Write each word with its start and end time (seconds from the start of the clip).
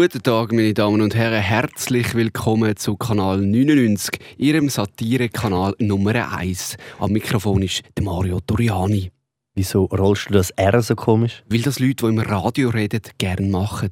Guten 0.00 0.22
Tag, 0.22 0.52
meine 0.52 0.74
Damen 0.74 1.00
und 1.00 1.16
Herren. 1.16 1.42
Herzlich 1.42 2.14
willkommen 2.14 2.76
zu 2.76 2.96
Kanal 2.96 3.38
99, 3.38 4.20
Ihrem 4.36 4.68
Satire-Kanal 4.68 5.74
Nummer 5.80 6.36
1. 6.36 6.76
Am 7.00 7.10
Mikrofon 7.10 7.62
ist 7.62 7.82
Mario 8.00 8.38
Toriani. 8.38 9.10
Wieso 9.56 9.86
rollst 9.86 10.28
du 10.28 10.34
das 10.34 10.50
R 10.50 10.80
so 10.82 10.94
komisch? 10.94 11.42
Weil 11.48 11.62
das 11.62 11.80
Leute, 11.80 12.06
die 12.06 12.06
im 12.12 12.20
Radio 12.20 12.68
reden, 12.68 13.02
gerne 13.18 13.48
machen. 13.48 13.90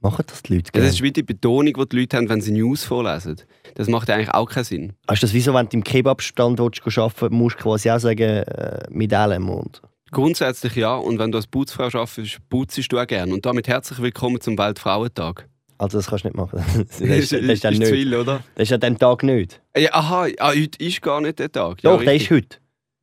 Machen 0.00 0.24
das 0.26 0.42
die 0.42 0.56
Leute 0.56 0.72
gerne? 0.72 0.88
das 0.88 0.96
ist 0.96 1.02
wie 1.02 1.12
die 1.12 1.22
Betonung, 1.22 1.72
die 1.72 1.88
die 1.90 2.00
Leute 2.00 2.16
haben, 2.16 2.28
wenn 2.28 2.40
sie 2.40 2.50
News 2.50 2.82
vorlesen. 2.82 3.36
Das 3.76 3.86
macht 3.86 4.10
eigentlich 4.10 4.34
auch 4.34 4.46
keinen 4.46 4.64
Sinn. 4.64 4.92
Hast 5.06 5.22
du 5.22 5.26
das 5.28 5.32
wieso, 5.32 5.54
wenn 5.54 5.68
du 5.68 5.76
im 5.76 5.84
Kebabstand 5.84 6.58
willst, 6.58 6.98
arbeiten 6.98 7.36
musst 7.36 7.60
du 7.60 7.62
quasi 7.62 7.88
auch 7.88 8.00
sagen, 8.00 8.42
äh, 8.42 8.82
mit 8.90 9.14
allem 9.14 9.48
und... 9.48 9.80
Grundsätzlich 10.12 10.76
ja, 10.76 10.94
und 10.94 11.18
wenn 11.18 11.32
du 11.32 11.38
als 11.38 11.48
Putzfrau 11.48 11.84
arbeitest, 11.84 12.38
putzest 12.48 12.92
du 12.92 12.98
auch 12.98 13.06
gerne. 13.06 13.32
Und 13.34 13.44
damit 13.44 13.66
herzlich 13.66 14.00
willkommen 14.00 14.40
zum 14.40 14.56
Weltfrauentag. 14.56 15.48
Also 15.78 15.98
das 15.98 16.06
kannst 16.06 16.24
du 16.24 16.28
nicht 16.28 16.36
machen. 16.36 16.64
Das, 16.88 17.00
ist, 17.00 17.32
das, 17.32 17.40
ist, 17.40 17.64
dann 17.64 17.72
ist 17.72 17.84
zu 17.84 17.90
nicht. 17.90 17.92
viel, 17.92 18.14
oder? 18.14 18.42
das 18.54 18.62
ist 18.62 18.70
ja 18.70 18.78
den 18.78 18.98
Tag 18.98 19.24
nicht. 19.24 19.60
Ja, 19.76 19.92
aha, 19.92 20.28
ah, 20.38 20.52
heute 20.54 20.82
ist 20.82 21.02
gar 21.02 21.20
nicht 21.20 21.38
der 21.38 21.50
Tag. 21.50 21.82
Ja, 21.82 21.90
Doch, 21.90 22.02
der 22.02 22.12
richtig. 22.12 22.30
ist 22.30 22.36
heute. 22.36 22.56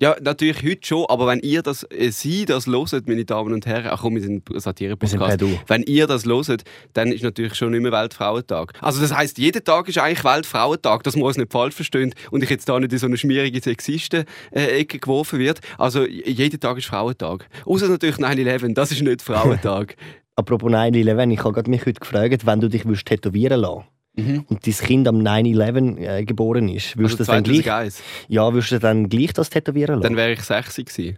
Ja, 0.03 0.17
natürlich 0.21 0.61
heute 0.63 0.85
schon, 0.85 1.05
aber 1.07 1.27
wenn 1.27 1.39
ihr 1.39 1.61
das, 1.61 1.87
äh, 1.89 2.11
Sie 2.11 2.43
das 2.43 2.67
loset, 2.67 3.07
meine 3.07 3.23
Damen 3.23 3.53
und 3.53 3.65
Herren, 3.65 3.87
ach 3.89 4.01
komm, 4.01 4.15
wir 4.15 4.21
sind 4.21 4.43
Satire-Podcast. 4.53 5.41
Wenn 5.67 5.83
ihr 5.83 6.07
das 6.07 6.25
loset, 6.25 6.65
dann 6.91 7.13
ist 7.13 7.23
natürlich 7.23 7.55
schon 7.55 7.71
nicht 7.71 7.83
mehr 7.83 7.93
Weltfrauentag. 7.93 8.73
Also 8.81 8.99
das 8.99 9.15
heißt, 9.15 9.37
jeder 9.37 9.63
Tag 9.63 9.87
ist 9.87 9.97
eigentlich 9.99 10.25
Weltfrauentag, 10.25 11.03
dass 11.03 11.15
man 11.15 11.23
uns 11.23 11.37
nicht 11.37 11.53
falsch 11.53 11.75
versteht 11.75 12.15
und 12.31 12.43
ich 12.43 12.49
jetzt 12.49 12.67
da 12.67 12.77
nicht 12.81 12.91
in 12.91 12.99
so 12.99 13.07
eine 13.07 13.15
schmierige 13.15 13.61
Sexisten-Ecke 13.61 14.99
geworfen 14.99 15.39
wird. 15.39 15.61
Also 15.77 16.05
jeder 16.05 16.59
Tag 16.59 16.79
ist 16.79 16.87
Frauentag. 16.87 17.47
Außer 17.65 17.87
natürlich 17.87 18.17
9-11, 18.17 18.73
das 18.73 18.91
ist 18.91 19.03
nicht 19.03 19.21
Frauentag. 19.21 19.95
Apropos 20.35 20.69
9-11, 20.69 21.31
ich 21.31 21.39
habe 21.45 21.69
mich 21.69 21.85
heute 21.85 22.01
gefragt, 22.01 22.45
wenn 22.45 22.59
du 22.59 22.67
dich 22.67 22.83
tätowieren 23.05 23.61
lassen 23.61 23.85
mhm. 24.15 24.45
und 24.49 24.65
dein 24.65 24.73
Kind 24.73 25.07
am 25.07 25.17
9-11 25.17 25.97
äh, 25.97 26.25
geboren 26.25 26.69
ist, 26.69 26.97
würdest 26.97 27.19
Also 27.19 27.31
du 27.31 27.35
dann 27.35 27.43
gleich, 27.43 27.63
2001. 27.63 28.03
ja, 28.27 28.53
würdest 28.53 28.71
du 28.71 28.79
dann 28.79 29.09
gleich 29.09 29.33
das 29.33 29.49
tätowieren 29.49 29.95
lassen? 29.95 30.03
Dann 30.03 30.15
wäre 30.17 30.33
ich 30.33 30.41
60 30.41 30.85
gewesen. 30.87 31.17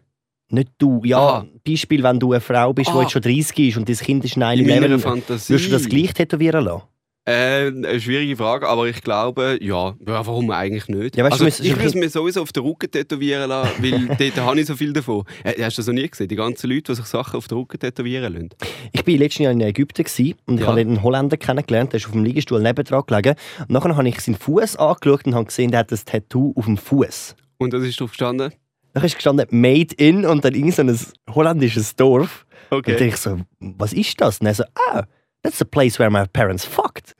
Nicht 0.49 0.69
du. 0.77 1.01
Ja, 1.03 1.17
Aha. 1.17 1.45
Beispiel, 1.67 2.03
wenn 2.03 2.19
du 2.19 2.31
eine 2.33 2.39
Frau 2.41 2.71
bist, 2.71 2.91
die 2.91 2.97
Ah. 2.97 3.01
jetzt 3.01 3.11
schon 3.13 3.21
30 3.23 3.57
ist 3.69 3.77
und 3.77 3.89
dein 3.89 3.95
Kind 3.97 4.23
ist 4.25 4.35
In 4.35 4.41
meiner 4.41 4.61
9-11, 4.97 4.99
Fantasie. 4.99 5.53
würdest 5.53 5.67
du 5.67 5.71
das 5.73 5.89
gleich 5.89 6.13
tätowieren 6.13 6.65
lassen? 6.65 6.83
Äh, 7.27 7.67
eine 7.69 7.99
schwierige 7.99 8.35
Frage, 8.37 8.67
aber 8.69 8.87
ich 8.87 9.01
glaube, 9.01 9.57
ja. 9.59 9.95
ja 10.05 10.27
warum 10.27 10.51
eigentlich 10.51 10.87
nicht? 10.87 11.17
Ja, 11.17 11.23
weißt 11.23 11.41
also, 11.41 11.63
ich 11.63 11.71
würde 11.75 11.87
es 11.87 11.95
mir 11.95 12.07
sowieso 12.07 12.43
auf 12.43 12.51
den 12.51 12.61
Rücken 12.61 12.91
tätowieren 12.91 13.49
lassen, 13.49 13.71
weil 13.83 14.07
dort 14.15 14.45
habe 14.45 14.59
ich 14.61 14.67
so 14.67 14.75
viel 14.75 14.93
davon. 14.93 15.23
Äh, 15.43 15.53
hast 15.63 15.75
du 15.77 15.79
das 15.81 15.87
noch 15.87 15.95
nie 15.95 16.07
gesehen? 16.07 16.27
Die 16.27 16.35
ganzen 16.35 16.69
Leute, 16.69 16.91
die 16.91 16.95
sich 16.97 17.05
Sachen 17.05 17.37
auf 17.37 17.47
den 17.47 17.57
Rücken 17.57 17.79
tätowieren 17.79 18.31
lassen. 18.31 18.49
Ich 18.91 19.07
war 19.07 19.13
letztes 19.15 19.39
Jahr 19.39 19.51
in 19.53 19.61
Ägypten 19.61 20.03
gewesen 20.03 20.35
und 20.45 20.55
ich 20.55 20.61
Ja. 20.61 20.67
habe 20.67 20.81
einen 20.81 21.01
Holländer 21.01 21.37
kennengelernt, 21.37 21.93
der 21.93 21.97
ist 21.99 22.05
auf 22.05 22.11
dem 22.11 22.23
Liegestuhl 22.23 22.61
nebendran 22.61 23.03
gelegen. 23.07 23.33
Und 23.61 23.71
nachher 23.71 23.95
habe 23.97 24.07
ich 24.07 24.19
seinen 24.19 24.35
Fuß 24.35 24.75
angeschaut 24.75 25.25
und 25.25 25.33
habe 25.33 25.45
gesehen, 25.45 25.71
der 25.71 25.79
hat 25.79 25.91
ein 25.91 25.99
Tattoo 26.05 26.53
auf 26.55 26.65
dem 26.65 26.77
Fuß. 26.77 27.35
Und 27.57 27.73
das 27.73 27.81
ist 27.83 27.99
drauf 27.99 28.11
gestanden? 28.11 28.53
Dann 28.93 29.03
ist 29.03 29.15
gestanden 29.15 29.47
«Made 29.49 29.95
in» 29.97 30.25
und 30.27 30.45
dann 30.45 30.53
irgend 30.53 30.75
so 30.75 30.83
ein 30.83 30.97
holländisches 31.33 31.95
Dorf. 31.95 32.45
Und 32.69 32.77
Okay. 32.77 32.91
dann 32.91 32.99
dachte 32.99 33.07
ich 33.07 33.17
so, 33.17 33.39
was 33.59 33.93
ist 33.93 34.21
das? 34.21 34.39
Und 34.41 34.45
er 34.47 34.53
so, 34.53 34.63
ah, 34.91 35.03
that's 35.45 35.59
the 35.59 35.65
place 35.65 35.99
where 35.99 36.09
my 36.09 36.25
parents 36.33 36.65
fucked. 36.65 37.15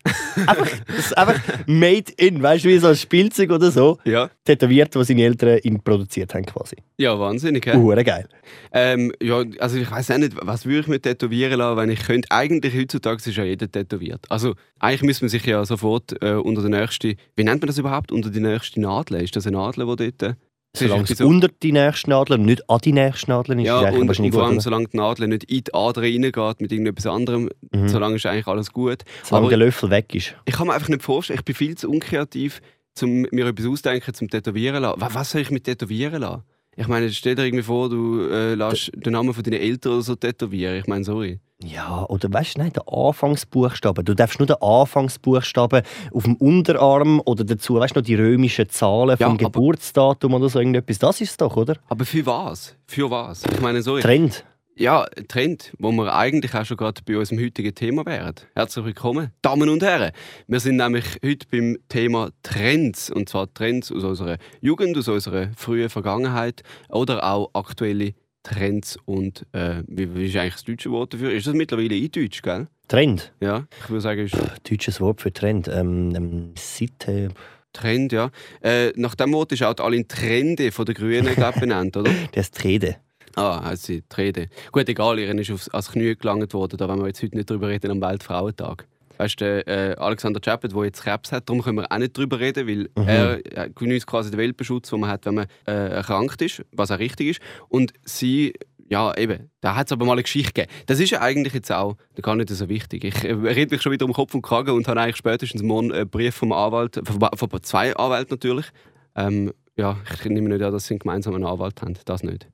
einfach, 0.48 0.68
das 0.88 0.98
ist 0.98 1.18
einfach 1.18 1.40
«Made 1.68 2.12
in», 2.18 2.42
weißt 2.42 2.66
du, 2.66 2.70
wie 2.70 2.78
so 2.80 2.88
ein 2.88 2.96
Spielzeug 2.96 3.52
oder 3.52 3.72
so, 3.72 3.98
Ja. 4.04 4.30
tätowiert, 4.44 4.96
was 4.96 5.08
seine 5.08 5.24
Eltern 5.24 5.60
ihm 5.64 5.82
produziert 5.82 6.34
haben 6.34 6.46
quasi. 6.46 6.78
ja, 6.98 7.18
wahnsinnig. 7.20 7.68
Uhren 7.74 8.04
geil. 8.04 8.28
Ähm, 8.72 9.12
ja, 9.22 9.44
also 9.60 9.78
ich 9.78 9.90
weiß 9.90 10.12
auch 10.12 10.18
nicht, 10.18 10.34
was 10.42 10.66
würde 10.66 10.80
ich 10.82 10.88
mir 10.88 11.00
tätowieren 11.02 11.58
lassen, 11.60 11.78
wenn 11.78 11.90
ich 11.90 12.00
könnte. 12.04 12.30
Eigentlich 12.32 12.76
heutzutage 12.76 13.18
ist 13.18 13.38
ja 13.38 13.44
jeder 13.44 13.72
tätowiert. 13.72 14.26
Also 14.30 14.56
eigentlich 14.80 15.04
müsste 15.04 15.26
man 15.26 15.30
sich 15.30 15.46
ja 15.46 15.64
sofort 15.66 16.16
äh, 16.22 16.34
unter 16.34 16.62
die 16.64 16.70
nächste, 16.70 17.16
wie 17.36 17.44
nennt 17.44 17.62
man 17.62 17.68
das 17.68 17.78
überhaupt, 17.78 18.12
unter 18.12 18.30
die 18.30 18.40
nächste 18.40 18.82
Nadel. 18.82 19.22
Ist 19.22 19.36
das 19.36 19.46
eine 19.48 19.58
Nadel, 19.58 19.86
die 19.96 20.12
dort... 20.18 20.36
Solange 20.76 21.04
es 21.04 21.18
so- 21.18 21.28
unter 21.28 21.48
die 21.48 21.72
nächste 21.72 22.10
Nadel 22.10 22.40
und 22.40 22.46
nicht 22.46 22.70
an 22.70 22.80
die 22.84 22.94
nächste 22.94 23.30
Nadel 23.32 23.60
ist, 23.60 23.66
Ja, 23.66 23.88
ist 23.90 23.96
und, 23.98 24.08
wahrscheinlich 24.08 24.34
und 24.34 24.34
vor 24.34 24.42
gut. 24.42 24.48
allem, 24.48 24.54
oder? 24.58 24.62
solange 24.62 24.88
die 24.88 24.98
Nadel 24.98 25.28
nicht 25.28 25.44
in 25.46 25.64
die 25.64 25.74
Ader 25.74 26.02
reingeht 26.02 26.62
mit 26.62 26.72
irgendetwas 26.72 27.06
anderem, 27.08 27.50
Mhm. 27.72 27.88
solange 27.90 28.16
ist 28.16 28.26
eigentlich 28.26 28.48
alles 28.48 28.72
gut. 28.72 29.04
Solange 29.24 29.46
aber- 29.48 29.50
der 29.58 29.66
Löffel 29.66 29.90
weg 29.90 30.14
ist. 30.16 30.36
Ich 30.46 30.54
kann 30.56 30.68
mir 30.68 30.74
einfach 30.74 30.90
nicht 30.90 31.04
vorstellen, 31.04 31.40
ich 31.40 31.46
bin 31.46 31.56
viel 31.56 31.76
zu 31.76 31.90
unkreativ, 31.90 32.62
um 33.02 33.22
mir 33.32 33.48
etwas 33.48 33.66
ausdenken 33.66 34.14
zum 34.14 34.30
Tätowieren 34.30 34.82
lassen. 34.82 35.02
Wa- 35.02 35.10
Was 35.14 35.32
soll 35.32 35.42
ich 35.42 35.52
mit 35.52 35.64
Tätowieren 35.66 36.22
lassen? 36.22 36.44
Ich 36.78 36.88
meine, 36.88 37.10
stell 37.12 37.36
dir 37.36 37.46
irgendwie 37.46 37.64
vor, 37.64 37.90
du 37.90 38.28
äh, 38.30 38.54
lässt 38.56 38.92
den 38.96 39.14
Namen 39.14 39.34
von 39.34 39.44
deinen 39.44 39.62
Eltern 39.62 39.94
oder 39.94 40.02
so 40.02 40.16
tätowieren. 40.16 40.76
Ich 40.78 40.88
meine, 40.88 41.06
sorry. 41.06 41.40
Ja, 41.64 42.06
oder 42.10 42.32
weißt 42.32 42.58
du, 42.58 42.62
nein, 42.62 42.74
der 42.74 42.84
Anfangsbuchstaben. 42.92 44.04
Du 44.04 44.14
darfst 44.14 44.40
nur 44.40 44.46
den 44.48 44.58
Anfangsbuchstaben 44.62 45.84
auf 46.14 46.24
dem 46.24 46.36
Unterarm 46.36 47.22
oder 47.26 47.46
dazu, 47.46 47.76
weißt 47.76 47.96
du, 47.96 48.00
noch 48.00 48.06
die 48.06 48.16
römischen 48.16 48.68
Zahlen 48.70 49.16
Ja, 49.20 49.28
vom 49.28 49.36
aber- 49.36 49.46
Geburtsdatum 49.46 50.34
oder 50.34 50.50
so 50.50 50.60
irgendetwas. 50.60 51.00
Das 51.00 51.22
ist 51.22 51.32
es 51.32 51.38
doch, 51.38 51.56
oder? 51.56 51.78
Aber 51.88 52.04
für 52.06 52.26
was? 52.26 52.76
Für 52.88 53.10
was? 53.10 53.46
Ich 53.46 53.62
meine, 53.62 53.82
sorry. 53.82 54.02
Trend. 54.02 54.44
Ja, 54.78 55.06
Trend, 55.30 55.72
wo 55.80 55.94
wir 55.94 56.14
eigentlich 56.14 56.54
auch 56.54 56.66
schon 56.66 56.76
gerade 56.76 57.02
bei 57.06 57.18
unserem 57.18 57.40
heutigen 57.42 57.74
Thema 57.74 58.06
wären. 58.06 58.36
Herzlich 58.54 58.84
willkommen, 58.84 59.32
Damen 59.42 59.70
und 59.70 59.82
Herren. 59.82 60.12
Wir 60.48 60.60
sind 60.60 60.76
nämlich 60.76 61.06
heute 61.24 61.48
beim 61.50 61.78
Thema 61.88 62.32
Trends. 62.44 63.10
Und 63.10 63.30
zwar 63.30 63.52
Trends 63.54 63.90
aus 63.94 64.04
unserer 64.04 64.38
Jugend, 64.60 64.98
aus 64.98 65.08
unserer 65.08 65.48
frühen 65.56 65.90
Vergangenheit 65.90 66.64
oder 66.90 67.24
auch 67.24 67.52
aktuelle 67.54 68.16
Trends. 68.46 68.98
Und 69.06 69.46
äh, 69.52 69.84
wie, 69.88 70.16
wie 70.16 70.28
ist 70.28 70.36
eigentlich 70.38 70.54
das 70.54 70.64
deutsche 70.64 70.92
Wort 70.92 71.14
dafür? 71.14 71.32
Ist 71.32 71.48
das 71.48 71.54
mittlerweile 71.54 71.96
in 71.96 72.12
Deutsch, 72.12 72.42
gell? 72.42 72.68
Trend. 72.88 73.34
Ja, 73.42 73.66
ich 73.84 73.90
würde 73.90 74.02
sagen, 74.02 74.26
ist 74.26 74.38
Deutsches 74.70 75.02
Wort 75.02 75.22
für 75.22 75.34
Trend. 75.34 75.68
Ähm, 75.68 76.14
ähm, 76.16 76.52
Seite. 76.56 77.30
Trend, 77.74 78.14
ja. 78.14 78.30
Äh, 78.62 78.94
nach 78.96 79.16
dem 79.16 79.34
Wort 79.34 79.52
ist 79.52 79.64
auch 79.64 79.74
die 79.74 79.84
Aline 79.84 80.08
Trende 80.08 80.72
von 80.72 80.86
den 80.86 80.96
Grünen 80.96 81.36
benannt, 81.60 81.98
oder? 81.98 82.12
Das 82.32 82.46
ist 82.46 82.64
die 82.64 82.68
Rede. 82.68 82.96
Ah, 83.36 83.60
also 83.60 83.94
die 83.94 84.04
Rede. 84.16 84.48
Gut, 84.72 84.88
egal, 84.88 85.20
ihr 85.20 85.38
ist 85.38 85.52
aufs, 85.52 85.68
ans 85.70 85.92
Knie 85.92 86.16
gelangt 86.16 86.54
worden, 86.54 86.78
da 86.78 86.88
wollen 86.88 87.02
wir 87.02 87.08
jetzt 87.08 87.22
heute 87.22 87.36
nicht 87.36 87.50
drüber 87.50 87.68
reden 87.68 87.92
am 87.92 88.02
Weltfrauentag. 88.02 88.88
Weißt 89.18 89.40
du, 89.42 89.68
äh, 89.68 89.96
Alexander 89.98 90.40
Chappet, 90.42 90.76
der 90.76 90.84
jetzt 90.86 91.04
Krebs 91.04 91.32
hat, 91.32 91.48
darum 91.50 91.62
können 91.62 91.78
wir 91.78 91.92
auch 91.92 91.98
nicht 91.98 92.18
drüber 92.18 92.40
reden, 92.40 92.68
weil 92.68 92.90
Mhm. 92.96 93.08
er 93.10 93.58
äh, 93.66 93.70
genießt 93.74 94.06
quasi 94.08 94.32
den 94.32 94.40
Weltbeschutz, 94.40 94.90
den 94.90 95.00
man 95.00 95.10
hat, 95.10 95.26
wenn 95.26 95.36
man 95.36 95.48
äh, 95.68 95.72
erkrankt 95.90 96.42
ist, 96.42 96.64
was 96.72 96.92
auch 96.92 97.00
richtig 97.00 97.28
ist. 97.28 97.40
Und 97.70 97.94
sie, 98.04 98.54
ja 98.90 99.16
eben, 99.18 99.50
da 99.62 99.76
hat 99.76 99.88
es 99.88 99.92
aber 99.92 100.06
mal 100.06 100.14
eine 100.14 100.24
Geschichte 100.24 100.54
gegeben. 100.54 100.72
Das 100.86 101.00
ist 101.00 101.10
ja 101.12 101.22
eigentlich 101.22 101.54
jetzt 101.54 101.72
auch 101.72 101.96
gar 102.22 102.36
nicht 102.36 102.50
so 102.50 102.70
wichtig. 102.70 103.04
Ich 103.04 103.24
äh, 103.24 103.32
rede 103.34 103.74
mich 103.74 103.82
schon 103.82 103.92
wieder 103.92 104.06
um 104.06 104.14
Kopf 104.14 104.34
und 104.34 104.42
Kragen 104.42 104.72
und 104.72 104.88
habe 104.88 105.02
eigentlich 105.02 105.18
spätestens 105.18 105.64
morgen 105.64 105.92
einen 105.92 106.10
Brief 106.10 106.36
vom 106.36 106.52
Anwalt, 106.52 107.00
von, 107.04 107.50
von 107.50 107.64
zwei 107.64 107.96
Anwälten 107.96 108.32
natürlich. 108.34 108.68
Ähm, 109.16 109.54
ja, 109.78 109.98
ich 110.14 110.26
nehme 110.26 110.50
nicht 110.50 110.62
an, 110.64 110.72
dass 110.72 110.86
sie 110.88 110.94
einen 110.94 111.00
gemeinsamen 111.00 111.44
Anwalt 111.46 111.82
haben, 111.82 111.96
das 112.06 112.24
nicht. 112.24 112.48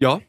Ja, 0.00 0.20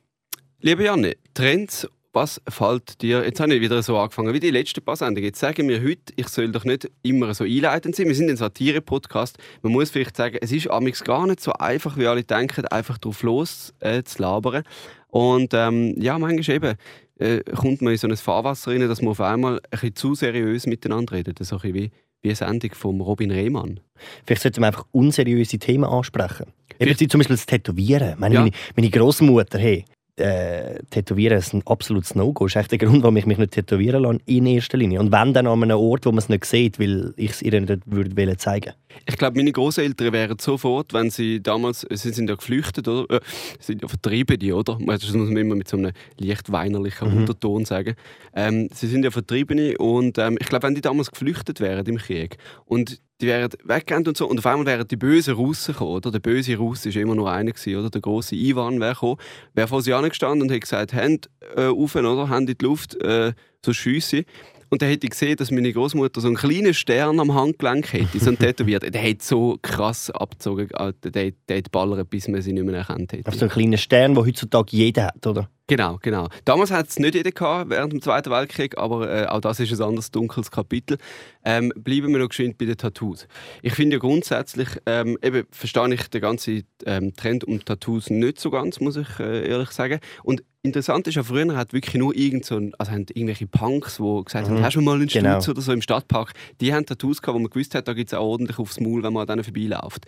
liebe 0.59 0.83
Janne, 0.83 1.13
Trends, 1.33 1.87
was 2.13 2.39
fällt 2.47 3.01
dir? 3.01 3.23
Jetzt 3.25 3.39
habe 3.39 3.55
ich 3.55 3.61
wieder 3.61 3.81
so 3.81 3.97
angefangen 3.97 4.33
wie 4.33 4.39
die 4.39 4.51
letzte 4.51 4.81
paar 4.81 4.95
Sendungen. 4.95 5.25
Jetzt 5.25 5.39
sagen 5.39 5.67
wir 5.67 5.81
heute, 5.81 6.13
ich 6.15 6.27
soll 6.27 6.51
doch 6.51 6.63
nicht 6.63 6.89
immer 7.01 7.33
so 7.33 7.43
einleitend 7.43 7.95
sein. 7.95 8.07
Wir 8.07 8.15
sind 8.15 8.29
ein 8.29 8.37
Satire-Podcast. 8.37 9.37
Man 9.63 9.73
muss 9.73 9.89
vielleicht 9.89 10.15
sagen, 10.15 10.37
es 10.39 10.51
ist 10.51 10.69
amigs 10.69 11.03
gar 11.03 11.25
nicht 11.25 11.41
so 11.41 11.53
einfach, 11.53 11.97
wie 11.97 12.05
alle 12.05 12.23
denken, 12.23 12.65
einfach 12.67 12.99
drauf 12.99 13.23
los 13.23 13.73
äh, 13.79 14.03
zu 14.03 14.21
labern. 14.21 14.63
Und 15.07 15.53
ähm, 15.53 15.95
ja, 15.99 16.17
manchmal 16.19 16.55
eben 16.55 16.75
äh, 17.19 17.39
kommt 17.55 17.81
man 17.81 17.93
in 17.93 17.97
so 17.97 18.07
ein 18.07 18.15
Fahrwasser 18.15 18.71
rein, 18.71 18.87
dass 18.87 19.01
man 19.01 19.11
auf 19.11 19.21
einmal 19.21 19.55
ein 19.55 19.61
bisschen 19.71 19.95
zu 19.95 20.13
seriös 20.15 20.67
miteinander 20.67 21.13
redet. 21.13 21.39
So 21.43 21.55
ein 21.55 21.61
bisschen 21.61 21.73
wie, 21.75 21.91
wie 22.21 22.29
eine 22.29 22.35
Sendung 22.35 22.71
von 22.73 23.01
Robin 23.01 23.31
Rehmann. 23.31 23.79
Vielleicht 24.25 24.43
sollten 24.43 24.61
wir 24.61 24.67
einfach 24.67 24.85
unseriöse 24.91 25.57
Themen 25.57 25.85
ansprechen. 25.85 26.45
Eben 26.79 26.95
zum 27.09 27.19
Beispiel 27.19 27.35
das 27.35 27.45
Tätowieren. 27.47 28.19
Meine, 28.19 28.35
Ja. 28.35 28.41
meine, 28.41 28.51
meine 28.75 28.89
Großmutter, 28.91 29.57
hey, 29.57 29.85
äh, 30.17 30.79
Tätowieren 30.91 31.39
ist 31.39 31.53
ein 31.53 31.63
absolutes 31.65 32.13
No-Go. 32.13 32.45
Das 32.45 32.55
ist 32.55 32.59
echt 32.61 32.71
der 32.71 32.77
Grund, 32.77 33.01
warum 33.01 33.17
ich 33.17 33.25
mich 33.25 33.37
nicht 33.37 33.53
tätowieren 33.53 34.03
lasse, 34.03 34.19
in 34.25 34.45
erster 34.45 34.77
Linie. 34.77 34.99
Und 34.99 35.11
wenn, 35.11 35.33
dann 35.33 35.47
an 35.47 35.63
einem 35.63 35.77
Ort, 35.77 36.05
wo 36.05 36.11
man 36.11 36.19
es 36.19 36.29
nicht 36.29 36.45
sieht, 36.45 36.79
weil 36.79 37.13
ich 37.17 37.31
es 37.31 37.41
ihr 37.41 37.59
nicht 37.59 37.81
würde 37.85 38.15
wollen 38.15 38.37
zeigen 38.37 38.73
Ich 39.07 39.17
glaube, 39.17 39.37
meine 39.37 39.51
Großeltern 39.51 40.13
wären 40.13 40.37
sofort, 40.39 40.93
wenn 40.93 41.09
sie 41.09 41.41
damals, 41.41 41.87
sie 41.89 42.11
sind 42.11 42.29
ja 42.29 42.35
geflüchtet, 42.35 42.87
oder? 42.87 43.15
Äh, 43.15 43.21
sie 43.59 43.73
sind 43.73 43.81
ja 43.81 43.87
Vertriebene, 43.87 44.55
oder? 44.55 44.77
Das 44.85 45.11
muss 45.13 45.29
man 45.29 45.37
immer 45.37 45.55
mit 45.55 45.67
so 45.67 45.77
einem 45.77 45.91
leicht 46.19 46.51
weinerlichen 46.51 47.11
Mhm. 47.11 47.17
Unterton 47.21 47.65
sagen. 47.65 47.95
Ähm, 48.35 48.69
sie 48.73 48.87
sind 48.87 49.03
ja 49.03 49.11
Vertriebene 49.11 49.77
und 49.77 50.17
ähm, 50.17 50.37
ich 50.39 50.47
glaube, 50.47 50.67
wenn 50.67 50.75
die 50.75 50.81
damals 50.81 51.11
geflüchtet 51.11 51.59
wären 51.59 51.85
im 51.87 51.97
Krieg 51.97 52.37
und 52.65 53.01
die 53.23 53.29
wären 53.29 53.49
weggegangen 53.63 54.07
und 54.07 54.17
so 54.17 54.27
und 54.27 54.37
auf 54.37 54.45
einmal 54.45 54.65
wären 54.65 54.87
die 54.87 54.97
bösen 54.97 55.33
Russen 55.35 55.73
gekommen, 55.73 55.91
oder? 55.91 56.11
Der 56.11 56.19
böse 56.19 56.57
Russ 56.57 56.85
war 56.85 56.95
immer 56.95 57.15
nur 57.15 57.31
einer, 57.31 57.51
gewesen, 57.51 57.79
oder? 57.79 57.89
Der 57.89 58.01
große 58.01 58.35
Ivan 58.35 58.81
wäre 58.81 58.93
gekommen, 58.93 59.17
wäre 59.53 59.67
vor 59.69 59.81
sie 59.81 59.93
angestanden 59.93 60.41
und 60.41 60.49
hätte 60.49 60.59
gesagt, 60.59 60.91
Hände 60.91 61.29
äh, 61.55 61.67
auf, 61.67 61.95
oder? 61.95 62.29
Hände 62.29 62.51
in 62.51 62.57
die 62.57 62.65
Luft, 62.65 62.95
äh, 63.01 63.33
so 63.65 63.71
schiesse. 63.71 64.25
Und 64.73 64.81
dann 64.81 64.89
hätte 64.89 65.05
ich 65.05 65.11
gesehen, 65.11 65.35
dass 65.35 65.51
meine 65.51 65.71
Großmutter 65.71 66.19
so 66.19 66.25
einen 66.25 66.35
kleinen 66.35 66.73
Stern 66.73 67.19
am 67.19 67.35
Handgelenk 67.35 67.93
hätte, 67.93 68.19
so 68.19 68.29
einen 68.29 68.39
tätowiert. 68.39 68.91
Der 68.91 69.07
hat 69.07 69.21
so 69.21 69.59
krass 69.61 70.09
abgezogen, 70.09 70.73
Alter. 70.73 71.11
der, 71.11 71.31
der 71.47 71.57
hat 71.59 71.71
ballert, 71.71 72.09
bis 72.09 72.27
man 72.27 72.41
sie 72.41 72.53
nicht 72.53 72.65
mehr 72.65 72.77
erkannt 72.77 73.13
hätte. 73.13 73.27
Auf 73.27 73.35
so 73.35 73.41
einen 73.41 73.51
kleinen 73.51 73.77
Stern, 73.77 74.15
den 74.15 74.25
heutzutage 74.25 74.75
jeder 74.75 75.05
hat, 75.05 75.27
oder? 75.27 75.47
Genau, 75.67 75.99
genau. 76.01 76.27
Damals 76.43 76.71
hat 76.71 76.89
es 76.89 76.97
nicht 76.97 77.13
jeder 77.13 77.29
gehabt, 77.29 77.69
während 77.69 77.93
dem 77.93 78.01
Zweiten 78.01 78.31
Weltkrieg, 78.31 78.75
aber 78.79 79.09
äh, 79.09 79.27
auch 79.27 79.41
das 79.41 79.59
ist 79.59 79.71
ein 79.79 79.87
anderes 79.87 80.09
dunkles 80.09 80.49
Kapitel. 80.49 80.97
Ähm, 81.45 81.71
bleiben 81.75 82.11
wir 82.11 82.17
noch 82.17 82.29
geschwind 82.29 82.57
bei 82.57 82.65
den 82.65 82.75
Tattoos. 82.75 83.27
Ich 83.61 83.73
finde 83.73 83.97
ja 83.97 83.99
grundsätzlich, 83.99 84.69
ähm, 84.87 85.19
eben 85.21 85.45
verstehe 85.51 85.93
ich 85.93 86.07
den 86.09 86.21
ganzen 86.21 86.63
ähm, 86.87 87.13
Trend 87.15 87.43
um 87.43 87.63
Tattoos 87.63 88.09
nicht 88.09 88.39
so 88.39 88.49
ganz, 88.49 88.79
muss 88.79 88.97
ich 88.97 89.19
äh, 89.19 89.47
ehrlich 89.47 89.69
sagen. 89.69 89.99
Und 90.23 90.43
interessant 90.63 91.07
ist 91.07 91.15
ja, 91.15 91.23
früher 91.23 91.55
hat 91.55 91.73
wirklich 91.73 91.95
nur 91.95 92.15
irgend 92.15 92.45
so 92.45 92.55
ein, 92.55 92.73
also 92.77 92.91
haben 92.91 93.05
irgendwelche 93.13 93.47
Punks, 93.47 93.97
die 93.97 94.23
gesagt 94.25 94.47
haben, 94.47 94.57
Mhm. 94.59 94.63
hast 94.63 94.75
du 94.75 94.81
mal 94.81 94.95
einen 94.95 95.09
Stutz 95.09 95.21
Genau. 95.21 95.37
oder 95.51 95.61
so 95.61 95.71
im 95.73 95.81
Stadtpark, 95.81 96.33
die 96.61 96.73
haben 96.73 96.85
Tattoos 96.85 97.21
gehabt, 97.21 97.35
wo 97.35 97.39
man 97.39 97.49
gewusst 97.49 97.75
hat, 97.75 97.87
da 97.87 97.93
gibt 97.93 98.11
es 98.11 98.13
auch 98.17 98.25
ordentlich 98.25 98.57
aufs 98.57 98.79
Maul, 98.79 99.03
wenn 99.03 99.13
man 99.13 99.21
an 99.21 99.27
denen 99.27 99.43
vorbeiläuft. 99.43 100.05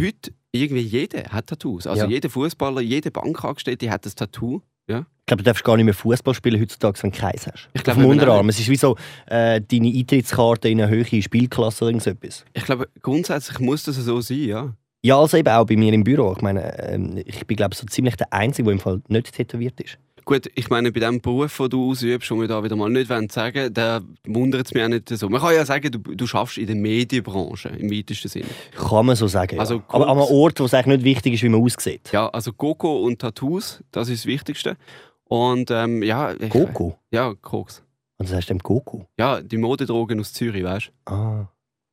Heute, 0.00 0.32
irgendwie 0.52 0.80
jeder 0.80 1.24
hat 1.24 1.48
Tattoos. 1.48 1.86
Also 1.86 2.04
Ja. 2.04 2.08
jeder 2.08 2.30
Fußballer, 2.30 2.80
jede 2.80 3.10
Bankangestellte 3.10 3.90
hat 3.90 4.06
ein 4.06 4.12
Tattoo. 4.14 4.60
Ja? 4.88 5.00
Ich 5.00 5.26
glaube, 5.26 5.42
du 5.42 5.44
darfst 5.44 5.62
gar 5.64 5.76
nicht 5.76 5.84
mehr 5.84 5.94
Fußball 5.94 6.34
spielen 6.34 6.60
heutzutage, 6.60 7.00
wenn 7.02 7.10
du 7.12 7.18
keins 7.18 7.46
hast. 7.46 7.68
Ich 7.74 7.80
Auf 7.80 7.84
glaube 7.84 8.00
dem 8.00 8.04
eben 8.04 8.12
Unterarm. 8.12 8.48
Es 8.48 8.58
ist 8.58 8.68
wie 8.68 8.76
so 8.76 8.96
äh, 9.26 9.60
deine 9.60 9.88
Eintrittskarte 9.88 10.68
in 10.68 10.80
eine 10.80 10.90
höhere 10.90 11.22
Spielklasse 11.22 11.84
oder 11.84 11.92
irgendetwas. 11.94 12.44
Ich 12.52 12.64
glaube, 12.64 12.88
grundsätzlich 13.02 13.58
muss 13.60 13.84
das 13.84 13.96
so 13.96 14.20
sein, 14.20 14.38
ja. 14.44 14.74
Ja, 15.02 15.18
also 15.18 15.36
eben 15.36 15.48
auch 15.48 15.64
bei 15.64 15.76
mir 15.76 15.92
im 15.92 16.04
Büro. 16.04 16.34
Ich 16.36 16.42
meine, 16.42 16.78
ähm, 16.90 17.22
ich 17.24 17.46
bin 17.46 17.56
glaube 17.56 17.74
so 17.74 17.86
ziemlich 17.86 18.16
der 18.16 18.32
Einzige, 18.32 18.64
der 18.64 18.72
im 18.74 18.80
Fall 18.80 19.00
nicht 19.08 19.32
tätowiert 19.32 19.80
ist. 19.80 19.98
Gut, 20.26 20.50
ich 20.54 20.68
meine, 20.68 20.92
bei 20.92 21.00
dem 21.00 21.20
Beruf, 21.20 21.56
den 21.56 21.70
du 21.70 21.90
ausübst, 21.90 22.30
und 22.30 22.40
wir 22.42 22.48
da 22.48 22.62
wieder 22.62 22.76
mal 22.76 22.90
nicht 22.90 23.08
wollen 23.08 23.30
sagen 23.30 23.72
da 23.72 24.00
wundert 24.26 24.66
es 24.66 24.74
mich 24.74 24.84
auch 24.84 24.88
nicht 24.88 25.08
so. 25.08 25.28
Man 25.30 25.40
kann 25.40 25.54
ja 25.54 25.64
sagen, 25.64 25.90
du, 25.90 25.98
du 25.98 26.26
schaffst 26.26 26.58
in 26.58 26.66
der 26.66 26.76
Medienbranche, 26.76 27.70
im 27.70 27.90
weitesten 27.90 28.28
Sinne. 28.28 28.46
Kann 28.76 29.06
man 29.06 29.16
so 29.16 29.26
sagen. 29.26 29.58
Also 29.58 29.76
ja. 29.76 29.84
Aber 29.88 30.06
an 30.08 30.18
einem 30.18 30.28
Ort, 30.28 30.60
wo 30.60 30.64
es 30.64 30.74
eigentlich 30.74 30.98
nicht 30.98 31.04
wichtig 31.04 31.34
ist, 31.34 31.42
wie 31.42 31.48
man 31.48 31.62
aussieht. 31.62 32.10
Ja, 32.12 32.28
also 32.28 32.52
Coco 32.52 33.02
und 33.04 33.18
Tattoos, 33.18 33.82
das 33.90 34.08
ist 34.10 34.24
das 34.24 34.26
Wichtigste. 34.26 34.76
Und 35.24 35.70
ähm, 35.70 36.02
ja... 36.02 36.34
Ich, 36.38 36.50
Goku? 36.50 36.92
Ja, 37.10 37.32
Koks. 37.40 37.82
Und 38.18 38.28
das 38.28 38.36
heißt 38.36 38.50
dem 38.50 38.58
Goku. 38.58 39.04
Ja, 39.18 39.40
die 39.40 39.56
Modedrogen 39.56 40.20
aus 40.20 40.34
Zürich, 40.34 40.62
weißt 40.62 40.92
Ah. 41.06 41.46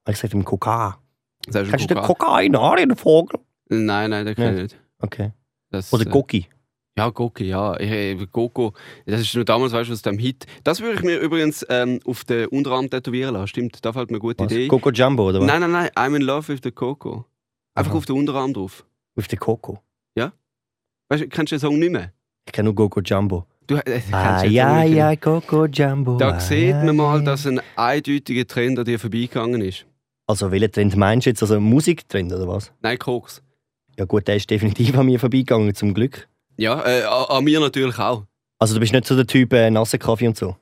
Ich 0.10 0.18
sage 0.18 0.32
dem 0.32 0.44
Koka. 0.44 1.00
Sagst 1.50 1.72
Kennst 1.72 1.90
du 1.90 1.96
den 1.96 2.04
Coca? 2.04 2.26
Kokain, 2.26 2.52
der 2.52 2.98
Vogel? 2.98 3.40
Nein, 3.70 4.10
nein, 4.10 4.26
den 4.26 4.36
kenne 4.36 4.56
ich 4.56 4.64
nicht. 4.64 4.78
Okay. 5.00 5.32
Das, 5.70 5.94
Oder 5.94 6.08
äh, 6.08 6.10
Goki. 6.10 6.48
Ja, 6.98 7.10
Goki, 7.10 7.46
ja. 7.46 7.78
Goku, 8.32 8.72
das 9.06 9.22
ist 9.22 9.36
nur 9.36 9.46
damals, 9.46 9.72
weißt 9.72 9.90
du, 9.90 9.94
aus 9.94 10.02
dem 10.02 10.18
Hit. 10.18 10.46
Das 10.64 10.82
würde 10.82 10.96
ich 10.96 11.04
mir 11.04 11.20
übrigens 11.20 11.66
ähm, 11.70 12.00
auf 12.06 12.24
den 12.24 12.48
Unterarm 12.48 12.90
tätowieren 12.90 13.34
lassen. 13.34 13.48
Stimmt, 13.48 13.86
da 13.86 13.94
fällt 13.94 14.10
mir 14.10 14.16
eine 14.16 14.22
gute 14.22 14.44
Was? 14.44 14.52
Idee. 14.52 14.68
Coco 14.68 14.90
Jumbo, 14.92 15.30
oder 15.30 15.40
was? 15.40 15.48
Nein, 15.48 15.62
nein, 15.62 15.72
nein, 15.72 15.90
I'm 15.96 16.16
in 16.16 16.24
love 16.24 16.48
with 16.48 16.62
the 16.64 16.72
Coco. 16.72 17.26
Einfach 17.76 17.92
Aha. 17.92 17.98
auf 17.98 18.06
den 18.06 18.16
Unterarm 18.16 18.54
drauf. 18.54 18.86
Auf 19.16 19.28
den 19.28 19.40
Coco. 19.40 19.80
Weißt 21.10 21.24
du, 21.24 21.28
kennst 21.30 21.52
du 21.52 21.56
den 21.56 21.60
Song 21.62 21.80
nicht 21.80 21.92
mehr? 21.92 22.12
Ich 22.46 22.52
kenne 22.52 22.68
nur 22.68 22.76
Coco 22.76 23.00
Jumbo. 23.02 23.46
Du 23.66 23.76
äh, 23.76 23.82
kennst 23.82 24.14
Ah, 24.14 24.44
ja, 24.44 24.84
ja, 24.84 25.16
Coco 25.16 25.66
Jumbo. 25.66 26.18
Da 26.18 26.32
ah, 26.32 26.40
sieht 26.40 26.70
ja, 26.70 26.84
man 26.84 26.96
mal, 26.96 27.20
ja. 27.20 27.26
dass 27.26 27.48
ein 27.48 27.62
eindeutiger 27.76 28.46
Trend 28.46 28.80
an 28.80 28.86
dir 28.86 29.00
vorbeigegangen 29.00 29.62
ist. 29.62 29.86
Also, 30.28 30.52
welchen 30.52 30.72
Trend 30.72 30.96
meinst 30.98 31.26
du 31.26 31.30
jetzt? 31.30 31.42
Also, 31.42 31.60
Musiktrend, 31.60 32.34
oder 32.34 32.48
was? 32.48 32.74
Nein, 32.82 33.00
Koks. 33.00 33.42
Ja, 33.98 34.06
gut, 34.06 34.28
der 34.28 34.36
ist 34.36 34.50
definitiv 34.50 34.98
an 34.98 35.06
mir 35.06 35.20
vorbeigegangen, 35.20 35.74
zum 35.74 35.94
Glück. 35.94 36.28
Ja, 36.58 36.86
äh, 36.86 37.04
an 37.04 37.44
mir 37.44 37.60
natürlich 37.60 37.98
auch. 37.98 38.26
Also, 38.60 38.74
du 38.74 38.80
bist 38.82 38.92
nicht 38.92 39.06
so 39.06 39.16
der 39.16 39.26
Typ 39.26 39.54
äh, 39.54 39.72
nasse 39.72 39.98
Kaffee 39.98 40.28
und 40.28 40.38
so. 40.38 40.58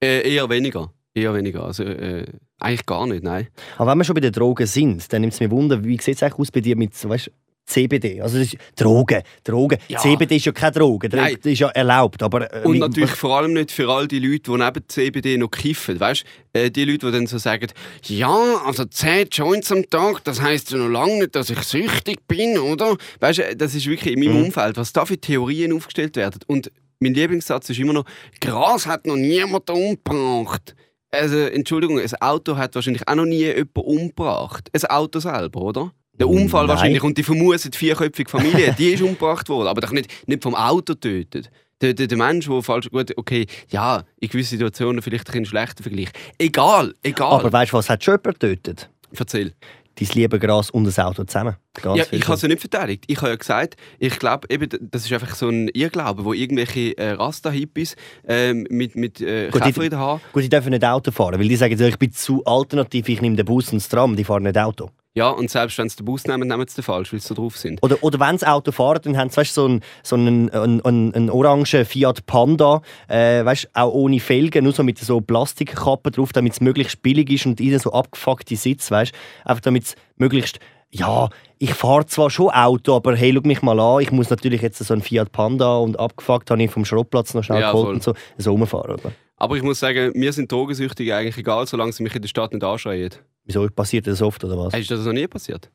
Äh, 0.00 0.32
eher 0.32 0.48
weniger. 0.48 0.92
Eher 1.14 1.34
weniger. 1.34 1.64
Also, 1.64 1.82
äh, 1.82 2.26
eigentlich 2.60 2.86
gar 2.86 3.06
nicht, 3.06 3.24
nein. 3.24 3.48
Aber 3.76 3.90
wenn 3.90 3.98
wir 3.98 4.04
schon 4.04 4.14
bei 4.14 4.20
den 4.20 4.32
Drogen 4.32 4.66
sind, 4.66 5.12
dann 5.12 5.20
nimmt 5.22 5.32
es 5.32 5.40
mir 5.40 5.50
Wunder, 5.50 5.82
wie 5.82 6.00
sieht 6.00 6.16
es 6.16 6.22
eigentlich 6.22 6.38
aus 6.38 6.50
bei 6.52 6.60
dir 6.60 6.76
mit 6.76 6.92
weißt, 7.08 7.30
CBD? 7.68 8.20
Also, 8.22 8.38
das 8.38 8.48
ist 8.48 8.56
Drogen. 8.76 9.22
Drogen. 9.44 9.78
Ja. 9.88 9.98
CBD 9.98 10.36
ist 10.36 10.46
ja 10.46 10.52
keine 10.52 10.72
Droge. 10.72 11.08
Nein. 11.12 11.36
Das 11.42 11.52
ist 11.52 11.58
ja 11.58 11.68
erlaubt. 11.68 12.22
Aber, 12.22 12.52
äh, 12.52 12.66
Und 12.66 12.78
natürlich 12.78 13.10
vor 13.10 13.36
allem 13.36 13.52
nicht 13.52 13.70
für 13.70 13.88
all 13.88 14.08
die 14.08 14.18
Leute, 14.18 14.50
die 14.50 14.56
neben 14.56 14.88
CBD 14.88 15.36
noch 15.36 15.50
kiffen. 15.50 16.00
Weißt 16.00 16.24
du, 16.52 16.58
äh, 16.60 16.70
die 16.70 16.84
Leute, 16.84 17.06
die 17.06 17.12
dann 17.12 17.26
so 17.26 17.38
sagen, 17.38 17.68
ja, 18.06 18.36
also 18.64 18.84
10 18.84 19.28
Joints 19.30 19.70
am 19.70 19.88
Tag, 19.88 20.24
das 20.24 20.40
heisst 20.40 20.70
ja 20.72 20.78
noch 20.78 20.88
lange 20.88 21.18
nicht, 21.18 21.34
dass 21.36 21.50
ich 21.50 21.60
süchtig 21.60 22.26
bin, 22.26 22.58
oder? 22.58 22.96
Weißt 23.20 23.38
du, 23.40 23.56
das 23.56 23.74
ist 23.74 23.86
wirklich 23.86 24.14
in 24.14 24.20
meinem 24.20 24.38
Mhm. 24.38 24.44
Umfeld, 24.46 24.76
was 24.76 24.92
da 24.92 25.04
für 25.04 25.18
Theorien 25.18 25.72
aufgestellt 25.74 26.16
werden. 26.16 26.40
Und 26.46 26.72
mein 27.00 27.14
Lieblingssatz 27.14 27.68
ist 27.70 27.78
immer 27.78 27.92
noch, 27.92 28.04
Gras 28.40 28.86
hat 28.86 29.06
noch 29.06 29.16
niemand 29.16 29.68
umgebracht. 29.70 30.74
Also, 31.10 31.36
Entschuldigung, 31.38 31.98
ein 31.98 32.14
Auto 32.20 32.56
hat 32.56 32.74
wahrscheinlich 32.74 33.06
auch 33.08 33.14
noch 33.14 33.24
nie 33.24 33.44
jemand 33.44 33.76
umgebracht. 33.76 34.68
Ein 34.72 34.84
Auto 34.90 35.20
selber, 35.20 35.60
oder? 35.62 35.92
Der 36.18 36.28
Unfall 36.28 36.66
Nein. 36.66 36.68
wahrscheinlich 36.68 37.02
und 37.02 37.16
die 37.16 37.22
vermutet 37.22 37.76
vierköpfige 37.76 38.30
Familie, 38.30 38.74
die 38.76 38.90
ist 38.90 39.02
umgebracht 39.02 39.48
worden, 39.48 39.68
aber 39.68 39.80
doch 39.80 39.92
nicht, 39.92 40.28
nicht 40.28 40.42
vom 40.42 40.54
Auto 40.54 40.94
tötet. 40.94 41.50
Der, 41.80 41.94
der, 41.94 42.08
der 42.08 42.18
Mensch, 42.18 42.48
der 42.48 42.60
falsch, 42.62 42.90
gut, 42.90 43.16
okay, 43.16 43.46
ja, 43.70 44.02
in 44.18 44.28
gewissen 44.28 44.58
Situationen 44.58 45.00
vielleicht 45.00 45.32
ein 45.32 45.44
schlechter 45.44 45.82
Vergleich. 45.84 46.08
Egal, 46.36 46.92
egal. 47.04 47.34
aber 47.34 47.52
weißt 47.52 47.72
du, 47.72 47.76
was 47.76 47.88
hat 47.88 48.02
schon 48.02 48.14
jemand 48.14 48.40
getötet? 48.40 48.90
Erzähl. 49.16 49.54
Dein 49.98 50.08
liebe 50.14 50.38
Gras 50.38 50.70
und 50.70 50.84
das 50.84 50.98
Auto 50.98 51.24
zusammen. 51.24 51.56
Ganz 51.74 51.98
Ja, 51.98 52.04
ich 52.12 52.22
habe 52.24 52.34
es 52.34 52.42
ja 52.42 52.48
nicht 52.48 52.60
verteidigt. 52.60 53.04
Ich 53.08 53.18
habe 53.18 53.30
ja 53.30 53.36
gesagt, 53.36 53.76
ich 53.98 54.16
glaube, 54.18 54.46
eben, 54.48 54.68
das 54.80 55.04
ist 55.04 55.12
einfach 55.12 55.34
so 55.34 55.48
ein 55.48 55.68
Irrglaube, 55.68 56.24
wo 56.24 56.32
irgendwelche 56.32 56.96
äh, 56.96 57.12
Rasta-Hippies 57.12 57.96
ähm, 58.26 58.66
mit, 58.70 58.94
mit 58.94 59.20
äh, 59.20 59.50
Gut, 59.50 59.62
Käfer 59.62 59.82
in 59.82 59.90
den 59.90 59.98
Haaren. 59.98 60.20
Gut, 60.32 60.44
die 60.44 60.48
dürfen 60.48 60.70
nicht 60.70 60.84
Auto 60.84 61.10
fahren, 61.10 61.40
weil 61.40 61.48
die 61.48 61.56
sagen, 61.56 61.80
ich 61.80 61.98
bin 61.98 62.12
zu 62.12 62.44
alternativ, 62.44 63.08
ich 63.08 63.20
nehme 63.20 63.34
den 63.34 63.44
Bus 63.44 63.72
und 63.72 63.80
das 63.80 63.88
Tram, 63.88 64.14
die 64.14 64.24
fahren 64.24 64.44
nicht 64.44 64.58
Auto. 64.58 64.90
Ja, 65.14 65.30
und 65.30 65.50
selbst 65.50 65.78
wenn 65.78 65.88
sie 65.88 65.96
den 65.96 66.04
Bus 66.04 66.26
nehmen, 66.26 66.46
nehmen 66.46 66.66
sie 66.68 66.76
den 66.76 66.84
falsch, 66.84 67.12
weil 67.12 67.20
sie 67.20 67.28
so 67.28 67.34
drauf 67.34 67.56
sind. 67.56 67.82
Oder, 67.82 67.96
oder 68.02 68.20
wenn 68.20 68.38
sie 68.38 68.46
Auto 68.46 68.70
fahren, 68.70 69.00
dann 69.02 69.16
haben 69.16 69.30
sie 69.30 69.38
weißt, 69.38 69.54
so 69.54 69.64
einen, 69.64 69.80
so 70.02 70.16
einen, 70.16 70.50
einen, 70.50 71.14
einen, 71.14 71.30
orangen 71.30 71.64
Fiat 71.64 72.24
Panda, 72.26 72.82
äh, 73.08 73.44
weißt, 73.44 73.70
auch 73.74 73.92
ohne 73.92 74.20
Felgen, 74.20 74.64
nur 74.64 74.72
so 74.72 74.82
mit 74.82 74.98
so 74.98 75.20
Plastikkappen 75.20 76.12
drauf, 76.12 76.32
damit 76.32 76.52
es 76.52 76.60
möglichst 76.60 77.02
billig 77.02 77.30
ist 77.30 77.46
und 77.46 77.60
ihnen 77.60 77.78
so 77.78 77.92
abgefuckte 77.92 78.54
Sitz, 78.54 78.90
weißt, 78.90 79.12
einfach 79.44 79.62
damit 79.62 79.84
es 79.84 79.94
möglichst 80.16 80.60
ja, 80.90 81.28
ich 81.58 81.74
fahre 81.74 82.06
zwar 82.06 82.30
schon 82.30 82.48
Auto, 82.48 82.96
aber 82.96 83.14
hey, 83.14 83.32
schau 83.34 83.46
mich 83.46 83.62
mal 83.62 83.78
an, 83.78 84.00
ich 84.00 84.10
muss 84.10 84.30
natürlich 84.30 84.62
jetzt 84.62 84.78
so 84.78 84.94
einen 84.94 85.02
Fiat 85.02 85.32
Panda 85.32 85.76
und 85.78 85.98
abgefuckt 85.98 86.50
habe 86.50 86.62
ich 86.62 86.70
vom 86.70 86.84
Schrottplatz 86.84 87.34
noch 87.34 87.44
schnell 87.44 87.60
Ja, 87.60 87.72
geholt 87.72 87.86
voll. 87.86 87.94
und 87.94 88.02
so, 88.02 88.14
so 88.38 88.52
rumfahren, 88.52 88.94
oder? 88.94 89.12
Aber 89.36 89.56
ich 89.56 89.62
muss 89.62 89.78
sagen, 89.78 90.12
mir 90.14 90.32
sind 90.32 90.50
Drogensüchtige 90.50 91.14
eigentlich 91.14 91.36
egal, 91.36 91.66
solange 91.66 91.92
sie 91.92 92.02
mich 92.02 92.14
in 92.14 92.22
der 92.22 92.28
Stadt 92.28 92.52
nicht 92.52 92.64
anschreien. 92.64 93.10
Wieso 93.48 93.66
passiert 93.70 94.06
das 94.06 94.20
oft, 94.20 94.44
oder 94.44 94.58
was? 94.58 94.74
Ist 94.74 94.90
das 94.90 95.06
noch 95.06 95.12
nie 95.14 95.26
passiert? 95.26 95.70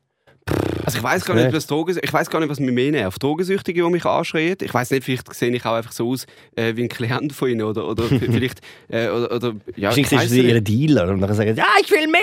Also 0.84 0.98
ich 0.98 1.04
weiß 1.04 1.24
gar 1.24 1.34
nicht, 1.34 1.52
was 1.52 1.66
Drogen, 1.66 1.98
ich 2.00 2.12
weiß 2.12 2.30
gar 2.30 2.40
nicht, 2.40 2.48
was 2.48 2.60
mich 2.60 2.72
mehr 2.72 2.90
nervt. 2.90 3.22
Drogensüchtige, 3.22 3.82
die 3.82 3.90
mich 3.90 4.04
anschreien. 4.04 4.56
Ich 4.60 4.72
weiß 4.72 4.90
nicht, 4.90 5.04
vielleicht 5.04 5.32
sehe 5.34 5.50
ich 5.50 5.64
auch 5.64 5.74
einfach 5.74 5.92
so 5.92 6.10
aus 6.10 6.26
äh, 6.56 6.74
wie 6.76 6.82
ein 6.82 6.88
Klient 6.88 7.32
von 7.32 7.48
ihnen 7.48 7.62
oder, 7.62 7.88
oder 7.88 8.04
vielleicht 8.04 8.60
äh, 8.88 9.08
oder, 9.08 9.32
oder 9.32 9.52
ja, 9.76 9.94
ich 9.96 10.06
sind 10.08 10.20
sie 10.28 10.46
ihre 10.46 10.62
Dealer 10.62 11.08
und 11.10 11.20
dann 11.20 11.34
sagen 11.34 11.56
ja, 11.56 11.66
ich 11.82 11.90
will 11.90 12.06
mehr! 12.08 12.22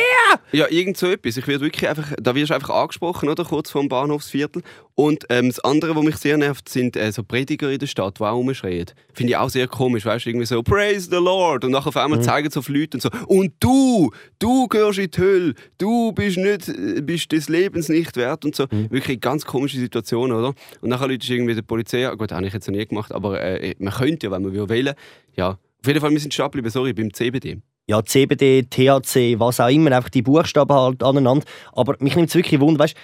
Ja, 0.51 0.67
irgend 0.69 0.97
so 0.97 1.07
etwas. 1.07 1.37
Ich 1.37 1.47
werde 1.47 1.65
wirklich 1.65 1.87
einfach, 1.87 2.13
da 2.21 2.35
wirst 2.35 2.51
du 2.51 2.55
einfach 2.55 2.69
angesprochen, 2.71 3.29
oder? 3.29 3.43
Kurz 3.43 3.71
vor 3.71 3.81
dem 3.81 3.89
Bahnhofsviertel. 3.89 4.63
Und 4.95 5.25
ähm, 5.29 5.47
das 5.47 5.59
andere, 5.61 5.95
was 5.95 6.03
mich 6.03 6.17
sehr 6.17 6.37
nervt, 6.37 6.69
sind 6.69 6.95
äh, 6.95 7.11
so 7.11 7.23
Prediger 7.23 7.71
in 7.71 7.79
der 7.79 7.87
Stadt, 7.87 8.19
die 8.19 8.23
auch 8.23 8.35
rumschreien. 8.35 8.85
Finde 9.13 9.31
ich 9.31 9.37
auch 9.37 9.49
sehr 9.49 9.67
komisch, 9.67 10.05
weißt 10.05 10.25
du, 10.25 10.29
irgendwie 10.29 10.45
so, 10.45 10.61
Praise 10.61 11.09
the 11.09 11.15
Lord. 11.15 11.63
Und 11.63 11.71
nachher 11.71 11.87
auf 11.87 11.97
einmal 11.97 12.21
zeigen 12.21 12.51
sie 12.51 12.59
auf 12.59 12.69
Leute 12.69 12.97
und 12.97 13.01
so, 13.01 13.09
und 13.27 13.53
du, 13.59 14.11
du 14.39 14.67
gehörst 14.67 14.99
in 14.99 15.09
die 15.09 15.19
Hölle, 15.19 15.53
du 15.77 16.11
bist, 16.11 16.37
nicht, 16.37 16.69
äh, 16.69 17.01
bist 17.01 17.31
des 17.31 17.49
Lebens 17.49 17.89
nicht 17.89 18.15
wert 18.15 18.45
und 18.59 18.69
so. 18.69 18.89
Wirklich 18.89 19.19
ganz 19.21 19.45
komische 19.45 19.77
Situation, 19.77 20.31
oder? 20.31 20.53
Und 20.81 20.89
nachher 20.89 21.07
Leute 21.07 21.33
irgendwie 21.33 21.55
der 21.55 21.61
Polizei, 21.61 22.09
gut, 22.15 22.31
habe 22.31 22.45
ich 22.45 22.53
jetzt 22.53 22.67
noch 22.67 22.75
nie 22.75 22.85
gemacht, 22.85 23.11
aber 23.11 23.41
äh, 23.41 23.75
man 23.79 23.93
könnte 23.93 24.27
ja, 24.27 24.31
wenn 24.31 24.43
man 24.43 24.53
will, 24.53 24.69
wählen. 24.69 24.93
Ja, 25.35 25.51
auf 25.51 25.87
jeden 25.87 25.99
Fall, 25.99 26.11
wir 26.11 26.19
sind 26.19 26.33
stehen 26.33 26.69
sorry, 26.69 26.93
beim 26.93 27.13
CBD. 27.13 27.57
ja, 27.87 28.03
CBD, 28.03 28.63
THC, 28.63 29.39
was 29.39 29.59
auch 29.59 29.69
immer, 29.69 29.91
einfach 29.91 30.09
die 30.09 30.21
Buchstaben 30.21 30.75
halt 30.75 31.03
aneinander. 31.03 31.45
Aber 31.73 31.95
mich 31.99 32.15
nimmt 32.15 32.29
es 32.29 32.35
wirklich 32.35 32.59
wunder, 32.61 32.79
weißt, 32.79 32.95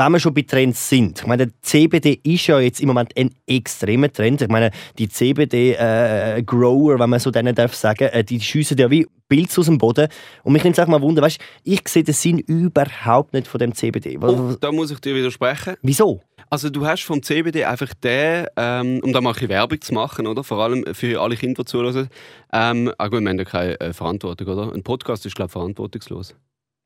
wenn 0.00 0.12
wir 0.12 0.18
schon 0.18 0.32
bei 0.32 0.42
Trends 0.42 0.88
sind. 0.88 1.20
Ich 1.20 1.26
meine, 1.26 1.46
der 1.46 1.54
CBD 1.60 2.20
ist 2.22 2.46
ja 2.46 2.58
jetzt 2.58 2.80
im 2.80 2.88
Moment 2.88 3.14
ein 3.18 3.30
extremer 3.46 4.10
Trend. 4.10 4.40
Ich 4.40 4.48
meine, 4.48 4.70
die 4.98 5.10
CBD-Grower, 5.10 6.98
wenn 6.98 7.10
man 7.10 7.20
so 7.20 7.30
denen 7.30 7.54
darf 7.54 7.74
sagen, 7.74 8.04
äh, 8.04 8.24
die 8.24 8.40
schiessen 8.40 8.78
ja 8.78 8.90
wie 8.90 9.06
Pilze 9.28 9.60
aus 9.60 9.66
dem 9.66 9.76
Boden. 9.76 10.08
Und 10.42 10.54
mich 10.54 10.64
nimmt 10.64 10.78
es 10.78 10.82
auch 10.82 10.88
mal 10.88 11.02
wunder, 11.02 11.20
weißt, 11.20 11.38
ich 11.64 11.86
sehe 11.86 12.02
den 12.02 12.14
Sinn 12.14 12.38
überhaupt 12.38 13.34
nicht 13.34 13.46
von 13.46 13.58
dem 13.58 13.74
CBD. 13.74 14.18
Oh, 14.22 14.56
da 14.58 14.72
muss 14.72 14.90
ich 14.90 15.00
dir 15.00 15.14
widersprechen. 15.14 15.74
Wieso? 15.82 16.22
Also 16.48 16.70
du 16.70 16.86
hast 16.86 17.02
vom 17.02 17.22
CBD 17.22 17.64
einfach 17.66 17.92
den, 17.92 18.46
ähm, 18.56 19.00
um 19.04 19.12
da 19.12 19.20
mal 19.20 19.34
ein 19.38 19.48
Werbung 19.50 19.82
zu 19.82 19.92
machen, 19.92 20.26
oder? 20.26 20.42
Vor 20.42 20.58
allem 20.60 20.82
für 20.94 21.20
alle 21.20 21.36
Kinder, 21.36 21.62
die 21.62 21.70
zuhören. 21.70 22.08
Ähm, 22.54 22.90
ah 22.96 23.08
gut, 23.08 23.20
wir 23.20 23.28
haben 23.28 23.38
ja 23.38 23.44
keine 23.44 23.78
äh, 23.80 23.92
Verantwortung, 23.92 24.48
oder? 24.48 24.72
Ein 24.72 24.82
Podcast 24.82 25.26
ist, 25.26 25.36
glaube 25.36 25.48
ich, 25.48 25.52
verantwortungslos. 25.52 26.34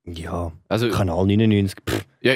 Ja, 0.07 0.53
Also, 0.69 0.91
Kanal 0.91 1.25
99. 1.27 1.79
Pff, 1.89 2.05
Ja, 2.25 2.33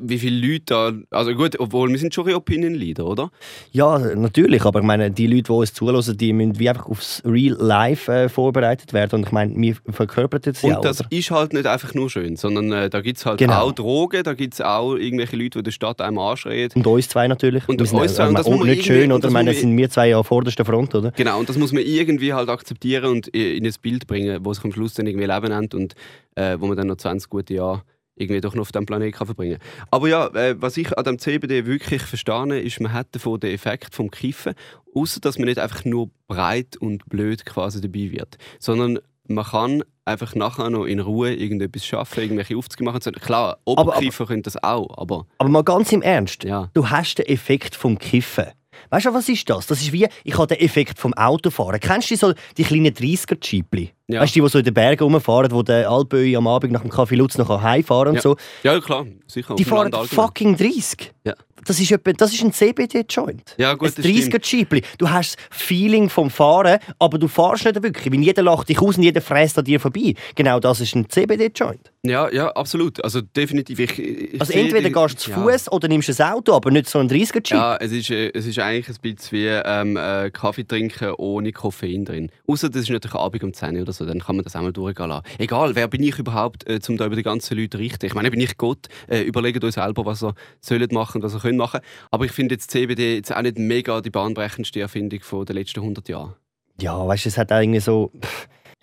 wie 0.00 0.18
viele 0.18 0.44
Leute 0.46 0.64
da. 0.66 0.92
Also 1.16 1.32
gut, 1.34 1.58
obwohl 1.60 1.88
wir 1.90 1.98
sind 1.98 2.12
schon 2.12 2.28
Opinion 2.34 2.74
Leader, 2.74 3.06
oder? 3.06 3.30
Ja, 3.70 3.96
natürlich. 3.98 4.64
Aber 4.64 4.80
ich 4.80 4.84
meine, 4.84 5.12
die 5.12 5.28
Leute, 5.28 5.44
die 5.44 5.52
uns 5.52 5.72
zulassen, 5.72 6.18
die 6.18 6.32
müssen 6.32 6.58
wie 6.58 6.68
einfach 6.68 6.86
aufs 6.86 7.22
Real 7.24 7.56
Life 7.56 8.12
äh, 8.12 8.28
vorbereitet 8.28 8.92
werden. 8.92 9.20
Und 9.20 9.26
ich 9.26 9.32
meine, 9.32 9.54
wir 9.56 9.76
verkörpern 9.90 10.40
das 10.42 10.64
Und 10.64 10.70
ja. 10.70 10.80
das 10.80 11.00
oder? 11.02 11.08
ist 11.12 11.30
halt 11.30 11.52
nicht 11.52 11.66
einfach 11.66 11.94
nur 11.94 12.10
schön, 12.10 12.34
sondern 12.36 12.72
äh, 12.72 12.90
da 12.90 13.00
gibt 13.00 13.18
es 13.18 13.24
halt 13.24 13.38
Genau. 13.38 13.60
auch 13.62 13.72
Drogen, 13.72 14.24
da 14.24 14.34
gibt 14.34 14.54
es 14.54 14.60
auch 14.60 14.96
irgendwelche 14.96 15.36
Leute, 15.36 15.50
die 15.50 15.58
in 15.58 15.64
der 15.66 15.70
Stadt 15.70 16.00
einem 16.00 16.18
anschreien. 16.18 16.70
Und 16.74 16.84
uns 16.84 17.08
zwei 17.08 17.28
natürlich. 17.28 17.68
Und 17.68 17.78
Wir 17.78 17.86
sind 17.86 18.00
uns 18.00 18.10
ja- 18.10 18.16
zwei, 18.24 18.28
und 18.28 18.38
das 18.38 18.48
man 18.48 18.66
nicht 18.66 18.84
schön, 18.84 19.12
und 19.12 19.18
oder? 19.18 19.28
Ich 19.28 19.32
meine, 19.32 19.54
sind 19.54 19.76
wir 19.76 19.88
zwei 19.88 20.08
ja 20.08 20.18
an 20.18 20.24
vorderster 20.24 20.64
Front, 20.64 20.96
oder? 20.96 21.12
Genau, 21.12 21.38
und 21.38 21.48
das 21.48 21.56
muss 21.56 21.72
man 21.72 21.84
irgendwie 21.84 22.32
halt 22.34 22.48
akzeptieren 22.48 23.04
und 23.04 23.28
i- 23.36 23.56
in 23.56 23.64
ein 23.64 23.72
Bild 23.80 24.08
bringen, 24.08 24.40
wo 24.42 24.52
sich 24.52 24.64
am 24.64 24.72
Schluss 24.72 24.94
dann 24.94 25.06
irgendwie 25.06 25.26
Leben 25.26 25.48
nennt 25.48 25.74
und 25.76 25.94
äh, 26.34 26.56
wo 26.58 26.66
man 26.66 26.76
dann 26.76 26.88
noch 26.88 26.96
20 26.96 27.30
gute 27.30 27.54
Jahre 27.54 27.82
irgendwie 28.16 28.40
doch 28.40 28.54
noch 28.54 28.62
auf 28.62 28.72
diesem 28.72 28.86
Planeten 28.86 29.16
kann 29.16 29.26
verbringen 29.26 29.58
Aber 29.90 30.08
ja, 30.08 30.26
äh, 30.28 30.54
was 30.60 30.76
ich 30.76 30.96
an 30.96 31.04
dem 31.04 31.18
CBD 31.18 31.66
wirklich 31.66 32.02
verstehe, 32.02 32.60
ist, 32.60 32.80
man 32.80 32.92
hat 32.92 33.08
davon 33.12 33.40
den 33.40 33.52
Effekt 33.54 33.94
vom 33.94 34.10
Kiffen, 34.10 34.54
außer 34.94 35.20
dass 35.20 35.38
man 35.38 35.46
nicht 35.46 35.58
einfach 35.58 35.84
nur 35.84 36.10
breit 36.28 36.76
und 36.76 37.06
blöd 37.08 37.44
quasi 37.46 37.80
dabei 37.80 38.12
wird, 38.12 38.36
sondern 38.58 38.98
man 39.28 39.44
kann 39.44 39.82
einfach 40.04 40.34
nachher 40.34 40.68
noch 40.68 40.84
in 40.84 41.00
Ruhe 41.00 41.32
irgendetwas 41.34 41.86
schaffen, 41.86 42.22
irgendwelche 42.22 42.56
Aufzüge 42.56 42.84
machen. 42.84 43.00
Klar, 43.00 43.58
Oberkiefer 43.64 44.26
können 44.26 44.42
das 44.42 44.62
auch, 44.62 44.98
aber 44.98 45.26
Aber 45.38 45.48
mal 45.48 45.62
ganz 45.64 45.92
im 45.92 46.02
Ernst. 46.02 46.44
ja. 46.44 46.70
Du 46.74 46.90
hast 46.90 47.18
den 47.18 47.26
Effekt 47.26 47.74
vom 47.74 47.98
Kiffen. 47.98 48.46
Weißt 48.90 49.06
du, 49.06 49.14
was 49.14 49.28
ist 49.28 49.48
das? 49.48 49.66
Das 49.68 49.80
ist 49.80 49.92
wie, 49.92 50.08
ich 50.24 50.36
habe 50.36 50.48
den 50.48 50.60
Effekt 50.60 50.98
vom 50.98 51.14
Autofahren. 51.14 51.78
Kennst 51.78 52.10
du 52.10 52.14
die 52.14 52.18
so 52.18 52.34
die 52.56 52.64
kleinen 52.64 52.92
30er-Jeepli? 52.92 53.90
Ja. 54.12 54.20
Weißt 54.20 54.34
du, 54.36 54.40
die, 54.40 54.44
die 54.46 54.50
so 54.50 54.58
in 54.58 54.64
den 54.64 54.74
Bergen 54.74 55.02
rumfahren, 55.04 55.50
wo 55.52 55.62
der 55.62 55.90
Alpöi 55.90 56.36
am 56.36 56.46
Abend 56.46 56.72
nach 56.72 56.82
dem 56.82 56.90
Kaffee 56.90 57.16
Lutz 57.16 57.36
noch 57.38 57.62
heimfahren 57.62 58.08
und 58.10 58.14
Ja. 58.16 58.20
so? 58.22 58.36
ja, 58.62 58.78
klar, 58.80 59.06
sicher. 59.26 59.54
Die 59.56 59.64
fahren 59.64 59.92
fucking 59.92 60.56
30. 60.56 61.12
Ja. 61.24 61.34
Das 61.64 61.78
ist, 61.78 61.92
etwa, 61.92 62.12
das 62.12 62.32
ist 62.34 62.42
ein 62.42 62.52
CBD-Joint. 62.52 63.54
Ja, 63.56 63.74
gut, 63.74 63.90
ein 63.90 63.94
das 63.94 64.04
stimmt. 64.04 64.34
30er-Jeepli. 64.34 64.82
Du 64.98 65.08
hast 65.08 65.36
das 65.36 65.44
Feeling 65.56 66.08
vom 66.08 66.28
Fahren, 66.28 66.78
aber 66.98 67.18
du 67.18 67.28
fahrst 67.28 67.64
nicht 67.64 67.80
wirklich. 67.80 68.12
Weil 68.12 68.20
jeder 68.20 68.42
lacht 68.42 68.68
dich 68.68 68.80
aus 68.80 68.96
und 68.96 69.04
jeder 69.04 69.20
fräst 69.20 69.56
an 69.58 69.64
dir 69.64 69.78
vorbei. 69.78 70.14
Genau 70.34 70.58
das 70.58 70.80
ist 70.80 70.96
ein 70.96 71.08
CBD-Joint. 71.08 71.92
Ja, 72.04 72.28
ja, 72.32 72.48
absolut. 72.48 73.02
Also 73.04 73.20
definitiv. 73.20 73.78
Ich, 73.78 73.96
ich 73.96 74.40
Also 74.40 74.52
entweder 74.54 74.88
die- 74.88 74.92
gehst 74.92 75.14
du 75.14 75.18
zu 75.18 75.30
ja. 75.30 75.36
Fuß 75.40 75.70
oder 75.70 75.86
nimmst 75.86 76.20
ein 76.20 76.32
Auto, 76.32 76.52
aber 76.52 76.72
nicht 76.72 76.88
so 76.88 76.98
ein 76.98 77.08
30er-Jeep. 77.08 77.52
Ja, 77.56 77.76
es 77.76 77.92
ist, 77.92 78.10
äh, 78.10 78.32
es 78.34 78.44
ist 78.44 78.58
eigentlich 78.58 78.88
ein 78.88 79.14
bisschen 79.14 79.38
wie 79.38 79.46
ähm, 79.46 79.96
äh, 79.96 80.30
Kaffee 80.32 80.64
trinken 80.64 81.12
ohne 81.16 81.52
Koffein 81.52 82.04
drin. 82.04 82.30
Außer 82.48 82.70
das 82.70 82.82
ist 82.82 82.90
natürlich 82.90 83.14
Abend 83.14 83.44
um 83.44 83.54
10 83.54 83.76
Uhr 83.76 83.82
oder 83.82 83.92
so, 83.92 84.01
dann 84.06 84.20
kann 84.20 84.36
man 84.36 84.44
das 84.44 84.56
einmal 84.56 84.72
durchgehen 84.72 85.08
lassen. 85.08 85.24
Egal, 85.38 85.74
wer 85.74 85.88
bin 85.88 86.02
ich 86.02 86.18
überhaupt, 86.18 86.66
äh, 86.66 86.80
um 86.88 86.96
da 86.96 87.06
über 87.06 87.16
die 87.16 87.22
ganzen 87.22 87.56
Leute 87.56 87.70
zu 87.70 87.78
richten? 87.78 88.06
Ich 88.06 88.14
meine, 88.14 88.30
bin 88.30 88.40
ich 88.40 88.56
Gott, 88.56 88.88
äh, 89.08 89.22
überlegt 89.22 89.62
euch 89.64 89.74
selber, 89.74 90.04
was 90.04 90.22
ihr 90.22 90.34
sollt 90.60 90.92
machen 90.92 91.22
was 91.22 91.34
ihr 91.34 91.40
könnt 91.40 91.58
machen. 91.58 91.80
Aber 92.10 92.24
ich 92.24 92.32
finde 92.32 92.54
jetzt 92.54 92.70
CBD 92.70 93.16
jetzt 93.16 93.34
auch 93.34 93.42
nicht 93.42 93.58
mega 93.58 94.00
die 94.00 94.10
bahnbrechendste 94.10 94.80
Erfindung 94.80 95.20
von 95.20 95.44
den 95.44 95.56
letzten 95.56 95.80
100 95.80 96.08
Jahren. 96.08 96.34
Ja, 96.80 97.06
weißt 97.06 97.24
du, 97.24 97.28
es 97.28 97.38
hat 97.38 97.52
auch 97.52 97.60
irgendwie 97.60 97.80
so. 97.80 98.12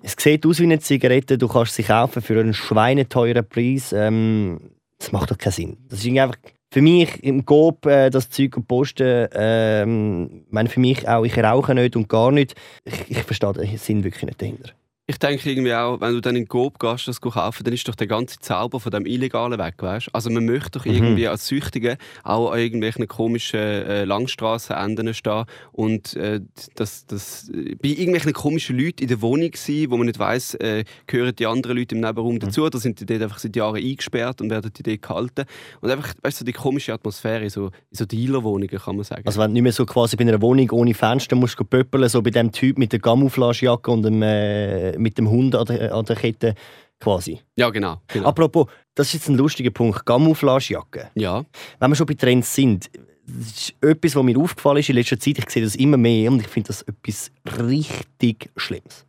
Es 0.02 0.16
sieht 0.18 0.46
aus 0.46 0.60
wie 0.60 0.64
eine 0.64 0.80
Zigarette, 0.80 1.38
du 1.38 1.50
kannst 1.50 1.76
sie 1.76 1.84
kaufen 1.84 2.22
für 2.22 2.40
einen 2.40 2.54
schweineteuren 2.54 3.46
Preis. 3.46 3.92
Ähm, 3.92 4.60
das 4.98 5.12
macht 5.12 5.32
doch 5.32 5.38
keinen 5.38 5.52
Sinn. 5.52 5.78
Das 5.90 6.00
ist 6.00 6.06
irgendwie 6.06 6.22
einfach. 6.22 6.38
Für 6.72 6.82
mich 6.84 7.24
im 7.24 7.46
Coop 7.46 7.88
äh, 7.88 8.12
das 8.12 8.30
Zeug 8.30 8.56
und 8.56 8.68
posten, 8.68 9.28
ähm, 9.34 10.46
meine 10.52 10.70
für 10.70 10.80
mich 10.80 11.08
auch, 11.08 11.26
ich 11.26 11.36
rauche 11.36 11.74
nicht 11.74 11.96
und 11.96 12.08
gar 12.08 12.32
nicht. 12.32 12.54
Ich, 12.86 13.10
ich 13.10 13.24
verstehe 13.24 13.54
den 13.54 13.78
Sinn 13.78 14.04
wirklich 14.04 14.24
nicht 14.24 14.40
dahinter. 14.40 14.70
Ich 15.10 15.18
denke 15.18 15.50
irgendwie 15.50 15.74
auch, 15.74 16.00
wenn 16.02 16.14
du 16.14 16.22
dann 16.22 16.36
in 16.36 16.48
Coop 16.48 16.78
gehst, 16.78 17.08
das 17.08 17.20
kaufen, 17.20 17.64
dann 17.64 17.74
ist 17.74 17.88
doch 17.88 17.96
der 17.96 18.06
ganze 18.06 18.38
Zauber 18.42 18.80
von 18.80 18.92
dem 18.92 19.08
Illegalen 19.08 19.58
weg, 19.58 19.74
weißt? 19.80 20.10
Also 20.14 20.30
man 20.30 20.46
möchte 20.46 20.78
doch 20.78 20.86
Mhm. 20.86 20.94
irgendwie 20.94 21.28
als 21.28 21.48
Süchtige 21.48 21.98
auch 22.24 22.52
an 22.52 22.60
irgendwelchen 22.60 23.08
komischen 23.08 23.60
äh, 23.60 24.04
Langstrassenenden 24.06 25.16
stehen 25.16 25.46
und 25.72 26.16
äh, 26.16 26.42
das, 26.76 27.08
das, 27.08 27.50
bei 27.82 27.90
irgendwelchen 27.90 28.34
komischen 28.34 28.78
Leuten 28.78 29.02
in 29.02 29.08
der 29.08 29.20
Wohnung 29.24 29.50
sein, 29.56 29.88
wo 29.90 29.98
man 29.98 30.06
nicht 30.06 30.20
weiss, 30.20 30.54
äh, 30.54 30.84
gehören 31.08 31.36
die 31.36 31.48
anderen 31.48 31.78
Leute 31.78 31.96
im 31.96 32.02
Nebenraum 32.02 32.36
Mhm. 32.36 32.40
dazu, 32.42 32.66
oder 32.66 32.78
sind 32.78 33.00
die 33.00 33.08
dort 33.08 33.24
einfach 33.24 33.40
seit 33.40 33.56
Jahren 33.56 33.78
eingesperrt 33.78 34.42
und 34.42 34.52
werden 34.52 34.72
die 34.78 34.84
dort 34.84 35.02
gehalten. 35.02 35.46
Und 35.82 35.90
einfach, 35.90 36.14
weißt 36.22 36.42
du, 36.42 36.46
die 36.46 36.54
komische 36.54 36.94
Atmosphäre, 36.94 37.50
so, 37.50 37.66
in 37.90 37.98
so 37.98 38.06
Dealerwohnungen 38.06 38.78
kann 38.78 38.96
man 38.96 39.06
sagen. 39.06 39.24
Also 39.26 39.40
wenn 39.42 39.50
du 39.50 39.54
nicht 39.54 39.64
mehr 39.64 39.72
so 39.72 39.88
quasi 39.88 40.16
bei 40.16 40.22
einer 40.24 40.40
Wohnung 40.40 40.70
ohne 40.70 40.94
Fenster 40.94 41.36
musst 41.36 41.60
du 41.60 41.64
pöppeln, 41.64 42.08
so 42.10 42.22
bei 42.22 42.30
dem 42.30 42.52
Typ 42.52 42.78
mit 42.78 42.92
der 42.94 43.00
Camouflagejacke 43.00 43.90
und 43.90 44.04
dem, 44.04 44.22
äh, 44.22 44.99
mit 45.00 45.18
dem 45.18 45.30
Hund 45.30 45.56
an 45.56 45.66
der, 45.66 45.94
an 45.94 46.06
der 46.06 46.16
Kette 46.16 46.56
quasi. 47.00 47.40
ja, 47.56 47.70
genau. 47.70 48.02
genau. 48.08 48.28
Apropos, 48.28 48.68
das 48.94 49.08
ist 49.08 49.14
jetzt 49.14 49.30
ein 49.30 49.36
lustiger 49.36 49.72
Punkt, 49.72 50.06
Camouflagejacke. 50.06 51.10
ja. 51.16 51.46
wenn 51.80 51.92
wir 51.92 51.96
schon 51.96 52.08
bei 52.08 52.14
Trends 52.14 52.54
sind, 52.54 52.90
das 53.26 53.48
ist 53.48 53.76
etwas, 53.82 54.16
was 54.16 54.24
mir 54.24 54.38
aufgefallen 54.38 54.78
ist 54.78 54.90
in 54.90 54.96
letzter 54.96 55.20
Zeit. 55.20 55.38
Ich 55.38 55.50
sehe 55.50 55.64
das 55.64 55.76
immer 55.76 55.98
mehr 55.98 56.32
und 56.32 56.42
ich 56.42 56.48
finde 56.48 56.68
das 56.68 56.82
etwas 56.82 57.32
richtig 57.60 58.50
Schlimmes. 58.58 59.06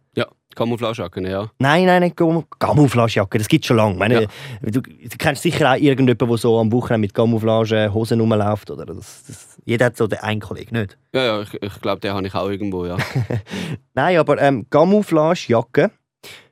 Ja, 0.50 0.56
Camouflagejacken, 0.56 1.26
ja. 1.26 1.50
Nein, 1.58 1.86
nein, 1.86 2.02
nicht 2.02 2.16
Gam- 2.16 2.44
Camouflagejacke, 2.58 3.38
das 3.38 3.48
gibt 3.48 3.64
schon 3.66 3.76
lange. 3.76 3.94
Meine, 3.96 4.22
Ja. 4.22 4.28
du, 4.62 4.80
du 4.82 5.16
kennst 5.18 5.42
sicher 5.42 5.70
auch 5.72 5.76
irgendjemanden, 5.76 6.28
der 6.28 6.36
so 6.38 6.58
am 6.58 6.72
Wochenende 6.72 7.06
mit 7.06 7.14
Camouflage 7.14 7.92
Hosen 7.94 8.20
rumläuft. 8.20 8.70
Oder? 8.70 8.84
Das, 8.86 9.24
das, 9.26 9.58
jeder 9.64 9.86
hat 9.86 9.96
so 9.96 10.06
den 10.06 10.18
einen 10.18 10.40
Kollegen, 10.40 10.76
nicht? 10.76 10.98
Ja, 11.14 11.22
ja, 11.24 11.42
ich, 11.42 11.54
ich 11.54 11.80
glaube, 11.80 12.00
den 12.00 12.12
habe 12.12 12.26
ich 12.26 12.34
auch 12.34 12.48
irgendwo, 12.48 12.84
ja. 12.86 12.96
Nein, 13.94 14.16
aber 14.18 14.40
ähm, 14.42 14.66
Camouflagejacke 14.70 15.90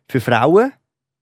für 0.09 0.21
Frauen 0.21 0.73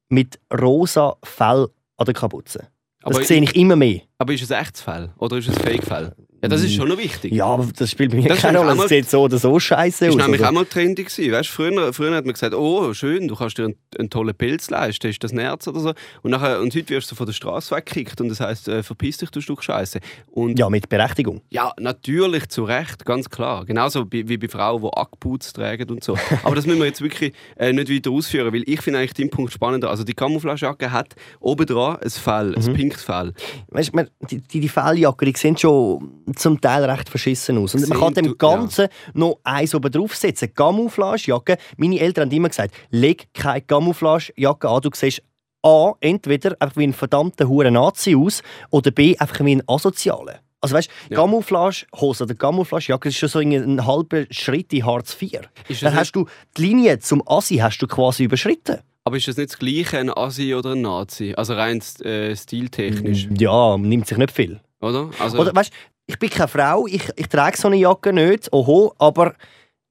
mit 0.08 0.38
rosa 0.52 1.16
Fell 1.24 1.68
an 1.96 2.04
der 2.04 2.14
Kapuze. 2.14 2.68
Das 3.02 3.16
Aber, 3.16 3.24
sehe 3.24 3.42
ich 3.42 3.54
immer 3.56 3.76
mehr. 3.76 4.00
aber 4.18 4.32
ist 4.32 4.42
es 4.42 4.50
echtes 4.50 4.82
Fell 4.82 5.10
oder 5.18 5.36
ist 5.38 5.48
es 5.48 5.56
Fake-Fell? 5.58 6.12
Ja, 6.46 6.56
das 6.56 6.62
ist 6.62 6.74
schon 6.74 6.88
noch 6.88 6.98
wichtig. 6.98 7.32
Ja, 7.32 7.46
aber 7.46 7.66
das 7.76 7.90
spielt 7.90 8.12
mir 8.14 8.28
Das 8.28 8.40
keine 8.40 8.58
Rolle. 8.58 8.82
Es 8.82 8.88
sieht 8.88 9.10
so 9.10 9.22
oder 9.22 9.38
so 9.38 9.58
scheiße 9.58 10.06
Das 10.06 10.14
aus. 10.14 10.18
war 10.20 10.26
nämlich 10.26 10.40
oder? 10.40 10.50
auch 10.50 10.54
mal 10.54 10.64
trendy. 10.64 11.04
Gewesen. 11.04 11.32
Weißt, 11.32 11.48
früher, 11.50 11.92
früher 11.92 12.14
hat 12.14 12.24
man 12.24 12.32
gesagt, 12.34 12.54
oh, 12.54 12.92
schön, 12.94 13.28
du 13.28 13.34
kannst 13.36 13.58
dir 13.58 13.64
einen, 13.64 13.74
einen 13.98 14.10
tollen 14.10 14.34
Pilz 14.34 14.70
leisten, 14.70 15.08
ist 15.08 15.22
das 15.22 15.32
Nerz 15.32 15.66
oder 15.68 15.80
so. 15.80 15.92
Und, 16.22 16.30
nachher, 16.30 16.60
und 16.60 16.74
heute 16.74 16.88
wirst 16.90 17.10
du 17.10 17.14
von 17.14 17.26
der 17.26 17.32
Straße 17.32 17.74
weggekickt 17.74 18.20
und 18.20 18.28
das 18.28 18.40
heisst, 18.40 18.68
äh, 18.68 18.82
verpiss 18.82 19.18
dich, 19.18 19.30
du 19.30 19.40
Stück 19.40 19.62
Scheiße. 19.62 20.00
Und 20.30 20.58
Ja, 20.58 20.68
mit 20.70 20.88
Berechtigung. 20.88 21.42
ja, 21.50 21.72
natürlich, 21.78 22.48
zu 22.48 22.64
Recht, 22.64 23.04
ganz 23.04 23.28
klar. 23.30 23.64
Genauso 23.64 24.06
wie, 24.10 24.28
wie 24.28 24.36
bei 24.38 24.48
Frauen, 24.48 24.82
die 24.82 24.96
Ackputz 24.96 25.52
tragen 25.52 25.90
und 25.90 26.02
so. 26.04 26.16
Aber 26.44 26.54
das 26.54 26.66
müssen 26.66 26.78
wir 26.78 26.86
jetzt 26.86 27.00
wirklich 27.00 27.32
äh, 27.56 27.72
nicht 27.72 27.90
weiter 27.90 28.10
ausführen, 28.10 28.52
weil 28.52 28.62
ich 28.66 28.80
finde 28.82 28.98
eigentlich 29.00 29.14
den 29.14 29.30
Punkt 29.30 29.52
spannender. 29.52 29.90
Also 29.90 30.04
die 30.04 30.14
Camouflagejacke 30.14 30.92
hat 30.92 31.14
obendran 31.40 31.96
ein 32.02 32.10
Fell, 32.10 32.50
Mhm. 32.50 32.54
ein 32.68 32.74
pinkes 32.74 33.02
Fell. 33.02 33.32
Weißt, 33.68 33.94
man, 33.94 34.08
die, 34.30 34.40
die, 34.40 34.60
die 34.60 34.68
Felljacken 34.68 35.32
die 35.32 35.38
sehen 35.38 35.56
schon 35.56 36.10
zum 36.36 36.60
Teil 36.60 36.84
recht 36.84 37.08
verschissen 37.08 37.58
aus. 37.58 37.74
Und 37.74 37.88
man 37.88 37.98
kann 37.98 38.14
dem 38.14 38.26
du- 38.26 38.36
Ganzen 38.36 38.88
noch 39.14 39.38
eins 39.44 39.74
oben 39.74 39.90
draufsetzen. 39.90 40.54
Camouflagejacke. 40.54 41.56
Meine 41.76 41.98
Eltern 42.00 42.28
haben 42.28 42.36
immer 42.36 42.48
gesagt, 42.48 42.74
leg 42.90 43.28
keine 43.34 43.62
Camouflagejacke 43.62 44.68
an. 44.68 44.80
Du 44.82 44.90
siehst 44.94 45.22
A, 45.62 45.92
entweder 46.00 46.56
einfach 46.60 46.76
wie 46.76 46.86
ein 46.86 46.92
verdammter 46.92 47.48
hure 47.48 47.70
Nazi 47.70 48.14
aus 48.14 48.42
oder 48.70 48.90
B, 48.92 49.16
einfach 49.18 49.44
wie 49.44 49.56
ein 49.56 49.62
Asozialer. 49.66 50.40
Also 50.60 50.74
weißt, 50.76 50.88
Ja. 51.10 51.16
Camouflagehose 51.16 52.24
oder 52.24 52.34
Camouflagejacke 52.34 53.08
ist 53.08 53.16
schon 53.16 53.28
so 53.28 53.38
ein 53.40 53.84
halber 53.86 54.24
Schritt 54.30 54.72
in 54.72 54.86
Hartz 54.86 55.16
IV. 55.20 55.40
Dann 55.80 55.94
hast 55.94 56.12
du 56.12 56.26
die 56.56 56.62
Linie 56.62 56.98
zum 57.00 57.22
Assi 57.26 57.56
hast 57.56 57.78
du 57.78 57.86
quasi 57.86 58.24
überschritten. 58.24 58.78
Aber 59.04 59.16
ist 59.16 59.28
das 59.28 59.36
nicht 59.36 59.50
das 59.50 59.58
Gleiche, 59.58 59.98
ein 59.98 60.10
Asi 60.10 60.54
oder 60.54 60.72
ein 60.72 60.80
Nazi? 60.82 61.32
Also 61.36 61.54
rein 61.54 61.80
äh, 62.02 62.34
stiltechnisch, 62.34 63.28
Ja, 63.38 63.76
nimmt 63.76 64.06
sich 64.08 64.18
nicht 64.18 64.32
viel. 64.32 64.60
oder? 64.80 65.10
Also, 65.20 65.38
Oder 65.38 65.54
weißt, 65.54 65.72
ich 66.06 66.18
bin 66.18 66.30
keine 66.30 66.48
Frau, 66.48 66.86
ich, 66.86 67.08
ich 67.16 67.28
trage 67.28 67.56
so 67.56 67.68
eine 67.68 67.76
Jacke 67.76 68.12
nicht, 68.12 68.52
oho, 68.52 68.94
aber 68.98 69.34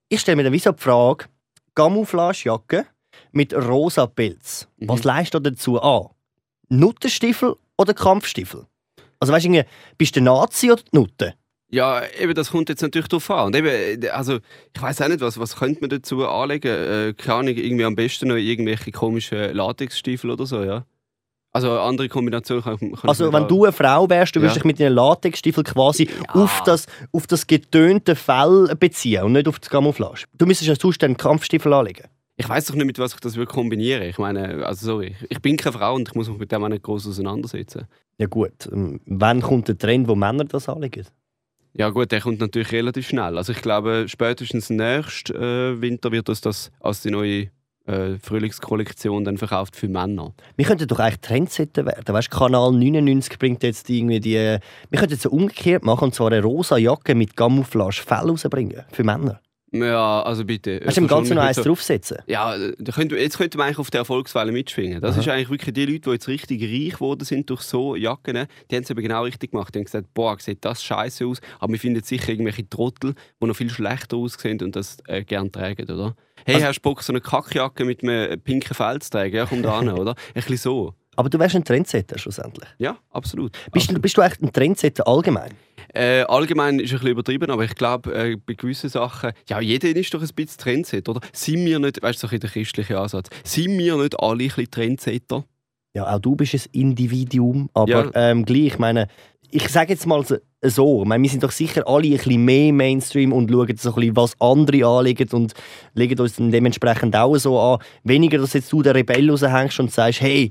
ich 0.10 0.22
stelle 0.22 0.38
mir 0.38 0.44
dann 0.44 0.54
wie 0.54 0.60
so 0.60 0.72
die 0.72 0.82
Frage, 0.82 1.26
Camouflagejacke 1.76 2.86
mit 3.32 3.54
rosa 3.54 4.08
Pilz. 4.08 4.68
Mhm. 4.78 4.90
Was 4.90 5.04
leistet 5.04 5.46
dazu 5.46 5.82
an? 5.82 6.10
Nuttenstiefel 6.70 7.56
oder 7.78 7.94
Kampfstiefel? 7.94 8.66
Also 9.20 9.34
weißt 9.34 9.46
du, 9.46 9.66
bist 9.98 10.16
du 10.16 10.22
Nazi 10.22 10.72
oder 10.72 10.82
die 10.82 10.98
Nutte? 10.98 11.36
ja, 11.76 12.04
eben, 12.20 12.34
das 12.34 12.52
kommt 12.52 12.70
jetzt 12.70 12.82
natürlich 12.82 13.08
darauf 13.08 13.30
an. 13.32 13.48
Und 13.48 13.56
eben, 13.56 14.10
also, 14.12 14.40
ich 14.74 14.82
weiß 14.82 15.02
auch 15.02 15.08
nicht, 15.10 15.22
was, 15.22 15.38
was 15.40 15.58
könnte 15.58 15.82
man 15.82 15.90
dazu 15.90 16.26
anlegen? 16.26 16.68
Äh, 16.68 17.14
keine 17.14 17.40
Ahnung, 17.40 17.56
irgendwie 17.56 17.84
am 17.84 17.96
besten 17.96 18.30
noch 18.30 18.36
irgendwelche 18.36 18.92
komischen 18.92 19.54
Latexstiefel 19.54 20.30
oder 20.32 20.46
so, 20.46 20.64
ja? 20.64 20.86
Also 21.56 21.70
eine 21.72 21.80
andere 21.80 22.10
Kombination 22.10 22.62
kann, 22.62 22.78
kann 22.78 23.10
Also 23.10 23.32
wenn 23.32 23.48
du 23.48 23.64
eine 23.64 23.72
Frau 23.72 24.10
wärst, 24.10 24.36
du 24.36 24.42
würdest 24.42 24.58
Ja. 24.58 24.62
dich 24.62 24.66
mit 24.66 24.78
deinen 24.78 24.94
Latexstiefeln 24.94 25.64
quasi 25.64 26.04
Ja. 26.04 26.36
auf, 26.44 26.62
das, 26.66 26.86
auf 27.14 27.28
das 27.28 27.48
getönte 27.48 28.14
Fell 28.16 28.76
beziehen 28.78 29.24
und 29.24 29.32
nicht 29.32 29.48
auf 29.48 29.60
das 29.60 29.70
Camouflage. 29.70 30.26
Du 30.34 30.46
müsstest 30.46 30.68
ja 30.68 30.76
sonst 30.76 31.02
einen 31.06 31.16
Kampfstiefel 31.16 31.72
anlegen. 31.72 32.08
Ich 32.36 32.50
weiß 32.50 32.66
doch 32.66 32.76
nicht, 32.76 32.86
mit 32.86 33.00
was 33.00 33.14
ich 33.14 33.22
das 33.22 33.38
würde 33.38 33.50
kombinieren 33.50 34.04
Ich 34.04 34.18
meine, 34.18 34.66
also 34.66 34.86
sorry, 34.86 35.16
ich 35.30 35.42
bin 35.42 35.56
keine 35.56 35.78
Frau 35.78 35.96
und 35.96 36.10
ich 36.10 36.14
muss 36.14 36.28
mich 36.28 36.38
mit 36.38 36.52
dem 36.52 36.62
auch 36.62 36.68
nicht 36.68 36.84
groß 36.84 37.08
auseinandersetzen. 37.08 37.88
Ja 38.18 38.28
gut, 38.28 38.68
ähm, 38.74 39.00
wann 39.06 39.40
kommt 39.42 39.70
der 39.70 39.78
Trend, 39.78 40.10
wo 40.10 40.16
Männer 40.16 40.44
das 40.44 40.68
anlegen? 40.68 41.06
Ja 41.72 41.90
gut, 41.90 42.12
der 42.12 42.20
kommt 42.20 42.42
natürlich 42.42 42.74
relativ 42.74 43.08
schnell. 43.08 43.38
Also 43.38 43.54
ich 43.54 43.62
glaube, 43.62 44.06
spätestens 44.10 44.70
nächsten 44.70 45.34
äh, 45.36 45.80
Winter 45.82 46.12
wird 46.12 46.28
uns 46.28 46.42
das 46.42 46.70
als 46.82 47.02
die 47.02 47.12
neue 47.12 47.48
äh, 47.86 48.18
Frühlingskollektion 48.22 49.24
dann 49.24 49.38
verkauft 49.38 49.76
für 49.76 49.88
Männer. 49.88 50.34
Wir 50.56 50.66
könnten 50.66 50.88
doch 50.88 51.00
eigentlich 51.00 51.22
Trendsetter 51.22 51.86
werden. 51.86 52.14
Weißt, 52.14 52.32
Kanal 52.32 52.72
99 52.72 53.38
bringt 53.40 53.64
jetzt 53.64 53.90
irgendwie 53.90 54.20
die. 54.20 54.36
Wir 54.36 55.00
könnten 55.00 55.14
jetzt 55.14 55.24
so 55.24 55.30
umgekehrt 55.30 55.84
machen 55.84 56.06
und 56.06 56.16
zwar 56.16 56.28
eine 56.28 56.42
rosa 56.42 56.78
Jacke 56.78 57.16
mit 57.16 57.36
Camouflage 57.36 58.02
Fell 58.06 58.30
rausbringen 58.30 58.84
für 58.92 59.04
Männer. 59.04 59.42
Ja, 59.84 60.22
also 60.24 60.46
bitte. 60.46 60.82
Hast 60.86 60.98
du 60.98 61.02
im 61.02 61.08
Ganzen 61.08 61.36
noch 61.36 61.44
eins 61.44 61.58
draufsetzen? 61.58 62.20
Ja, 62.28 62.56
da 62.78 62.92
könnte, 62.92 63.18
jetzt 63.18 63.38
könnte 63.38 63.58
man 63.58 63.68
eigentlich 63.68 63.80
auf 63.80 63.92
der 63.92 64.00
Erfolgswelle 64.00 64.52
mitschwingen. 64.52 65.02
Das 65.02 65.16
Aha. 65.16 65.22
ist 65.22 65.28
eigentlich 65.28 65.50
wirklich 65.50 65.74
die 65.74 65.86
Leute, 65.86 66.02
die 66.02 66.10
jetzt 66.12 66.28
richtig 66.28 66.64
reich 66.64 66.94
geworden 66.94 67.26
sind 67.26 67.50
durch 67.50 67.62
so 67.62 67.96
Jacken, 67.96 68.48
die 68.72 68.76
haben 68.76 68.84
es 68.84 68.90
eben 68.90 69.02
genau 69.02 69.24
richtig 69.24 69.52
gemacht. 69.52 69.74
Die 69.76 69.80
haben 69.80 69.86
gesagt, 69.86 70.14
boah, 70.14 70.38
sieht 70.40 70.64
das 70.64 70.84
scheiße 70.84 71.26
aus, 71.26 71.42
aber 71.60 71.74
wir 71.74 71.80
finden 71.80 72.04
sicher 72.04 72.30
irgendwelche 72.30 72.70
Trottel, 72.70 73.16
die 73.42 73.46
noch 73.46 73.56
viel 73.56 73.70
schlechter 73.70 74.18
aussehen 74.18 74.62
und 74.62 74.76
das 74.76 74.98
äh, 75.08 75.24
gerne 75.24 75.52
tragen, 75.52 75.90
oder? 75.92 76.16
Hey, 76.48 76.56
also, 76.56 76.68
hast 76.68 76.78
du 76.78 76.82
Bock, 76.82 77.02
so 77.02 77.12
eine 77.12 77.22
Kackjacke 77.22 77.86
mit 77.86 78.04
einem 78.04 78.40
pinken 78.40 78.76
tragen? 78.76 79.36
Ja, 79.36 79.48
komm 79.48 79.64
da 79.64 79.80
an, 79.80 79.90
oder? 79.90 80.12
Ein 80.12 80.34
bisschen 80.36 80.58
so. 80.58 80.94
Aber 81.16 81.28
du 81.28 81.40
wärst 81.40 81.56
ein 81.56 81.64
Trendsetter 81.64 82.20
schlussendlich. 82.20 82.70
Ja, 82.78 82.98
absolut. 83.10 83.52
Bist, 83.52 83.86
absolut. 83.86 83.98
Du, 83.98 84.02
bist 84.02 84.18
du 84.18 84.22
echt 84.22 84.44
ein 84.44 84.54
Trendsetter 84.54 85.08
allgemein? 85.08 85.54
Äh, 85.92 86.22
allgemein 86.22 86.80
ist 86.80 86.92
ein 86.92 87.00
bisschen 87.00 87.08
übertrieben, 87.08 87.50
aber 87.50 87.64
ich 87.64 87.74
glaube, 87.74 88.14
äh, 88.14 88.36
bei 88.36 88.54
gewissen 88.54 88.92
Sachen, 88.92 89.32
ja, 89.50 89.60
jeder 89.60 89.88
ist 89.96 90.14
doch 90.14 90.22
ein 90.22 90.28
bisschen 90.36 90.60
Trendsetter, 90.60 91.12
oder? 91.12 91.22
Sind 91.34 91.66
wir 91.66 91.80
nicht, 91.80 92.04
weißt 92.04 92.22
du, 92.22 92.28
so 92.28 92.38
der 92.38 92.50
christliche 92.50 93.00
Ansatz, 93.00 93.30
sind 93.44 93.80
wir 93.80 93.96
nicht 93.98 94.20
alle 94.20 94.44
ein 94.44 94.48
bisschen 94.48 94.70
Trendsetter? 94.70 95.46
Ja, 95.96 96.14
auch 96.14 96.20
du 96.20 96.36
bist 96.36 96.54
ein 96.54 96.62
Individuum, 96.74 97.70
aber 97.74 97.90
ja. 97.90 98.12
ähm, 98.14 98.46
gleich, 98.46 98.66
ich 98.66 98.78
meine, 98.78 99.08
ich 99.56 99.70
sage 99.70 99.94
jetzt 99.94 100.06
mal 100.06 100.22
so, 100.62 101.02
ich 101.02 101.08
meine, 101.08 101.24
wir 101.24 101.30
sind 101.30 101.42
doch 101.44 101.52
sicher 101.52 101.88
alle 101.88 102.08
ein 102.08 102.18
bisschen 102.18 102.44
mehr 102.44 102.74
Mainstream 102.74 103.32
und 103.32 103.50
schauen 103.50 103.78
so 103.78 103.90
ein 103.90 103.96
bisschen, 103.96 104.16
was 104.18 104.42
andere 104.42 104.86
anlegen 104.86 105.30
und 105.32 105.54
legen 105.94 106.20
uns 106.20 106.36
dann 106.36 106.52
dementsprechend 106.52 107.16
auch 107.16 107.38
so 107.38 107.58
an. 107.58 107.80
Weniger, 108.04 108.38
dass 108.38 108.52
jetzt 108.52 108.72
du 108.74 108.82
der 108.82 108.96
Rebell 108.96 109.30
raushängst 109.30 109.80
und 109.80 109.94
sagst, 109.94 110.20
hey, 110.20 110.50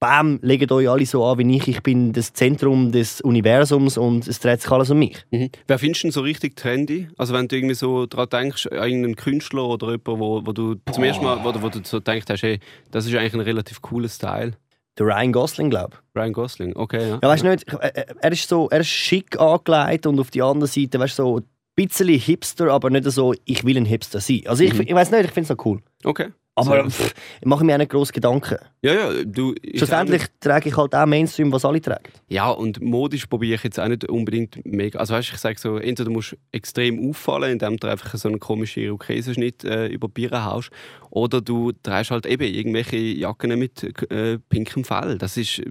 bam, 0.00 0.38
legt 0.40 0.72
euch 0.72 0.88
alle 0.88 1.04
so 1.04 1.22
an 1.26 1.38
wie 1.38 1.56
ich. 1.56 1.68
Ich 1.68 1.82
bin 1.82 2.14
das 2.14 2.32
Zentrum 2.32 2.92
des 2.92 3.20
Universums 3.20 3.98
und 3.98 4.26
es 4.26 4.40
dreht 4.40 4.62
sich 4.62 4.70
alles 4.70 4.90
um 4.90 5.00
mich. 5.00 5.22
Mhm. 5.30 5.50
Wer 5.66 5.78
findest 5.78 6.04
du 6.04 6.06
denn 6.06 6.12
so 6.12 6.20
richtig 6.22 6.56
trendy? 6.56 7.08
Also 7.18 7.34
wenn 7.34 7.48
du 7.48 7.56
irgendwie 7.56 7.74
so 7.74 8.06
daran 8.06 8.28
denkst, 8.30 8.68
irgendeinen 8.70 9.16
Künstler 9.16 9.66
oder 9.66 9.88
jemanden, 9.90 10.20
wo, 10.20 10.46
wo 10.46 10.52
du 10.52 10.76
zum 10.90 11.04
ersten 11.04 11.24
Mal, 11.24 11.44
wo, 11.44 11.62
wo 11.62 11.68
du 11.68 11.80
so 11.82 12.00
denkst 12.00 12.26
hey, 12.40 12.58
das 12.90 13.06
ist 13.06 13.14
eigentlich 13.14 13.34
ein 13.34 13.40
relativ 13.40 13.82
cooler 13.82 14.08
Style. 14.08 14.52
Der 14.98 15.06
Ryan 15.06 15.32
Gosling, 15.32 15.70
glaube 15.70 15.94
ich. 15.94 16.16
Ryan 16.20 16.32
Gosling, 16.32 16.76
okay, 16.76 17.08
ja. 17.08 17.18
Ja, 17.22 17.28
weißt 17.28 17.44
du 17.44 17.48
nicht, 17.48 17.72
äh, 17.72 17.88
äh, 17.88 18.04
er 18.20 18.32
ist 18.32 18.48
so, 18.48 18.68
er 18.70 18.80
ist 18.80 18.88
schick 18.88 19.38
angelegt 19.38 20.06
und 20.06 20.18
auf 20.18 20.30
die 20.30 20.42
andere 20.42 20.66
Seite, 20.66 20.98
weißt 20.98 21.18
du, 21.18 21.22
so 21.22 21.36
ein 21.38 21.44
bisschen 21.74 22.08
Hipster, 22.08 22.70
aber 22.70 22.88
nicht 22.90 23.04
so, 23.10 23.34
ich 23.44 23.64
will 23.64 23.76
ein 23.76 23.84
Hipster 23.84 24.20
sein. 24.20 24.42
Also 24.46 24.64
ich, 24.64 24.72
mhm. 24.72 24.82
ich 24.82 24.94
weiß 24.94 25.10
nicht, 25.10 25.24
ich 25.24 25.30
finde 25.30 25.52
es 25.52 25.56
noch 25.56 25.66
cool. 25.66 25.82
Okay. 26.04 26.28
Aber 26.58 26.88
pff, 26.88 27.14
ich 27.40 27.46
mache 27.46 27.64
mir 27.64 27.74
auch 27.74 27.78
nicht 27.78 27.90
grosse 27.90 28.14
Gedanken. 28.14 28.56
Ja, 28.80 28.94
ja, 28.94 29.24
du... 29.24 29.54
Schlussendlich 29.74 30.22
trage 30.40 30.70
ich 30.70 30.76
halt 30.76 30.94
auch 30.94 31.04
Mainstream, 31.04 31.52
was 31.52 31.66
alle 31.66 31.82
tragen. 31.82 32.10
Ja, 32.28 32.48
und 32.48 32.80
modisch 32.80 33.26
probiere 33.26 33.56
ich 33.56 33.62
jetzt 33.62 33.78
auch 33.78 33.88
nicht 33.88 34.08
unbedingt 34.08 34.64
mega... 34.64 34.98
Also 34.98 35.12
weißt, 35.12 35.32
ich 35.34 35.38
sage 35.38 35.58
so, 35.58 35.76
entweder 35.76 36.10
musst 36.10 36.32
du 36.32 36.36
extrem 36.52 37.10
auffallen, 37.10 37.52
indem 37.52 37.76
du 37.76 37.88
einfach 37.88 38.14
so 38.16 38.28
einen 38.28 38.40
komischen 38.40 38.84
Irokesenschnitt 38.84 39.64
äh, 39.64 39.88
über 39.88 40.08
Bieren 40.08 40.44
haust, 40.46 40.70
oder 41.10 41.42
du 41.42 41.72
trägst 41.72 42.10
halt 42.10 42.24
eben 42.24 42.42
irgendwelche 42.44 42.96
Jacken 42.96 43.58
mit 43.58 43.82
äh, 44.10 44.38
pinkem 44.48 44.84
Fell. 44.84 45.18
Das 45.18 45.36
ist 45.36 45.62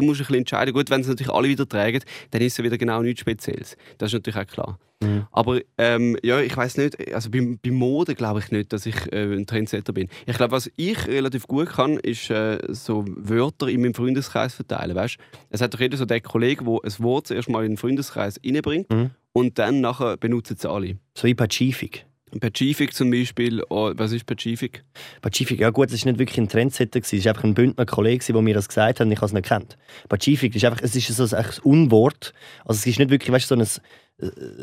du 0.00 0.06
musst 0.06 0.20
ein 0.20 0.24
bisschen 0.24 0.36
entscheiden. 0.36 0.74
Gut, 0.74 0.90
wenn 0.90 1.00
es 1.00 1.08
natürlich 1.08 1.32
alle 1.32 1.48
wieder 1.48 1.68
tragen, 1.68 2.00
dann 2.30 2.42
ist 2.42 2.58
es 2.58 2.64
wieder 2.64 2.78
genau 2.78 3.02
nichts 3.02 3.20
Spezielles. 3.20 3.76
Das 3.98 4.08
ist 4.08 4.14
natürlich 4.14 4.38
auch 4.38 4.46
klar. 4.46 4.78
Mhm. 5.02 5.26
Aber 5.32 5.60
ähm, 5.78 6.16
ja, 6.22 6.40
ich 6.40 6.54
weiß 6.56 6.76
nicht, 6.76 7.14
also 7.14 7.30
bei, 7.30 7.56
bei 7.62 7.70
Mode 7.70 8.14
glaube 8.14 8.40
ich 8.40 8.50
nicht, 8.50 8.72
dass 8.72 8.84
ich 8.86 9.12
äh, 9.12 9.34
ein 9.34 9.46
Trendsetter 9.46 9.92
bin. 9.92 10.08
Ich 10.26 10.36
glaube, 10.36 10.52
was 10.52 10.70
ich 10.76 11.06
relativ 11.06 11.46
gut 11.46 11.70
kann, 11.70 11.96
ist 11.98 12.30
äh, 12.30 12.58
so 12.68 13.04
Wörter 13.06 13.68
in 13.68 13.80
meinem 13.80 13.94
Freundeskreis 13.94 14.54
verteilen. 14.54 14.94
Weißt? 14.94 15.16
Es 15.48 15.60
hat 15.60 15.72
doch 15.72 15.80
jeder 15.80 15.96
so 15.96 16.04
den 16.04 16.22
Kollegen, 16.22 16.66
der 16.66 16.78
ein 16.84 16.98
Wort 16.98 17.28
zuerst 17.28 17.48
mal 17.48 17.64
in 17.64 17.72
den 17.72 17.78
Freundeskreis 17.78 18.38
reinbringt 18.44 18.90
mhm. 18.90 19.10
und 19.32 19.58
dann 19.58 19.80
nachher 19.80 20.16
benutzen 20.16 20.56
es 20.58 20.66
alle. 20.66 20.98
So 21.14 21.26
wie 21.26 21.34
Pazifik. 21.34 22.04
Pacifik 22.38 22.94
zum 22.94 23.10
Beispiel, 23.10 23.62
oh, 23.70 23.92
was 23.96 24.12
ist 24.12 24.26
Pacifik? 24.26 24.84
Pacifik, 25.20 25.60
ja 25.60 25.70
gut, 25.70 25.92
das 25.92 26.04
war 26.04 26.12
nicht 26.12 26.18
wirklich 26.20 26.38
ein 26.38 26.48
Trendsetter, 26.48 27.00
es 27.00 27.12
war 27.12 27.30
einfach 27.30 27.44
ein 27.44 27.54
Bündner 27.54 27.86
Kollege, 27.86 28.24
der 28.32 28.42
mir 28.42 28.54
das 28.54 28.68
gesagt 28.68 29.00
hat 29.00 29.06
und 29.06 29.12
ich 29.12 29.18
habe 29.18 29.26
es 29.26 29.32
nicht 29.32 29.48
kennt. 29.48 29.76
Pacifik 30.08 30.54
ist 30.54 30.64
einfach, 30.64 30.82
es 30.82 30.94
ist 30.94 31.08
so 31.08 31.36
ein 31.36 31.46
Unwort, 31.64 32.32
also 32.64 32.78
es 32.78 32.86
ist 32.86 32.98
nicht 32.98 33.10
wirklich, 33.10 33.32
weißt, 33.32 33.48
so 33.48 33.56
ein, 33.56 33.62
äh, 33.62 33.66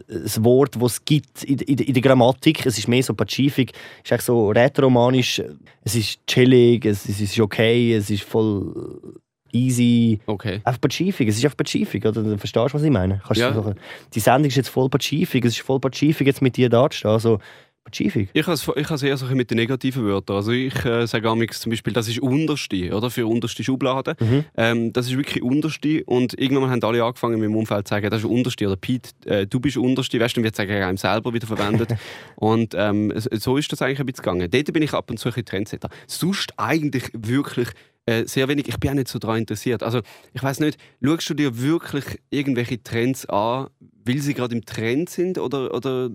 ein 0.09 0.45
Wort, 0.45 0.75
das 0.81 0.93
es 0.93 1.05
gibt 1.05 1.43
in, 1.43 1.59
in, 1.59 1.77
in 1.79 1.93
der 1.93 2.01
Grammatik, 2.01 2.65
es 2.65 2.77
ist 2.77 2.87
mehr 2.87 3.03
so 3.03 3.13
Pacifik, 3.13 3.73
es 3.73 4.05
ist 4.05 4.11
echt 4.11 4.23
so 4.23 4.49
rätoromanisch, 4.51 5.41
es 5.83 5.95
ist 5.95 6.25
chillig, 6.27 6.85
es, 6.85 7.07
es 7.09 7.19
ist 7.19 7.39
okay, 7.39 7.93
es 7.93 8.09
ist 8.09 8.23
voll 8.23 9.19
easy. 9.57 10.19
Okay. 10.25 10.61
Einfach 10.63 10.81
Pazifik. 10.81 11.27
Es 11.27 11.37
ist 11.37 11.43
einfach 11.43 11.57
Pazifik, 11.57 12.05
oder? 12.05 12.23
Du 12.23 12.37
verstehst, 12.37 12.73
was 12.73 12.83
ich 12.83 12.91
meine? 12.91 13.21
Kannst 13.25 13.41
ja. 13.41 13.53
so, 13.53 13.73
die 14.13 14.19
Sendung 14.19 14.47
ist 14.47 14.55
jetzt 14.55 14.69
voll 14.69 14.89
Pazifik. 14.89 15.45
Es 15.45 15.53
ist 15.53 15.65
voll 15.65 15.79
Pazifik, 15.79 16.27
jetzt 16.27 16.41
mit 16.41 16.57
dir 16.57 16.69
da 16.69 16.89
zu 16.89 16.97
stehen. 16.97 17.11
Also, 17.11 17.39
Pazifik. 17.87 18.29
Ich 18.33 18.45
habe 18.45 18.53
es 18.55 19.03
eher 19.03 19.15
so 19.15 19.25
mit 19.27 19.49
den 19.49 19.55
negativen 19.55 20.03
Wörtern. 20.05 20.35
Also 20.35 20.51
ich 20.51 20.83
äh, 20.83 21.07
sage 21.07 21.47
zum 21.51 21.69
Beispiel, 21.69 21.93
das 21.93 22.09
ist 22.09 22.19
unterste, 22.19 22.93
oder? 22.93 23.09
Für 23.09 23.25
unterste 23.27 23.63
Schublade. 23.63 24.15
Mhm. 24.19 24.45
Ähm, 24.57 24.93
das 24.93 25.07
ist 25.07 25.15
wirklich 25.15 25.41
unterste. 25.41 26.03
Und 26.03 26.37
irgendwann 26.37 26.69
haben 26.69 26.83
alle 26.83 27.01
angefangen, 27.01 27.35
in 27.35 27.39
meinem 27.39 27.55
Umfeld 27.55 27.87
zu 27.87 27.93
sagen, 27.93 28.09
das 28.09 28.19
ist 28.19 28.25
unterste. 28.25 28.67
Oder 28.67 28.75
Pete, 28.75 29.11
äh, 29.25 29.47
du 29.47 29.61
bist 29.61 29.77
unterste. 29.77 30.19
Weißt 30.19 30.35
du, 30.35 30.43
wird 30.43 30.59
eigentlich 30.59 30.83
einem 30.83 30.97
selber 30.97 31.33
wieder 31.33 31.47
verwendet. 31.47 31.95
und 32.35 32.73
ähm, 32.75 33.13
so 33.15 33.55
ist 33.55 33.71
das 33.71 33.81
eigentlich 33.81 34.01
ein 34.01 34.05
bisschen 34.05 34.23
gegangen. 34.23 34.51
Dort 34.51 34.73
bin 34.73 34.83
ich 34.83 34.93
ab 34.93 35.09
und 35.09 35.17
zu 35.17 35.29
ein 35.29 35.31
bisschen 35.31 35.45
Trendsetter. 35.45 35.89
Sonst 36.07 36.53
eigentlich 36.57 37.09
wirklich 37.13 37.69
äh, 38.07 38.25
sehr 38.25 38.47
wenig. 38.47 38.67
Ich 38.67 38.79
bin 38.79 38.91
auch 38.91 38.95
nicht 38.95 39.09
so 39.09 39.19
daran 39.19 39.39
interessiert. 39.39 39.83
Also 39.83 40.01
ich 40.33 40.41
weiß 40.41 40.61
nicht, 40.61 40.79
schaust 41.03 41.29
du 41.29 41.33
dir 41.33 41.59
wirklich 41.59 42.05
irgendwelche 42.29 42.81
Trends 42.81 43.25
an, 43.27 43.67
weil 44.05 44.19
sie 44.19 44.33
gerade 44.33 44.55
im 44.55 44.65
Trend 44.65 45.09
sind 45.09 45.37
oder, 45.37 45.73
oder 45.73 46.09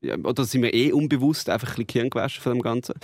ja, 0.00 0.16
oder 0.16 0.44
sind 0.44 0.62
wir 0.62 0.74
eh 0.74 0.92
unbewusst 0.92 1.48
einfach 1.48 1.78
ein 1.78 1.86
bisschen 1.86 2.10
gewaschen 2.10 2.42
von 2.42 2.52
dem 2.54 2.62
Ganzen? 2.62 2.94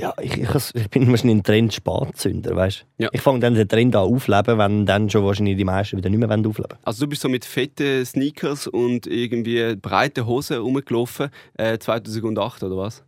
Ja, 0.00 0.14
ich, 0.20 0.38
ich, 0.38 0.48
ich 0.74 0.90
bin 0.90 1.08
wahrscheinlich 1.10 1.38
ein 1.38 1.42
Trend-Spatzünder, 1.42 2.56
weißt 2.56 2.86
ja. 2.98 3.08
Ich 3.12 3.20
fange 3.20 3.40
dann 3.40 3.54
den 3.54 3.68
Trend 3.68 3.94
an 3.96 4.02
aufleben, 4.02 4.58
wenn 4.58 4.86
dann 4.86 5.10
schon 5.10 5.24
wahrscheinlich 5.24 5.56
die 5.56 5.64
meisten 5.64 5.96
wieder 5.96 6.10
nicht 6.10 6.18
mehr 6.18 6.30
aufleben 6.30 6.78
Also 6.84 7.04
du 7.04 7.10
bist 7.10 7.22
so 7.22 7.28
mit 7.28 7.44
fetten 7.44 8.04
Sneakers 8.06 8.66
und 8.66 9.06
irgendwie 9.06 9.76
breiten 9.76 10.26
Hosen 10.26 10.58
rumgelaufen, 10.58 11.30
äh, 11.58 11.78
2008 11.78 12.62
oder 12.62 12.76
was? 12.76 13.04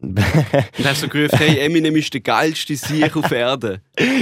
Und 0.00 0.84
hast 0.84 1.00
so 1.00 1.08
gerufen, 1.08 1.36
hey, 1.38 1.58
Eminem 1.58 1.96
ist 1.96 2.14
der 2.14 2.20
geilste 2.20 2.76
Sieg 2.76 3.16
auf 3.16 3.30
Erden. 3.32 3.80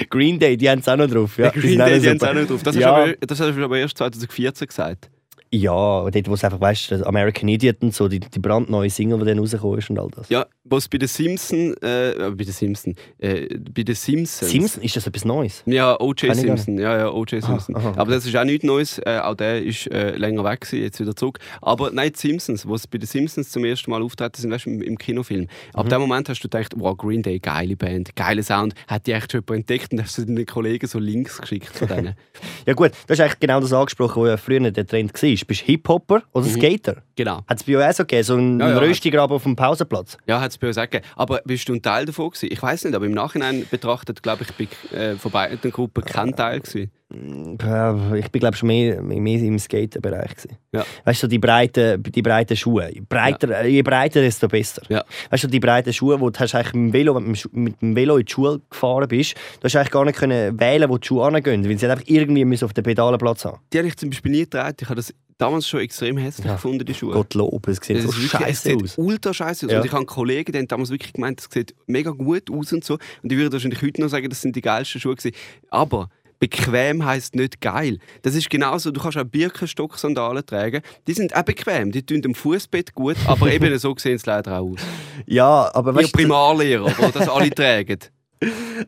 Green 0.08 0.38
Day, 0.38 0.56
die 0.56 0.70
haben 0.70 0.78
es 0.78 0.88
auch 0.88 0.96
noch 0.96 1.08
drauf. 1.08 1.36
Ja, 1.36 1.50
Green 1.50 1.78
Day, 1.78 2.00
die 2.00 2.08
haben 2.08 2.16
es 2.16 2.22
auch 2.22 2.34
noch 2.34 2.46
drauf. 2.46 2.62
Das, 2.62 2.76
ja. 2.76 2.90
hast 2.90 3.02
aber, 3.02 3.14
das 3.26 3.40
hast 3.40 3.56
du 3.56 3.64
aber 3.64 3.78
erst 3.78 3.98
2014 3.98 4.66
gesagt. 4.66 5.10
Ja, 5.56 6.10
dort, 6.10 6.28
wo 6.28 6.34
es 6.34 6.44
einfach, 6.44 6.60
weißt 6.60 6.90
du, 6.90 7.06
American 7.06 7.48
Idiot 7.48 7.76
und 7.80 7.94
so, 7.94 8.08
die, 8.08 8.20
die 8.20 8.38
brandneue 8.38 8.90
Single, 8.90 9.18
die 9.20 9.24
dann 9.26 9.38
rausgekommen 9.38 9.78
ist 9.78 9.88
und 9.88 9.98
all 9.98 10.10
das. 10.10 10.28
Ja, 10.28 10.46
was 10.64 10.88
bei 10.88 10.98
den 10.98 11.08
Simpsons, 11.08 11.76
äh, 11.82 12.10
äh, 12.10 12.30
bei 12.30 12.44
den 12.44 12.52
Simpsons, 12.52 12.96
äh, 13.18 13.56
bei 13.74 13.82
den 13.82 13.94
Simpsons. 13.94 14.50
Simpsons, 14.50 14.84
ist 14.84 14.96
das 14.96 15.06
etwas 15.06 15.24
Neues? 15.24 15.62
Ja, 15.66 15.98
O.J. 16.00 16.34
Simpson, 16.34 16.78
ja, 16.78 16.98
ja, 16.98 17.10
O.J. 17.10 17.42
Simpson. 17.42 17.76
Aha, 17.76 17.90
aha, 17.90 18.00
Aber 18.00 18.12
das 18.12 18.26
ist 18.26 18.36
auch 18.36 18.44
nichts 18.44 18.64
Neues, 18.64 18.98
äh, 18.98 19.18
auch 19.22 19.34
der 19.34 19.62
ist 19.62 19.90
äh, 19.90 20.16
länger 20.16 20.44
weg 20.44 20.60
gewesen, 20.60 20.82
jetzt 20.82 21.00
wieder 21.00 21.14
zurück. 21.14 21.38
Aber 21.62 21.90
nein, 21.90 22.12
die 22.12 22.18
Simpsons, 22.18 22.66
wo 22.66 22.76
bei 22.90 22.98
den 22.98 23.06
Simpsons 23.06 23.50
zum 23.50 23.64
ersten 23.64 23.90
Mal 23.90 24.02
auftreten 24.02 24.40
sind, 24.40 24.50
weißt 24.50 24.66
du, 24.66 24.70
im, 24.70 24.82
im 24.82 24.98
Kinofilm. 24.98 25.46
Ab 25.72 25.86
mhm. 25.86 25.90
dem 25.90 26.00
Moment 26.00 26.28
hast 26.28 26.40
du 26.40 26.48
gedacht, 26.48 26.74
wow, 26.76 26.96
Green 26.96 27.22
Day, 27.22 27.38
geile 27.38 27.76
Band, 27.76 28.14
geiler 28.16 28.42
Sound, 28.42 28.74
hat 28.88 29.06
die 29.06 29.12
echt 29.12 29.32
schon 29.32 29.42
jemand 29.42 29.70
entdeckt 29.70 29.92
und 29.92 30.02
hast 30.02 30.18
du 30.18 30.24
deinen 30.24 30.46
Kollegen 30.46 30.86
so 30.86 30.98
Links 30.98 31.40
geschickt 31.40 31.74
von 31.74 31.88
denen. 31.88 32.14
ja 32.66 32.74
gut, 32.74 32.90
du 33.06 33.12
hast 33.12 33.20
eigentlich 33.20 33.40
genau 33.40 33.60
das 33.60 33.72
angesprochen, 33.72 34.22
was 34.22 34.28
ja 34.28 34.36
früher 34.36 34.70
der 34.70 34.86
Trend 34.86 35.12
war. 35.14 35.45
Bist 35.46 35.62
du 35.62 35.66
Hip-Hopper 35.66 36.22
oder 36.32 36.46
mhm. 36.46 36.50
Skater? 36.50 37.02
Genau. 37.14 37.42
Hat 37.46 37.58
es 37.58 37.64
bei 37.64 37.76
euch 37.76 37.86
auch 37.86 37.92
so 37.92 38.02
gegeben, 38.02 38.24
so 38.24 38.34
einen 38.34 38.60
ja, 38.60 38.70
ja, 38.70 38.78
Röstigraben 38.78 39.36
auf 39.36 39.44
dem 39.44 39.54
Pausenplatz? 39.54 40.18
Ja, 40.26 40.40
hat 40.40 40.50
es 40.50 40.58
bei 40.58 40.66
uns 40.66 40.78
auch 40.78 40.82
gegeben. 40.82 41.04
Aber 41.14 41.36
aber 41.36 41.42
bist 41.44 41.68
du 41.68 41.74
ein 41.74 41.82
Teil 41.82 42.06
davon 42.06 42.30
gewesen? 42.30 42.48
Ich 42.50 42.62
weiß 42.62 42.84
nicht, 42.84 42.94
aber 42.94 43.06
im 43.06 43.12
Nachhinein 43.12 43.66
betrachtet, 43.70 44.22
glaube 44.22 44.44
ich, 44.44 44.52
bin 44.54 44.68
äh, 44.98 45.16
von 45.16 45.30
beiden 45.30 45.70
Gruppen 45.70 46.04
kein 46.04 46.34
Teil 46.34 46.60
gewesen. 46.60 46.90
Ich 47.08 48.30
bin 48.32 48.40
glaube 48.40 48.56
schon 48.56 48.66
mehr, 48.66 49.00
mehr 49.00 49.40
im 49.40 49.60
Skaterbereich 49.60 50.32
Ja. 50.72 50.84
Weißt 51.04 51.22
du, 51.22 51.28
die 51.28 51.38
breiten, 51.38 52.02
die 52.02 52.22
breiten 52.22 52.56
Schuhe. 52.56 52.90
Breiter, 53.08 53.48
ja. 53.48 53.64
Je 53.64 53.82
breiter, 53.82 54.20
desto 54.20 54.48
besser. 54.48 54.82
Ja. 54.88 55.04
Weißt 55.30 55.44
du, 55.44 55.48
die 55.48 55.60
breiten 55.60 55.92
Schuhe, 55.92 56.20
wo 56.20 56.30
du 56.30 56.40
hast 56.40 56.56
eigentlich 56.56 56.74
mit 56.74 56.86
dem 56.86 56.92
Velo, 56.92 57.20
mit 57.20 57.80
dem 57.80 57.94
Velo 57.94 58.16
in 58.16 58.24
die 58.24 58.32
Schule 58.32 58.60
gefahren 58.68 59.06
bist, 59.06 59.34
du 59.60 59.64
hast 59.64 59.76
eigentlich 59.76 59.92
gar 59.92 60.04
nicht 60.04 60.18
können 60.18 60.58
wählen, 60.58 60.90
wo 60.90 60.98
die 60.98 61.06
Schuhe 61.06 61.24
angehen, 61.24 61.68
weil 61.68 61.78
sie 61.78 61.86
einfach 61.86 62.02
irgendwie 62.06 62.64
auf 62.64 62.72
den 62.72 62.82
Pedalenplatz 62.82 63.44
haben. 63.44 63.60
Die 63.72 63.78
habe 63.78 63.86
ich 63.86 63.96
zum 63.96 64.10
Beispiel 64.10 64.32
nie 64.32 64.40
getragen. 64.40 64.76
Ich 64.80 64.88
habe 64.88 64.96
das 64.96 65.14
damals 65.38 65.68
schon 65.68 65.80
extrem 65.80 66.16
hässlich 66.16 66.46
ja. 66.46 66.54
gefunden, 66.54 66.84
die 66.84 66.94
Schuhe. 66.94 67.12
Gottlob, 67.12 67.68
es 67.68 67.78
sieht 67.82 67.98
das 67.98 68.04
so 68.04 68.12
scheiße 68.12 68.76
aus. 68.82 68.98
ultra 68.98 69.32
scheiße 69.32 69.66
aus. 69.66 69.72
Ja. 69.72 69.78
Und 69.78 69.84
ich 69.84 69.92
habe 69.92 69.98
einen 69.98 70.06
Kollegen, 70.06 70.50
der 70.50 70.62
hat 70.62 70.72
damals 70.72 70.90
wirklich 70.90 71.12
gemeint, 71.12 71.38
das 71.38 71.48
sieht 71.52 71.74
mega 71.86 72.10
gut 72.10 72.50
aus 72.50 72.72
und 72.72 72.84
so. 72.84 72.94
Und 73.22 73.30
ich 73.30 73.38
würde 73.38 73.52
wahrscheinlich 73.52 73.80
heute 73.82 74.00
noch 74.00 74.08
sagen, 74.08 74.28
das 74.28 74.40
sind 74.40 74.56
die 74.56 74.60
geilsten 74.60 75.00
Schuhe 75.00 75.14
gewesen. 75.14 75.36
Aber 75.70 76.08
Bequem 76.38 77.04
heisst 77.04 77.34
nicht 77.34 77.60
geil. 77.60 77.98
Das 78.22 78.34
ist 78.34 78.50
genauso, 78.50 78.90
du 78.90 79.00
kannst 79.00 79.16
auch 79.16 79.24
Birkenstock-Sandalen 79.24 80.44
tragen. 80.44 80.82
Die 81.06 81.14
sind 81.14 81.34
auch 81.34 81.42
bequem, 81.42 81.92
die 81.92 82.04
tun 82.04 82.20
dem 82.20 82.34
Fußbett 82.34 82.94
gut, 82.94 83.16
aber 83.26 83.50
eben 83.50 83.78
so 83.78 83.94
sehen 83.96 84.18
sie 84.18 84.26
leider 84.26 84.58
auch 84.58 84.72
aus. 84.72 84.80
Ja, 85.26 85.70
aber 85.74 85.94
weißt 85.94 86.08
du, 86.14 86.18
Primarlehrer, 86.18 86.88
die 86.90 87.12
das 87.12 87.28
alle 87.30 87.50
tragen. 87.50 87.98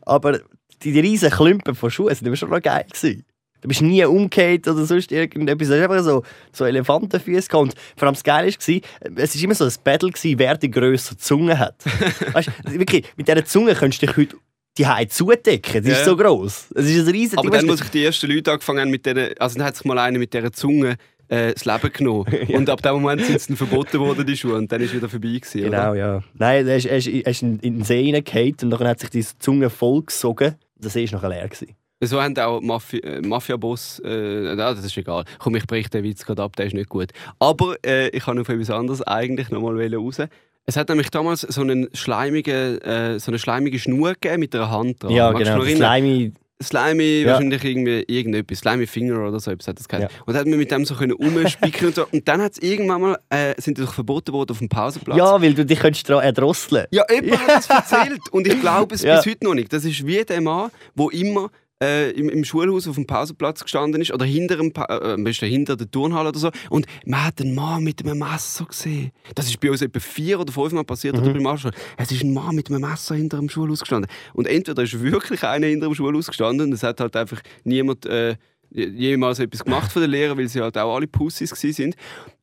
aber 0.03 0.41
die, 0.83 1.01
riesen 1.01 1.31
Klumpen 1.31 1.75
von 1.75 1.91
Schuhen 1.91 2.15
sind 2.15 2.27
immer 2.27 2.37
schon 2.37 2.51
noch 2.51 2.61
geil 2.61 2.85
gewesen. 2.85 3.25
Du 3.61 3.67
bist 3.67 3.83
nie 3.83 4.05
umgekehrt 4.05 4.69
oder 4.69 4.87
sonst 4.87 5.11
irgendetwas. 5.11 5.69
Du 5.69 5.75
hast 5.75 5.83
einfach 5.83 6.05
so, 6.05 6.23
so 6.53 6.65
Elefantenfüße 6.65 7.49
gehabt. 7.49 7.55
Und 7.55 7.75
vor 7.97 8.07
allem 8.07 8.15
das 8.15 8.23
Geile 8.23 8.47
war, 8.47 8.81
es 9.17 9.35
war 9.35 9.43
immer 9.43 9.55
so 9.55 9.65
ein 9.65 9.73
Battle, 9.83 10.11
gewesen, 10.11 10.39
wer 10.39 10.57
die 10.57 10.71
grössere 10.71 11.17
Zunge 11.17 11.59
hat. 11.59 11.75
weißt 12.33 12.51
du, 12.65 12.79
wirklich, 12.79 13.07
mit 13.17 13.27
dieser 13.27 13.45
Zunge 13.45 13.75
könntest 13.75 14.03
du 14.03 14.07
dich 14.07 14.17
heute 14.17 14.37
die 14.79 14.87
Haare 14.87 15.09
zudecken. 15.09 15.83
Die 15.83 15.91
Ja. 15.91 15.97
ist 15.97 16.05
so 16.05 16.17
gross. 16.17 16.69
Es 16.75 16.87
ist 16.87 17.07
ein 17.07 17.13
riesen 17.13 17.39
Aber 17.39 17.51
dann 17.51 17.67
muss 17.67 17.81
ich 17.81 17.89
die 17.91 18.05
ersten 18.05 18.31
Leute 18.31 18.53
angefangen 18.53 18.81
haben 18.81 18.91
mit 18.91 19.05
der, 19.07 19.35
also 19.39 19.59
dann 19.59 19.67
hat 19.67 19.77
sich 19.77 19.85
mal 19.85 19.99
einer 19.99 20.19
mit 20.19 20.33
dieser 20.33 20.53
Zunge 20.53 20.97
äh, 21.29 21.53
das 21.53 21.65
Leben 21.65 21.93
genommen. 21.93 22.25
Und 22.55 22.71
ab 22.71 22.81
dem 22.83 22.95
Moment 22.95 23.23
sind 23.25 23.37
es 23.37 23.47
dann 23.49 23.57
verboten 23.57 23.99
worden, 24.01 24.25
die 24.27 24.37
Schuhe. 24.37 24.55
Und 24.55 24.71
dann 24.73 24.81
ist 24.81 24.95
wieder 24.95 25.09
vorbei 25.09 25.29
gewesen, 25.29 25.61
Genau, 25.63 25.91
oder? 25.91 25.95
ja. 25.97 26.23
Nein, 26.35 26.67
er 26.67 26.77
ist, 26.77 26.87
er 26.87 26.97
ist, 26.97 27.07
er 27.09 27.27
ist 27.27 27.43
in 27.43 27.59
den 27.61 27.85
See 27.85 28.11
reingefallen 28.13 28.55
und 28.63 28.71
dann 28.71 28.87
hat 28.89 29.01
sich 29.01 29.11
die 29.11 29.25
Zunge 29.39 29.69
vollgesogen. 29.69 30.55
Der 30.77 30.91
See 30.91 31.05
war 31.11 31.19
nachher 31.21 31.29
leer. 31.29 31.49
Gewesen. 31.49 31.75
So 32.01 32.23
haben 32.23 32.39
auch 32.39 32.61
Mafi 32.61 32.99
äh, 32.99 33.21
Mafia-Boss, 33.21 34.01
äh, 34.05 34.45
ja, 34.51 34.55
das 34.55 34.85
ist 34.85 34.97
egal. 34.97 35.25
Komm, 35.41 35.57
ich 35.57 35.67
breche 35.67 35.91
den 35.91 36.05
Witz 36.05 36.25
gerade 36.25 36.43
ab, 36.45 36.55
der 36.55 36.67
ist 36.67 36.73
nicht 36.73 36.89
gut. 36.89 37.11
Aber 37.41 37.75
äh, 37.85 38.09
ich 38.11 38.23
kann 38.25 38.39
auf 38.39 38.49
etwas 38.49 38.71
anderes 38.71 39.03
eigentlich 39.03 39.51
nochmal 39.51 39.93
raus. 39.95 40.19
Es 40.69 40.77
hat 40.77 40.91
nämlich 40.91 41.09
damals 41.11 41.41
so, 41.41 41.63
einen 41.63 41.89
schleimigen, 41.95 42.79
äh, 42.83 43.19
so 43.19 43.31
eine 43.31 43.39
schleimige 43.39 43.79
Schnur 43.79 44.13
gegeben 44.13 44.41
mit 44.41 44.55
einer 44.55 44.71
Hand 44.71 45.03
dran. 45.03 45.13
Ja, 45.13 45.33
Magst 45.33 45.47
genau. 45.51 45.65
Slimy. 45.65 46.33
Slimy, 46.63 47.23
Ja. 47.23 47.33
wahrscheinlich 47.33 47.65
irgendwie 47.65 48.05
irgendetwas, 48.07 48.59
Slimy 48.59 48.87
Finger 48.87 49.27
oder 49.27 49.41
so 49.41 49.51
etwas 49.51 49.67
hat 49.69 49.79
das 49.79 49.89
geheißen. 49.89 50.11
Ja. 50.13 50.23
Und 50.27 50.35
dann 50.35 50.41
hat 50.41 50.47
man 50.47 50.59
mit 50.59 50.71
dem 50.71 50.85
so 50.85 50.95
können 50.95 51.13
rumspicken 51.13 51.87
und 51.87 51.95
so. 51.95 52.07
Und 52.13 52.29
dann 52.29 52.43
hat 52.43 52.53
es 52.53 52.59
irgendwann 52.59 53.01
mal, 53.01 53.19
äh, 53.31 53.55
sind 53.57 53.79
die 53.79 53.83
doch 53.83 53.95
verboten 53.95 54.35
worden 54.35 54.51
auf 54.51 54.59
dem 54.59 54.69
Pausenplatz. 54.69 55.17
Ja, 55.17 55.41
weil 55.41 55.55
du 55.55 55.65
dich 55.65 55.79
könntest 55.81 56.11
daran 56.11 56.25
erdrosseln 56.25 56.85
Ja, 56.91 57.05
jemand 57.11 57.47
hat 57.49 57.61
es 57.61 57.71
erzählt 57.71 58.21
und 58.33 58.47
ich 58.47 58.61
glaube 58.61 58.95
es 58.95 59.03
bis 59.03 59.25
heute 59.25 59.45
noch 59.45 59.55
nicht. 59.55 59.73
Das 59.73 59.87
ist 59.87 60.07
wie 60.07 60.23
der 60.23 60.43
Mann, 60.43 60.71
der 60.95 61.07
immer 61.13 61.49
äh, 61.83 62.11
im, 62.11 62.29
im 62.29 62.45
Schulhaus 62.45 62.89
auf 62.89 62.97
dem 62.97 63.07
Pausenplatz 63.07 63.63
gestanden 63.63 64.01
ist 64.03 64.13
oder 64.13 64.25
hinter, 64.25 64.57
dem 64.57 64.73
pa 64.73 64.85
äh, 65.17 65.33
hinter 65.33 65.77
der 65.77 65.91
Turnhalle 65.91 66.31
oder 66.31 66.39
so 66.39 66.51
und 66.71 66.87
man 67.07 67.25
hat 67.25 67.41
einen 67.41 67.55
Mann 67.55 67.85
mit 67.85 68.05
einem 68.05 68.19
Messer 68.19 68.65
gesehen. 68.65 69.13
Das 69.35 69.47
ist 69.47 69.61
bei 69.61 69.71
uns 69.71 69.83
etwa 69.83 70.01
vier 70.01 70.41
oder 70.41 70.53
fünf 70.53 70.73
Mal 70.73 70.85
passiert 70.85 71.15
Mhm. 71.15 71.21
an 71.21 71.25
der 71.27 71.33
Primarschule. 71.33 71.75
Es 71.97 72.11
ist 72.11 72.23
ein 72.23 72.33
Mann 72.33 72.55
mit 72.55 72.69
einem 72.71 72.81
Messer 72.81 73.15
hinter 73.15 73.39
dem 73.39 73.49
Schulhaus 73.49 73.81
gestanden 73.81 74.11
und 74.35 74.47
entweder 74.47 74.83
ist 74.83 75.01
wirklich 75.01 75.43
einer 75.45 75.67
hinter 75.67 75.87
dem 75.87 75.95
Schulhaus 75.95 76.27
gestanden 76.27 76.69
und 76.69 76.73
es 76.73 76.83
hat 76.83 77.01
halt 77.01 77.15
einfach 77.17 77.41
niemand 77.65 78.07
äh, 78.07 78.37
jemals 78.71 79.39
etwas 79.39 79.65
gemacht 79.65 79.91
von 79.93 80.03
den 80.03 80.11
Lehrern, 80.11 80.37
weil 80.37 80.49
sie 80.49 80.61
halt 80.61 80.77
auch 80.77 80.95
alle 80.95 81.07
Pussys 81.07 81.51
sind. 81.51 81.95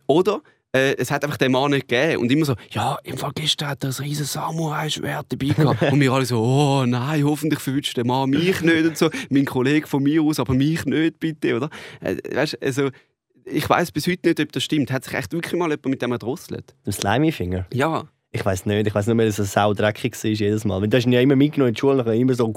Oder 0.08 0.42
äh, 0.76 0.96
es 0.98 1.10
hat 1.10 1.24
einfach 1.24 1.38
den 1.38 1.54
Mann 1.54 1.72
nicht 1.72 1.88
gegeben. 1.88 2.22
Und 2.22 2.32
immer 2.32 2.46
so, 2.46 2.56
ja, 2.72 2.98
im 3.04 3.18
Fall 3.18 3.32
gestern 3.34 3.70
hat 3.70 3.84
er 3.84 3.90
ein 3.90 4.04
riesen 4.04 4.26
Samurai-Schwert 4.26 5.28
dabei 5.30 5.48
gehabt. 5.48 5.82
und 5.92 6.00
wir 6.00 6.12
alle 6.12 6.26
so, 6.26 6.42
oh 6.42 6.86
nein, 6.86 7.24
hoffentlich 7.24 7.62
verwünscht 7.62 7.96
der 7.96 8.06
Mann 8.06 8.30
mich 8.30 8.62
nicht 8.62 8.86
und 8.86 8.98
so. 8.98 9.10
Mein 9.30 9.46
Kollege 9.46 9.88
von 9.88 10.04
mir 10.04 10.22
aus, 10.22 10.40
aber 10.40 10.54
mich 10.54 10.86
nicht, 10.86 11.20
bitte, 11.20 11.56
oder? 11.56 11.70
Äh, 12.02 12.18
weißt, 12.34 12.62
also, 12.62 12.90
ich 13.46 13.70
weiß 13.70 13.92
bis 13.92 14.08
heute 14.08 14.28
nicht, 14.28 14.40
ob 14.40 14.52
das 14.52 14.64
stimmt. 14.64 14.92
Hat 14.92 15.06
sich 15.06 15.14
echt 15.14 15.32
wirklich 15.32 15.54
mal 15.54 15.70
jemand 15.70 15.86
mit 15.86 16.02
dem 16.02 16.12
erdrosselt? 16.12 16.76
Der 16.86 16.94
Slimy-Finger. 16.94 17.68
Ja. 17.72 18.06
Ich 18.32 18.44
weiß 18.44 18.66
nicht. 18.66 18.88
Ich 18.88 18.94
weiß 18.94 19.08
nur, 19.08 19.16
dass 19.24 19.40
es 19.40 19.54
sau 19.54 19.74
dreckig 19.74 20.22
war 20.22 20.30
jedes 20.30 20.66
Mal. 20.66 20.82
Weil 20.82 20.90
du 20.90 20.98
hast 20.98 21.06
ihn 21.06 21.14
ja 21.14 21.22
immer 21.22 21.38
mitgenommen 21.38 21.70
in 21.70 21.76
die 21.76 21.80
Schule 21.80 22.16
immer 22.16 22.34
so 22.34 22.52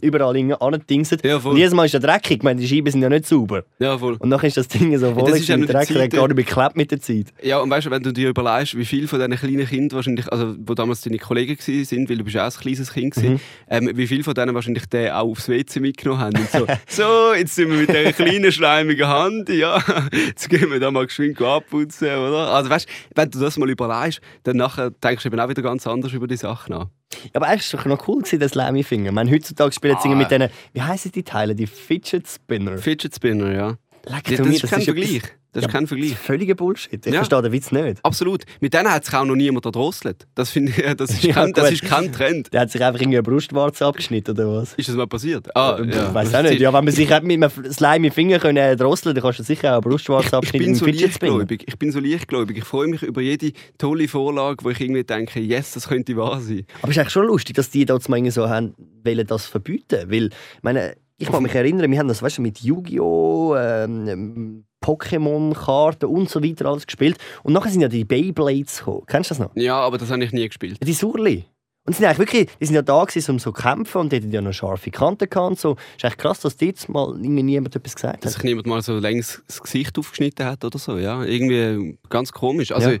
überall 0.00 0.36
angedingset. 0.60 1.24
Ja, 1.24 1.38
voll. 1.38 1.52
Und 1.52 1.58
jedes 1.58 1.74
Mal 1.74 1.84
ist 1.84 1.94
er 1.94 2.00
dreckig. 2.00 2.38
Ich 2.38 2.42
meine, 2.42 2.60
die 2.60 2.66
Scheiben 2.66 2.90
sind 2.90 3.02
ja 3.02 3.08
nicht 3.08 3.26
sauber. 3.26 3.64
Ja, 3.78 3.96
voll. 3.96 4.16
Und 4.18 4.30
dann 4.30 4.40
ist 4.40 4.56
das 4.56 4.68
Ding 4.68 4.96
so 4.98 5.14
voll 5.14 5.30
das 5.30 5.40
ist 5.40 5.48
ja 5.48 5.56
mit 5.56 5.68
Dreck. 5.68 5.88
Der 5.88 5.96
Zeit, 5.96 6.12
gar 6.12 6.28
nicht 6.28 6.36
mehr 6.36 6.44
geklebt 6.44 6.76
mit 6.76 6.90
der 6.90 7.00
Zeit. 7.00 7.26
Ja, 7.42 7.58
und 7.60 7.70
weißt 7.70 7.86
du, 7.86 7.90
wenn 7.90 8.02
du 8.02 8.12
dir 8.12 8.28
überlegst, 8.30 8.76
wie 8.76 8.84
viele 8.84 9.08
von 9.08 9.18
diesen 9.18 9.36
kleinen 9.36 9.66
Kindern 9.66 9.96
wahrscheinlich, 9.96 10.30
also 10.32 10.54
wo 10.58 10.74
damals 10.74 11.02
deine 11.02 11.18
Kollegen 11.18 11.56
sind, 11.58 12.10
weil 12.10 12.18
du 12.18 12.24
bist 12.24 12.36
auch 12.36 12.44
ein 12.44 12.50
kleines 12.50 12.92
Kind 12.92 13.14
gewesen, 13.14 13.40
ähm, 13.68 13.90
wie 13.94 14.06
viele 14.06 14.24
von 14.24 14.34
denen 14.34 14.54
wahrscheinlich 14.54 14.86
den 14.86 15.10
auch 15.10 15.30
aufs 15.30 15.48
WC 15.48 15.80
mitgenommen 15.80 16.20
haben 16.20 16.36
und 16.36 16.50
so, 16.50 16.66
so, 16.88 17.34
jetzt 17.34 17.54
sind 17.54 17.70
wir 17.70 17.78
mit 17.78 17.88
dieser 17.88 18.12
kleinen 18.12 18.50
schleimigen 18.52 19.06
Hand, 19.06 19.48
ja, 19.48 19.82
jetzt 20.26 20.48
gehen 20.48 20.70
wir 20.70 20.80
da 20.80 20.90
mal 20.90 21.06
geschwind 21.06 21.40
abputzen, 21.40 22.08
oder? 22.08 22.48
Also 22.48 22.70
weißt 22.70 22.88
du, 22.88 22.92
wenn 23.14 23.30
du 23.30 23.38
das 23.38 23.56
mal 23.56 23.70
überlegst, 23.70 24.20
dann 24.44 24.56
nachher 24.56 24.90
denkst 24.90 25.22
du 25.22 25.28
eben 25.28 25.40
auch 25.40 25.48
wieder 25.48 25.62
ganz 25.62 25.86
anders 25.86 26.12
über 26.12 26.26
die 26.26 26.36
Sachen 26.36 26.74
nach. 26.74 26.88
Ja, 27.24 27.30
aber 27.34 27.48
eigentlich 27.48 27.72
war 27.72 27.80
es 27.80 27.86
noch 27.86 28.08
cool, 28.08 28.18
gewesen, 28.18 28.40
das 28.40 28.52
Slimy-Finger. 28.52 29.06
Ich 29.10 29.12
meine, 29.14 29.30
heutzutage 29.30 29.72
spielen 29.72 29.96
sie 30.02 30.08
Ah. 30.08 30.14
mit 30.14 30.30
diesen, 30.30 30.48
wie 30.72 30.82
heißen 30.82 31.12
die 31.12 31.22
Teile? 31.22 31.54
Die 31.54 31.66
Fidget 31.66 32.26
Spinner. 32.28 32.78
Fidget 32.78 33.14
Spinner, 33.14 33.52
ja. 33.52 33.68
Leck 34.06 34.24
Das, 34.24 34.36
du 34.36 34.36
das 34.38 34.46
mir, 34.46 34.54
ist 34.54 34.60
kein 34.62 34.80
etwas- 34.80 34.84
Vergleich. 34.84 35.22
Das 35.52 35.62
ist 35.62 35.66
Ja, 35.68 35.72
kein 35.72 35.82
Das 35.82 35.88
Vergleich. 35.90 36.12
ist 36.12 36.18
völliger 36.18 36.54
Bullshit. 36.54 37.06
Ich 37.06 37.12
Ja. 37.12 37.18
verstehe 37.20 37.42
den 37.42 37.52
Witz 37.52 37.72
nicht. 37.72 37.98
Absolut. 38.02 38.44
Mit 38.60 38.72
denen 38.72 38.90
hat 38.90 39.04
sich 39.04 39.12
auch 39.14 39.24
noch 39.26 39.34
niemand 39.34 39.66
erdrosselt. 39.66 40.26
Das 40.34 40.48
finde 40.50 40.72
ich, 40.74 40.76
das 40.96 41.10
ist, 41.10 41.22
Ja, 41.24 41.34
kein, 41.34 41.52
das 41.52 41.70
ist 41.72 41.82
kein 41.82 42.10
Trend. 42.10 42.52
Der 42.54 42.62
hat 42.62 42.70
sich 42.70 42.82
einfach 42.82 43.00
irgendwie 43.00 43.18
eine 43.18 43.22
Brustwarze 43.22 43.84
abgeschnitten 43.84 44.30
oder 44.32 44.54
was? 44.56 44.72
Ist 44.74 44.88
das 44.88 44.96
mal 44.96 45.06
passiert? 45.06 45.54
Ah, 45.54 45.78
Ich 45.86 45.94
ja. 45.94 46.12
weiß 46.14 46.34
auch 46.34 46.42
nicht. 46.42 46.58
Ja, 46.60 46.72
wenn 46.72 46.84
man 46.84 46.94
sich 46.94 47.08
mit 47.22 47.42
einem 47.42 47.50
Slimy-Finger 47.72 48.38
können 48.38 48.76
drosseln 48.78 49.14
dann 49.14 49.22
kannst 49.22 49.40
du 49.40 49.42
sicher 49.42 49.68
auch 49.70 49.72
eine 49.72 49.80
Brustwarze 49.82 50.28
ich 50.28 50.34
abschneiden 50.34 50.60
bin 50.60 50.70
mit 50.70 50.78
so 50.78 50.86
leichtgläubig. 50.86 51.64
Ich 51.68 51.78
bin 51.78 51.92
so 51.92 52.00
leichtgläubig. 52.00 52.56
Ich 52.56 52.64
freue 52.64 52.88
mich 52.88 53.02
über 53.02 53.20
jede 53.20 53.52
tolle 53.76 54.08
Vorlage, 54.08 54.64
wo 54.64 54.70
ich 54.70 54.80
irgendwie 54.80 55.04
denke, 55.04 55.38
yes, 55.40 55.72
das 55.72 55.88
könnte 55.88 56.16
wahr 56.16 56.40
sein. 56.40 56.64
Aber 56.80 56.90
es 56.90 56.96
ist 56.96 57.00
eigentlich 57.00 57.12
schon 57.12 57.26
lustig, 57.26 57.56
dass 57.56 57.68
die 57.68 57.84
da 57.84 57.94
jetzt 57.94 58.08
mal 58.08 58.16
irgendwie 58.16 58.32
so 58.32 58.48
haben, 58.48 58.74
wollen 59.04 59.26
das 59.26 59.46
verbieten. 59.46 60.10
Weil, 60.10 60.26
ich 60.28 60.62
meine, 60.62 60.94
ich 61.18 61.28
kann 61.30 61.42
mich 61.42 61.54
erinnern, 61.54 61.90
wir 61.90 61.98
haben 61.98 62.08
das 62.08 62.22
weißt 62.22 62.38
du, 62.38 62.42
mit 62.42 62.60
Yu-Gi-Oh!, 62.60 63.54
ähm, 63.56 64.64
Pokémon-Karten 64.82 66.06
und 66.06 66.28
so 66.28 66.42
weiter 66.42 66.66
alles 66.66 66.86
gespielt. 66.86 67.16
Und 67.42 67.52
nachher 67.52 67.70
sind 67.70 67.80
ja 67.80 67.88
die 67.88 68.04
Beyblades 68.04 68.78
gekommen. 68.78 69.02
Kennst 69.06 69.30
du 69.30 69.34
das 69.34 69.38
noch? 69.40 69.50
Ja, 69.56 69.76
aber 69.76 69.98
das 69.98 70.10
habe 70.10 70.22
ich 70.24 70.32
nie 70.32 70.46
gespielt. 70.46 70.78
Die 70.82 70.92
Surli. 70.92 71.44
Und 71.84 71.94
sie 71.94 71.98
sind 71.98 72.06
eigentlich 72.06 72.18
wirklich, 72.18 72.48
die 72.60 72.66
sind 72.66 72.76
ja 72.76 72.82
da 72.82 73.04
gewesen, 73.04 73.32
um 73.32 73.38
so 73.40 73.50
zu 73.50 73.60
kämpfen 73.60 73.98
und 74.02 74.12
die 74.12 74.16
hatten 74.16 74.30
ja 74.30 74.40
noch 74.40 74.52
scharfe 74.52 74.90
Kanten 74.92 75.28
gehabt 75.28 75.50
und 75.50 75.58
so. 75.58 75.76
ist 75.96 76.04
echt 76.04 76.16
krass, 76.18 76.38
dass 76.40 76.56
jetzt 76.60 76.88
mal 76.88 77.08
irgendwie 77.20 77.42
niemand 77.42 77.74
etwas 77.74 77.96
gesagt 77.96 78.24
Dass 78.24 78.34
hat. 78.34 78.40
sich 78.42 78.44
niemand 78.44 78.68
mal 78.68 78.80
so 78.82 78.98
längs 78.98 79.42
das 79.48 79.60
Gesicht 79.60 79.98
aufgeschnitten 79.98 80.46
hat 80.46 80.64
oder 80.64 80.78
so. 80.78 80.96
Ja, 80.98 81.24
irgendwie 81.24 81.98
ganz 82.08 82.30
komisch. 82.30 82.70
Also 82.70 82.90
Ja. 82.90 82.98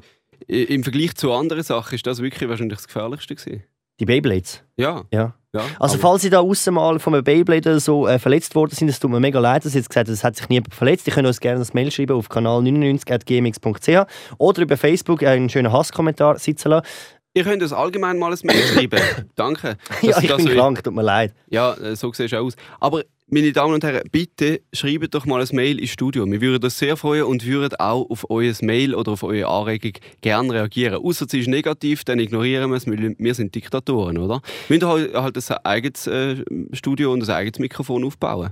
im 0.48 0.82
Vergleich 0.82 1.14
zu 1.14 1.32
anderen 1.32 1.62
Sachen 1.62 1.94
ist 1.94 2.04
das 2.08 2.20
wirklich 2.20 2.48
wahrscheinlich 2.50 2.78
das 2.78 2.88
Gefährlichste 2.88 3.36
gewesen. 3.36 3.62
Die 4.00 4.04
Beyblades. 4.04 4.64
Ja, 4.76 5.04
Ja. 5.12 5.34
Ja. 5.52 5.64
Also 5.78 5.98
falls 5.98 6.22
Sie 6.22 6.30
da 6.30 6.40
außen 6.40 6.72
mal 6.72 6.98
von 6.98 7.14
einem 7.14 7.24
Beyblade 7.24 7.78
so 7.80 8.06
äh, 8.06 8.18
verletzt 8.18 8.54
worden 8.54 8.74
sind, 8.74 8.88
es 8.88 9.00
tut 9.00 9.10
mir 9.10 9.20
mega 9.20 9.38
leid, 9.38 9.64
dass 9.64 9.72
Sie 9.72 9.78
jetzt 9.78 9.90
gesagt 9.90 10.08
haben, 10.08 10.14
es 10.14 10.24
hat 10.24 10.36
sich 10.36 10.48
niemand 10.48 10.74
verletzt. 10.74 11.06
Die 11.06 11.10
können 11.10 11.26
uns 11.26 11.40
gerne 11.40 11.60
ein 11.60 11.68
Mail 11.72 11.90
schreiben 11.90 12.16
auf 12.16 12.28
kanal 12.28 12.60
99.gmx.ch 12.60 14.06
oder 14.38 14.62
über 14.62 14.76
Facebook 14.76 15.22
einen 15.22 15.48
schönen 15.48 15.72
Hasskommentar 15.72 16.38
sitzen 16.38 16.68
lassen. 16.70 16.86
Ihr 17.34 17.44
könnt 17.44 17.62
uns 17.62 17.72
allgemein 17.72 18.18
mal 18.18 18.32
ein 18.32 18.38
Mail 18.42 18.62
schreiben. 18.62 19.00
Danke. 19.36 19.76
Ja, 20.02 20.18
ihr 20.18 20.22
ich 20.22 20.28
das 20.28 20.44
bin 20.44 20.54
krank, 20.54 20.84
tut 20.84 20.94
mir 20.94 21.02
leid. 21.02 21.32
Ja, 21.48 21.74
äh, 21.74 21.96
so 21.96 22.12
sieht 22.12 22.32
es 22.32 22.38
aus. 22.38 22.54
Aber 22.78 23.02
meine 23.32 23.50
Damen 23.50 23.72
und 23.72 23.82
Herren, 23.82 24.02
bitte 24.12 24.60
schreibt 24.74 25.14
doch 25.14 25.24
mal 25.24 25.40
ein 25.40 25.48
Mail 25.52 25.80
ins 25.80 25.90
Studio. 25.90 26.30
Wir 26.30 26.42
würden 26.42 26.64
uns 26.64 26.78
sehr 26.78 26.98
freuen 26.98 27.24
und 27.24 27.46
würden 27.46 27.74
auch 27.80 28.10
auf 28.10 28.28
euer 28.28 28.52
Mail 28.60 28.94
oder 28.94 29.12
auf 29.12 29.22
eure 29.22 29.48
Anregung 29.48 29.92
gerne 30.20 30.52
reagieren. 30.52 30.96
Außer 30.96 31.24
sie 31.26 31.40
ist 31.40 31.48
negativ, 31.48 32.04
dann 32.04 32.18
ignorieren 32.18 32.70
wir 32.70 32.76
es, 32.76 32.86
wir 32.86 33.34
sind 33.34 33.54
Diktatoren, 33.54 34.18
oder? 34.18 34.42
Wir 34.68 34.76
müssen 34.76 34.86
halt, 34.86 35.14
halt 35.14 35.50
ein 35.50 35.56
eigenes 35.64 36.06
äh, 36.06 36.44
Studio 36.74 37.10
und 37.14 37.22
ein 37.26 37.30
eigenes 37.34 37.58
Mikrofon 37.58 38.04
aufbauen. 38.04 38.50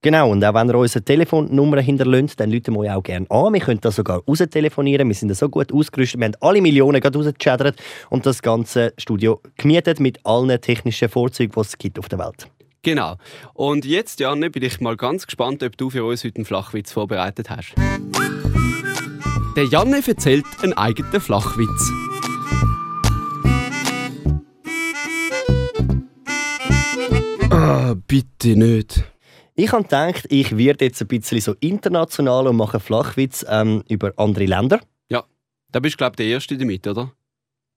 Genau, 0.00 0.30
und 0.30 0.42
auch 0.42 0.54
wenn 0.54 0.70
ihr 0.70 0.78
unsere 0.78 1.04
Telefonnummer 1.04 1.82
hinterlässt, 1.82 2.40
dann 2.40 2.50
rufen 2.50 2.72
wir 2.72 2.80
euch 2.80 2.90
auch 2.92 3.02
gerne 3.02 3.30
an. 3.30 3.52
Wir 3.52 3.60
können 3.60 3.80
da 3.82 3.90
sogar 3.90 4.24
raus 4.26 4.38
telefonieren. 4.50 5.08
Wir 5.08 5.14
sind 5.14 5.36
so 5.36 5.50
gut 5.50 5.70
ausgerüstet. 5.74 6.18
Wir 6.18 6.24
haben 6.24 6.36
alle 6.40 6.62
Millionen 6.62 7.02
gerade 7.02 7.74
und 8.08 8.24
das 8.24 8.40
ganze 8.40 8.94
Studio 8.96 9.42
gemietet 9.58 10.00
mit 10.00 10.24
allen 10.24 10.58
technischen 10.58 11.10
Vorzügen, 11.10 11.52
die 11.54 11.60
es 11.60 11.76
gibt 11.76 11.98
auf 11.98 12.08
der 12.08 12.18
Welt. 12.18 12.48
Genau. 12.82 13.16
Und 13.54 13.84
jetzt, 13.84 14.20
Janne, 14.20 14.50
bin 14.50 14.62
ich 14.62 14.80
mal 14.80 14.96
ganz 14.96 15.26
gespannt, 15.26 15.62
ob 15.62 15.76
du 15.76 15.90
für 15.90 16.04
uns 16.04 16.24
heute 16.24 16.36
einen 16.36 16.44
Flachwitz 16.44 16.92
vorbereitet 16.92 17.50
hast. 17.50 17.74
Der 19.56 19.64
Janne 19.64 20.02
erzählt 20.06 20.46
einen 20.62 20.72
eigenen 20.72 21.20
Flachwitz. 21.20 21.90
Ah, 27.50 27.94
bitte 28.06 28.56
nicht. 28.56 29.04
Ich 29.54 29.72
habe 29.72 29.82
gedacht, 29.82 30.26
ich 30.30 30.56
werde 30.56 30.86
jetzt 30.86 31.02
ein 31.02 31.08
bisschen 31.08 31.40
so 31.40 31.54
international 31.60 32.46
und 32.46 32.56
mache 32.56 32.80
Flachwitz 32.80 33.44
ähm, 33.48 33.82
über 33.88 34.12
andere 34.16 34.46
Länder. 34.46 34.80
Da 35.72 35.78
bist 35.78 35.94
du, 35.94 35.98
glaube 35.98 36.14
ich, 36.14 36.16
der 36.16 36.26
Erste 36.26 36.56
damit, 36.56 36.86
oder? 36.86 37.12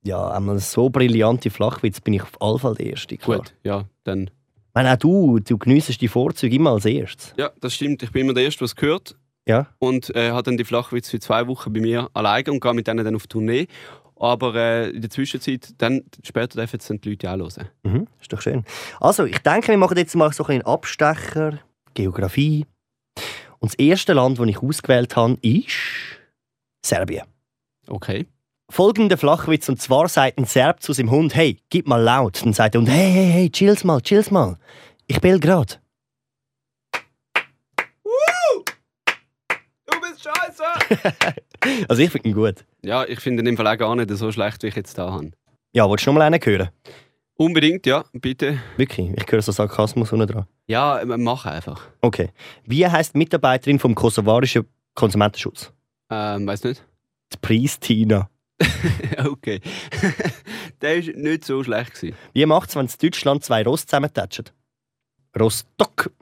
Ja, 0.04 0.32
einmal 0.32 0.60
so 0.60 0.90
brillante 0.90 1.50
Flachwitz 1.50 2.02
bin 2.02 2.16
ich 2.16 2.24
auf 2.24 2.32
jeden 2.42 2.60
Fall 2.60 2.76
der 2.76 2.86
Erste. 2.88 3.18
Klar. 3.18 3.38
Gut, 3.38 3.54
ja, 3.64 3.86
dann. 4.04 4.30
Meine, 4.74 4.94
auch 4.94 4.98
du, 4.98 5.40
du 5.40 5.58
geniessest 5.58 6.02
die 6.02 6.08
Vorzüge 6.08 6.56
immer 6.56 6.72
als 6.72 6.86
erstes. 6.86 7.34
Ja, 7.38 7.52
das 7.62 7.76
stimmt. 7.76 8.02
Ich 8.02 8.12
bin 8.12 8.24
immer 8.24 8.34
der 8.34 8.44
Erste, 8.44 8.60
der 8.60 8.66
es 8.66 8.76
gehört. 8.76 9.16
Ja. 9.46 9.68
Und 9.80 10.16
äh, 10.16 10.32
habe 10.32 10.44
dann 10.44 10.58
die 10.58 10.64
Flachwitz 10.64 11.10
für 11.10 11.20
zwei 11.20 11.48
Wochen 11.48 11.72
bei 11.74 11.80
mir 11.80 12.10
alleine 12.14 12.52
und 12.52 12.62
gehe 12.62 12.74
mit 12.74 12.88
denen 12.88 13.06
dann 13.06 13.16
auf 13.16 13.28
Tournee. 13.28 13.68
Aber 14.16 14.56
äh, 14.56 14.90
in 14.90 15.02
der 15.02 15.10
Zwischenzeit, 15.10 15.74
dann 15.80 16.04
später 16.24 16.60
dürfen 16.60 16.80
es 16.80 16.88
dann 16.88 17.02
die 17.02 17.10
Leute 17.10 17.30
auch 17.30 17.38
hören. 17.38 17.70
Mhm, 17.84 18.08
ist 18.22 18.32
doch 18.32 18.42
schön. 18.42 18.64
Also, 19.00 19.26
ich 19.26 19.40
denke, 19.40 19.68
wir 19.68 19.78
machen 19.78 19.98
jetzt 19.98 20.16
mal 20.16 20.32
so 20.32 20.46
einen 20.46 20.62
Abstecher. 20.62 21.60
Geografie. 21.94 22.66
Und 23.60 23.74
das 23.74 23.76
erste 23.76 24.14
Land, 24.14 24.40
das 24.40 24.48
ich 24.48 24.58
ausgewählt 24.58 25.16
habe, 25.16 25.38
ist 25.42 25.74
Serbien. 26.86 27.26
Okay. 27.88 28.26
Folgender 28.74 29.18
Flachwitz, 29.18 29.70
und 29.70 29.80
zwar 29.80 30.08
sagt 30.08 30.40
ein 30.40 30.46
Serb 30.46 30.82
zu 30.82 30.94
seinem 30.94 31.12
Hund, 31.12 31.36
hey, 31.36 31.60
gib 31.70 31.88
mal 31.88 32.02
laut. 32.02 32.44
Dann 32.44 32.54
sagt 32.54 32.74
der 32.74 32.82
Hund, 32.82 32.90
hey, 32.90 33.12
hey, 33.12 33.32
hey, 33.32 33.50
chill's 33.52 33.84
mal, 33.84 34.02
chill's 34.02 34.32
mal. 34.32 34.58
Ich 35.06 35.22
bell 35.22 35.40
grad. 35.40 35.80
Du 39.86 39.94
bist 40.02 40.24
scheiße! 40.24 40.64
Also 41.88 42.02
ich 42.02 42.10
finde 42.10 42.30
ihn 42.30 42.34
gut. 42.34 42.66
ja, 42.84 43.06
ich 43.06 43.20
finde 43.20 43.44
ihn 43.44 43.48
im 43.48 43.58
Fall 43.58 43.68
auch 43.68 43.78
gar 43.78 43.96
nicht 43.96 44.10
so 44.10 44.32
schlecht, 44.32 44.64
wie 44.64 44.68
ich 44.68 44.76
jetzt 44.76 44.98
da 44.98 45.12
habe. 45.12 45.30
Ja, 45.72 45.88
willst 45.88 46.08
du 46.08 46.10
noch 46.10 46.18
mal 46.18 46.24
einen 46.26 46.40
hören? 46.44 46.70
Unbedingt, 47.36 47.86
ja, 47.86 48.04
bitte. 48.12 48.58
Wirklich, 48.76 49.12
ich 49.16 49.32
höre 49.32 49.42
so 49.44 49.52
Sarkasmus 49.52 50.12
unten 50.12 50.28
dran. 50.28 50.48
Ja, 50.66 51.00
mach 51.06 51.46
einfach. 51.46 51.80
Okay. 52.02 52.32
Wie 52.66 52.88
heißt 52.88 53.14
die 53.14 53.20
Mitarbeiterin 53.20 53.78
vom 53.78 53.94
kosovarischen 53.94 54.68
Konsumentenschutz? 54.96 55.72
Ähm, 56.10 56.48
weiß 56.48 56.64
nicht. 56.64 56.84
Die 57.32 57.38
Pristina. 57.38 58.30
okay. 59.26 59.60
Der 60.82 60.98
war 60.98 61.14
nicht 61.16 61.46
so 61.46 61.64
schlecht. 61.64 61.94
Gewesen. 61.96 62.16
Wie 62.34 62.46
macht 62.46 62.70
es, 62.70 62.76
wenn 62.76 62.86
in 62.88 62.92
Deutschland 63.02 63.44
zwei 63.44 63.64
Ross 63.64 63.86
zusammentatschen? 63.86 64.46
Rostock. 65.40 66.12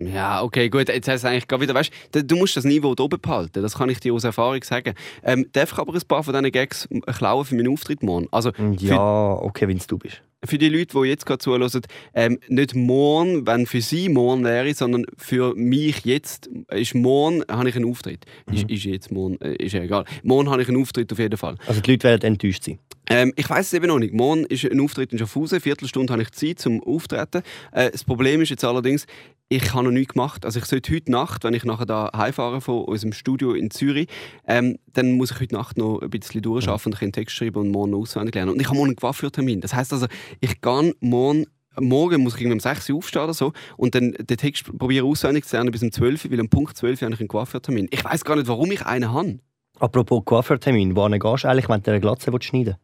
Ja, 0.00 0.42
okay, 0.42 0.68
gut. 0.68 0.88
Jetzt 0.88 1.08
hast 1.08 1.22
du 1.22 1.28
eigentlich 1.28 1.46
gerade 1.46 1.62
wieder, 1.62 1.74
weißt 1.74 1.90
du, 2.12 2.24
du 2.24 2.36
musst 2.36 2.56
das 2.56 2.64
Niveau 2.64 2.94
oben 2.98 3.20
behalten. 3.20 3.62
Das 3.62 3.78
kann 3.78 3.88
ich 3.88 4.00
dir 4.00 4.12
aus 4.12 4.24
Erfahrung 4.24 4.62
sagen. 4.64 4.94
Ähm, 5.22 5.46
darf 5.52 5.72
ich 5.72 5.78
aber 5.78 5.94
ein 5.94 6.00
paar 6.02 6.22
von 6.24 6.34
diesen 6.34 6.50
Gags 6.50 6.88
klauen 7.16 7.44
für 7.44 7.54
meinen 7.54 7.72
Auftritt 7.72 8.02
morgen? 8.02 8.26
Also, 8.32 8.50
Ja, 8.78 9.34
okay, 9.34 9.68
wenn 9.68 9.76
es 9.76 9.86
du 9.86 9.96
bist. 9.96 10.20
Für 10.46 10.58
die 10.58 10.68
Leute, 10.68 10.98
die 11.00 11.08
jetzt 11.08 11.26
gerade 11.26 11.38
zuhören, 11.38 11.70
ähm, 12.14 12.38
nicht 12.48 12.74
morgen, 12.74 13.46
wenn 13.46 13.66
für 13.66 13.80
sie 13.80 14.08
morgen 14.08 14.44
wäre, 14.44 14.72
sondern 14.74 15.06
für 15.16 15.54
mich 15.54 16.04
jetzt 16.04 16.48
ist 16.70 16.94
morgen 16.94 17.42
habe 17.50 17.68
ich 17.68 17.76
einen 17.76 17.90
Auftritt. 17.90 18.24
Ist, 18.52 18.68
ist 18.70 18.84
jetzt 18.84 19.10
morgen, 19.10 19.40
äh, 19.40 19.54
ist 19.56 19.72
ja 19.72 19.82
egal. 19.82 20.04
Morgen 20.22 20.50
habe 20.50 20.62
ich 20.62 20.68
einen 20.68 20.80
Auftritt 20.80 21.12
auf 21.12 21.18
jeden 21.18 21.36
Fall. 21.36 21.56
Also 21.66 21.80
die 21.80 21.92
Leute 21.92 22.08
werden 22.08 22.22
enttäuscht 22.24 22.64
sein. 22.64 22.78
Ähm, 23.08 23.32
ich 23.36 23.48
weiß 23.48 23.66
es 23.66 23.72
eben 23.74 23.86
noch 23.86 23.98
nicht. 23.98 24.14
Morgen 24.14 24.44
ist 24.44 24.64
ein 24.64 24.80
Auftritt 24.80 25.12
in 25.12 25.18
Schaffhausen. 25.18 25.56
Eine 25.56 25.60
Viertelstunde 25.60 26.12
habe 26.12 26.22
ich 26.22 26.30
Zeit 26.32 26.58
zum 26.58 26.82
Auftreten. 26.82 27.42
Äh, 27.72 27.90
das 27.90 28.04
Problem 28.04 28.40
ist 28.40 28.48
jetzt 28.48 28.64
allerdings, 28.64 29.06
ich 29.54 29.72
habe 29.72 29.84
noch 29.84 29.92
nichts 29.92 30.14
gemacht. 30.14 30.44
Also 30.44 30.58
ich 30.58 30.64
sollte 30.64 30.92
heute 30.92 31.12
Nacht, 31.12 31.44
wenn 31.44 31.54
ich 31.54 31.64
nachher 31.64 31.86
da 31.86 32.10
heimfahre 32.16 32.60
von 32.60 32.84
unserem 32.84 33.12
Studio 33.12 33.52
in 33.52 33.70
Zürich, 33.70 34.08
ähm, 34.48 34.78
dann 34.92 35.12
muss 35.12 35.30
ich 35.30 35.40
heute 35.40 35.54
Nacht 35.54 35.78
noch 35.78 36.00
ein 36.00 36.10
bisschen 36.10 36.42
durcharbeiten 36.42 36.92
und 36.92 37.02
einen 37.02 37.12
Text 37.12 37.36
schreiben 37.36 37.58
und 37.58 37.68
morgen 37.68 37.92
noch 37.92 38.00
auswendig 38.00 38.34
lernen. 38.34 38.52
Und 38.52 38.60
ich 38.60 38.66
habe 38.66 38.76
morgen 38.76 38.90
einen 38.90 38.96
Coiffeurtermin. 38.96 39.60
Das 39.60 39.72
heißt 39.72 39.92
also, 39.92 40.06
ich 40.40 40.60
gehe 40.60 40.94
morgen 41.00 41.46
Morgen 41.80 42.22
muss 42.22 42.36
ich 42.36 42.42
irgendwie 42.42 42.54
um 42.54 42.60
6 42.60 42.88
Uhr 42.90 42.98
aufstehen 42.98 43.22
oder 43.22 43.34
so 43.34 43.52
und 43.76 43.96
dann 43.96 44.12
den 44.12 44.36
Text 44.36 44.64
probieren 44.78 45.06
auswendig 45.06 45.44
zu 45.44 45.56
lernen 45.56 45.72
bis 45.72 45.82
um 45.82 45.90
12 45.90 46.24
Uhr, 46.24 46.30
weil 46.30 46.40
um 46.40 46.48
Punkt 46.48 46.76
12 46.76 47.02
Uhr 47.02 47.06
habe 47.06 47.14
ich 47.14 47.20
einen 47.20 47.28
Coiffeurtermin. 47.28 47.88
Ich 47.90 48.04
weiß 48.04 48.24
gar 48.24 48.36
nicht, 48.36 48.46
warum 48.46 48.70
ich 48.70 48.86
einen 48.86 49.12
habe. 49.12 49.38
Apropos 49.80 50.24
Coiffeurtermin, 50.24 50.94
wohin 50.94 51.18
gehst 51.18 51.42
du 51.42 51.48
eigentlich, 51.48 51.68
wenn 51.68 51.82
du 51.82 51.90
eine 51.90 52.00
Glatze 52.00 52.32
willst 52.32 52.46
schneiden 52.46 52.76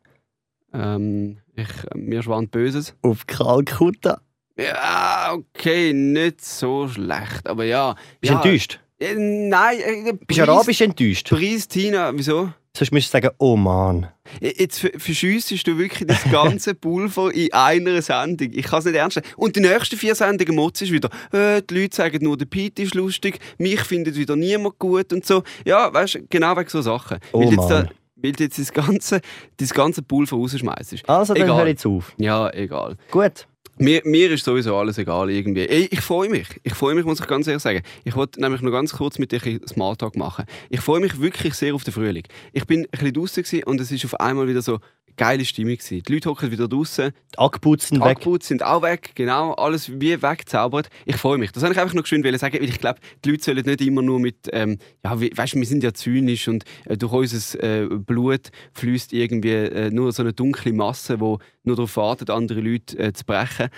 Ähm, 0.73 1.39
ich, 1.55 1.69
mir 1.95 2.21
schwant 2.21 2.51
Böses. 2.51 2.97
Auf 3.03 3.29
Kalkutta. 3.29 4.23
Ja, 4.63 5.33
okay, 5.35 5.93
nicht 5.93 6.45
so 6.45 6.89
schlecht, 6.89 7.47
aber 7.47 7.65
ja. 7.65 7.95
Bist 8.21 8.31
du 8.31 8.35
ja, 8.37 8.43
enttäuscht? 8.43 8.81
Äh, 8.99 9.15
nein, 9.17 9.79
äh, 9.81 10.13
Bist 10.27 10.39
du 10.39 10.43
arabisch 10.43 10.81
enttäuscht? 10.81 11.29
Pristina, 11.29 12.13
wieso? 12.15 12.51
Sonst 12.77 12.93
müsstest 12.93 13.15
du 13.15 13.17
sagen, 13.27 13.35
oh 13.39 13.57
Mann. 13.57 14.09
Äh, 14.41 14.53
Jetzt 14.57 14.79
ver- 14.81 14.91
verschiessest 14.97 15.67
du 15.67 15.77
wirklich 15.79 16.07
das 16.07 16.23
ganze 16.31 16.75
Pulver 16.77 17.33
in 17.35 17.53
einer 17.53 18.01
Sendung. 18.03 18.51
Ich 18.53 18.65
kann 18.67 18.79
es 18.81 18.85
nicht 18.85 18.95
ernst 18.95 19.17
nehmen. 19.17 19.27
Und 19.37 19.57
die 19.57 19.61
nächsten 19.61 19.97
vier 19.97 20.15
Sendungen 20.15 20.55
Motz 20.55 20.81
ist 20.83 20.93
wieder, 20.93 21.09
äh, 21.33 21.63
die 21.63 21.75
Leute 21.81 21.97
sagen 21.97 22.23
nur, 22.23 22.37
der 22.37 22.47
Pete 22.47 22.83
ist 22.83 22.95
lustig, 22.95 23.41
mich 23.59 23.81
findet 23.81 24.15
wieder 24.17 24.37
niemand 24.37 24.79
gut 24.79 25.13
und 25.13 25.27
so. 25.27 25.43
Ja, 25.65 25.93
weißt 25.93 26.15
du, 26.17 26.27
genau 26.29 26.57
wegen 26.57 26.69
so 26.69 26.81
Sachen. 26.83 27.19
Oh 27.33 27.41
weil 27.41 27.47
jetzt, 27.49 27.57
Mann. 27.57 27.69
da, 27.69 27.89
weil 28.17 28.33
du 28.33 28.45
jetzt 28.45 28.59
das 28.59 28.73
ganze, 28.73 29.21
das 29.57 29.75
ganze 29.75 30.03
Pulver 30.03 30.37
rausschmeißt. 30.37 31.09
Also, 31.09 31.35
dann 31.35 31.43
Egal. 31.45 31.57
hör 31.57 31.67
jetzt 31.67 31.87
auf. 31.87 32.13
Ja, 32.19 32.51
egal. 32.53 32.97
Gut. 33.11 33.47
Mir, 33.81 34.03
mir 34.05 34.31
ist 34.31 34.45
sowieso 34.45 34.77
alles 34.77 34.99
egal 34.99 35.31
irgendwie. 35.31 35.67
Ey, 35.67 35.89
ich 35.91 36.03
freue 36.03 36.29
mich. 36.29 36.47
Ich 36.65 36.75
freue 36.75 36.95
mich, 36.95 37.07
muss 37.07 37.19
ich 37.19 37.27
ganz 37.27 37.47
ehrlich 37.47 37.63
sagen. 37.63 37.81
Ich 38.05 38.15
wollte 38.15 38.39
nämlich 38.39 38.61
noch 38.61 38.73
ganz 38.73 38.93
kurz 38.93 39.19
mit 39.19 39.33
dir 39.33 39.41
ein 39.43 39.67
Smalltalk 39.67 40.17
machen. 40.17 40.45
Ich 40.69 40.83
freue 40.83 41.01
mich 41.01 41.19
wirklich 41.19 41.55
sehr 41.55 41.75
auf 41.75 41.83
den 41.83 41.95
Frühling. 41.95 42.25
Ich 42.53 42.67
bin 42.67 42.81
ein 42.81 42.89
bisschen 42.91 43.15
draußen 43.15 43.63
und 43.63 43.81
es 43.81 43.91
ist 43.91 44.05
auf 44.05 44.21
einmal 44.21 44.47
wieder 44.49 44.61
so 44.61 44.81
geile 45.21 45.45
Stimmung 45.45 45.75
gewesen. 45.77 46.03
Die 46.03 46.13
Leute 46.15 46.31
hocken 46.31 46.51
wieder 46.51 46.67
draußen, 46.67 47.13
Die 47.35 47.39
Ackputz 47.39 47.89
sind 47.89 47.99
die 47.99 48.05
weg. 48.09 48.17
Angebote 48.17 48.47
sind 48.47 48.63
auch 48.63 48.81
weg, 48.81 49.11
genau, 49.15 49.53
alles 49.53 50.01
wie 50.01 50.23
weggezaubert. 50.23 50.89
Ich 51.05 51.17
freue 51.17 51.37
mich. 51.37 51.53
Das 51.53 51.63
wollte 51.63 51.75
ich 51.75 51.81
einfach 51.81 51.95
noch 51.95 52.07
schön 52.07 52.23
sagen, 52.39 52.55
weil 52.59 52.65
ich 52.69 52.79
glaube, 52.79 53.01
die 53.23 53.31
Leute 53.33 53.45
sollen 53.45 53.65
nicht 53.67 53.83
immer 53.83 54.01
nur 54.01 54.19
mit, 54.19 54.49
ähm, 54.53 54.79
ja, 55.05 55.21
we- 55.21 55.31
weißt, 55.35 55.57
wir 55.57 55.67
sind 55.67 55.83
ja 55.83 55.93
zynisch 55.93 56.49
und 56.49 56.65
äh, 56.87 56.97
durch 56.97 57.13
unser 57.13 57.63
äh, 57.63 57.87
Blut 57.87 58.51
fließt 58.73 59.13
irgendwie 59.13 59.51
äh, 59.51 59.91
nur 59.91 60.11
so 60.13 60.23
eine 60.23 60.33
dunkle 60.33 60.73
Masse, 60.73 61.19
die 61.19 61.37
nur 61.65 61.77
darauf 61.77 61.97
wartet, 61.99 62.31
andere 62.31 62.61
Leute 62.61 62.99
äh, 62.99 63.13
zu 63.13 63.25
brechen. 63.27 63.69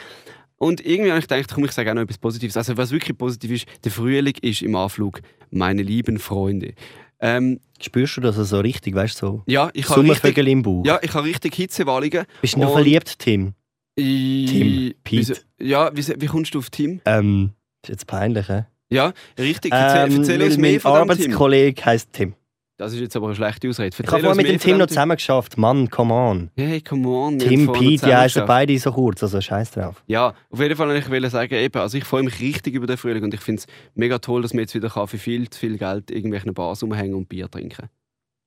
Und 0.59 0.81
irgendwie 0.87 1.11
habe 1.11 1.19
ich 1.19 1.27
gedacht, 1.27 1.51
komm, 1.53 1.65
ich 1.65 1.73
sage 1.73 1.91
auch 1.91 1.95
noch 1.97 2.03
etwas 2.03 2.19
Positives. 2.19 2.57
Also 2.57 2.77
was 2.77 2.93
wirklich 2.93 3.19
positiv 3.19 3.51
ist, 3.51 3.67
der 3.85 3.91
Frühling 3.91 4.37
ist 4.43 4.63
im 4.63 4.77
Anflug, 4.77 5.21
meine 5.51 5.83
lieben 5.83 6.21
Freunde. 6.21 6.75
Ähm, 7.23 7.61
Spürst 7.81 8.17
du 8.17 8.21
das 8.21 8.37
so 8.37 8.61
richtig, 8.61 8.95
weißt 8.95 9.21
du, 9.23 9.27
so 9.27 9.43
ja, 9.47 9.71
ich 9.73 9.89
habe 9.89 10.03
richtig, 10.03 10.39
im 10.39 10.63
Bauch? 10.63 10.85
ja, 10.85 10.99
ich 11.03 11.15
habe 11.15 11.27
richtig 11.27 11.55
Hitzewallungen. 11.55 12.27
Bist 12.41 12.55
du 12.55 12.61
noch 12.61 12.73
verliebt, 12.73 13.19
Tim? 13.19 13.55
Tim, 13.97 14.95
Pete. 15.05 15.41
Ja, 15.61 15.91
wie, 15.95 16.07
wie 16.21 16.27
kommst 16.27 16.55
du 16.55 16.59
auf 16.59 16.71
Tim? 16.71 17.01
Ähm, 17.05 17.53
ist 17.83 17.89
jetzt 17.91 18.07
peinlich, 18.07 18.49
hä? 18.49 18.65
Ja, 18.91 19.13
richtig. 19.39 19.73
Erzähl, 19.73 20.13
Ähm, 20.13 20.19
erzähl 20.19 20.39
weil 20.41 20.47
uns 20.47 20.57
mein 20.57 20.61
mehr 20.73 20.81
von 20.81 20.93
Tim. 20.93 21.01
Arbeitskollege 21.01 21.85
heisst 21.85 22.13
Tim. 22.13 22.35
Das 22.79 22.93
ist 22.95 23.01
jetzt 23.01 23.15
aber 23.17 23.27
eine 23.27 23.37
schlechte 23.37 23.69
Ausrede. 23.69 23.89
Ich 23.89 23.99
Erzähl 24.01 24.13
habe 24.13 24.23
vorher 24.23 24.37
mit 24.43 24.49
dem 24.49 24.59
Tim 24.59 24.79
noch 24.79 24.87
zusammen 24.87 25.17
geschafft. 25.17 25.59
Mann, 25.59 25.89
come 25.91 26.13
on. 26.13 26.51
Hey, 26.57 26.81
come 26.81 27.07
on. 27.09 27.39
wir 27.39 27.47
Tim, 27.49 27.71
Pete, 27.71 28.07
die 28.07 28.15
heißen 28.15 28.45
beide 28.47 28.77
so 28.79 28.91
kurz, 28.93 29.23
also 29.23 29.41
scheiß 29.41 29.73
drauf. 29.73 30.03
Ja, 30.07 30.35
auf 30.51 30.61
jeden 30.61 30.75
Fall 30.75 30.97
ich 30.97 31.09
wollte 31.11 31.31
sagen, 31.31 31.55
eben, 31.55 31.79
also 31.81 31.99
ich 31.99 32.05
freue 32.05 32.23
mich 32.23 32.41
richtig 32.41 32.75
über 32.75 32.87
den 32.87 32.97
Frühling 32.97 33.23
und 33.25 33.35
ich 33.35 33.41
finde 33.41 33.61
es 33.61 33.67
mega 33.95 34.19
toll, 34.19 34.43
dass 34.43 34.55
man 34.55 34.61
jetzt 34.61 34.75
wieder 34.75 34.91
für 34.91 35.19
viel 35.19 35.49
zu 35.51 35.61
viel 35.61 35.77
Geld 35.79 36.11
irgendwelchen 36.11 36.55
Bars 36.55 36.83
rumhängen 36.83 37.15
und 37.15 37.29
Bier 37.29 37.49
trinken 37.51 37.89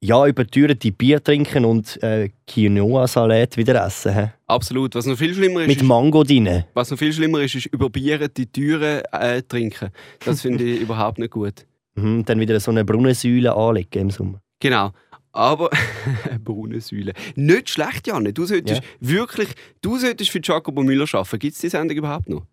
Ja, 0.02 0.26
über 0.26 0.44
die 0.44 0.50
Türen 0.52 0.80
die 0.80 0.92
Bier 0.92 1.24
trinken 1.24 1.64
und 1.64 2.02
äh, 2.04 2.30
Quinoa-Salat 2.48 3.58
wieder 3.58 3.86
essen. 3.86 4.14
hä? 4.14 4.32
Absolut. 4.48 4.96
Was 4.96 5.06
noch 5.06 5.18
viel 5.18 5.34
schlimmer 5.34 5.62
ist, 5.62 5.68
Mit 5.68 5.84
Mango 5.84 6.24
drin. 6.24 6.64
was 6.74 6.92
noch 6.92 6.98
viel 6.98 7.14
schlimmer 7.14 7.42
ist, 7.42 7.56
ist 7.56 7.68
über 7.68 7.90
Bier 7.90 8.28
die 8.28 8.48
Türen 8.48 9.02
äh, 9.12 9.42
trinken. 9.44 9.90
Das 10.26 10.42
finde 10.42 10.64
ich 10.64 10.82
überhaupt 10.82 11.20
nicht 11.20 11.32
gut. 11.32 11.66
Mhm, 11.96 12.26
dann 12.26 12.40
wieder 12.40 12.60
so 12.60 12.72
eine 12.72 12.84
Brunnensäule 12.86 13.56
anlegen 13.56 14.00
im 14.00 14.10
Sommer. 14.12 14.42
Genau. 14.60 14.92
Aber 15.32 15.70
Brunnensäule. 16.44 17.14
Nicht 17.36 17.70
schlecht, 17.70 18.08
Janne. 18.08 18.34
Du 18.34 18.46
solltest 18.46 18.82
wirklich, 19.00 19.50
du 19.82 19.98
solltest 19.98 20.30
für 20.32 20.40
Jacobo 20.42 20.84
Müller 20.84 21.06
arbeiten. 21.14 21.40
Gibt 21.40 21.56
es 21.56 21.62
die 21.62 21.70
Sendung 21.70 21.98
überhaupt 21.98 22.30
noch? 22.30 22.44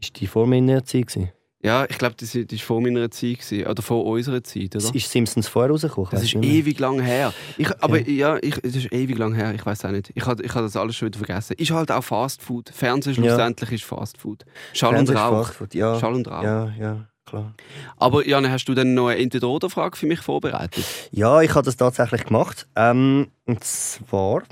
Ist 0.00 0.20
die 0.20 0.26
vor 0.26 0.46
meiner 0.46 0.84
Zeit? 0.84 1.06
gewesen? 1.08 1.30
Ja, 1.64 1.84
ich 1.88 1.96
glaube, 1.96 2.16
das 2.18 2.34
war 2.34 2.42
vor 2.58 2.80
meiner 2.80 3.08
Zeit. 3.12 3.38
Gewesen. 3.38 3.66
Oder 3.68 3.82
vor 3.82 4.04
unserer 4.04 4.42
Zeit, 4.42 4.74
oder? 4.74 4.94
Ist 4.94 5.10
Simpsons 5.10 5.46
vorher 5.46 5.70
rausgekommen? 5.70 6.10
Das 6.10 6.24
ist 6.24 6.34
ewig 6.34 6.80
lang 6.80 7.00
her. 7.00 7.32
Ich, 7.56 7.68
aber 7.80 8.00
ja, 8.08 8.36
ich, 8.42 8.56
das 8.56 8.74
ist 8.74 8.92
ewig 8.92 9.16
lang 9.16 9.32
her. 9.34 9.54
Ich 9.54 9.64
weiß 9.64 9.84
auch 9.84 9.92
nicht. 9.92 10.10
Ich 10.14 10.26
habe 10.26 10.42
ich 10.42 10.52
hab 10.54 10.62
das 10.62 10.76
alles 10.76 10.96
schon 10.96 11.06
wieder 11.06 11.18
vergessen. 11.18 11.54
Ist 11.56 11.70
halt 11.70 11.92
auch 11.92 12.02
Fast 12.02 12.42
Food. 12.42 12.68
Fernsehen 12.70 13.14
Ja. 13.14 13.22
schlussendlich 13.22 13.70
ist 13.72 13.84
Fast 13.84 14.18
Food. 14.18 14.44
Schall 14.72 14.90
und 14.90 14.96
Fernsehen 15.06 15.16
ist 15.16 15.22
Rauch. 15.22 15.46
Fastfood, 15.46 15.74
Ja, 15.74 16.00
Schall 16.00 16.14
und 16.14 16.26
Rauch. 16.28 16.42
ja, 16.42 16.72
ja, 16.80 17.08
klar. 17.32 17.54
Aber 17.96 18.26
Janne, 18.26 18.50
hast 18.50 18.66
du 18.66 18.74
dann 18.74 18.94
noch 18.94 19.08
eine 19.08 19.20
Entweder-Oder-Frage 19.20 19.96
für 19.96 20.06
mich 20.06 20.20
vorbereitet? 20.20 20.84
Ja, 21.10 21.42
ich 21.42 21.54
habe 21.54 21.64
das 21.64 21.76
tatsächlich 21.76 22.24
gemacht. 22.24 22.66
Ähm, 22.76 23.28
und 23.46 23.64
zwar... 23.64 24.42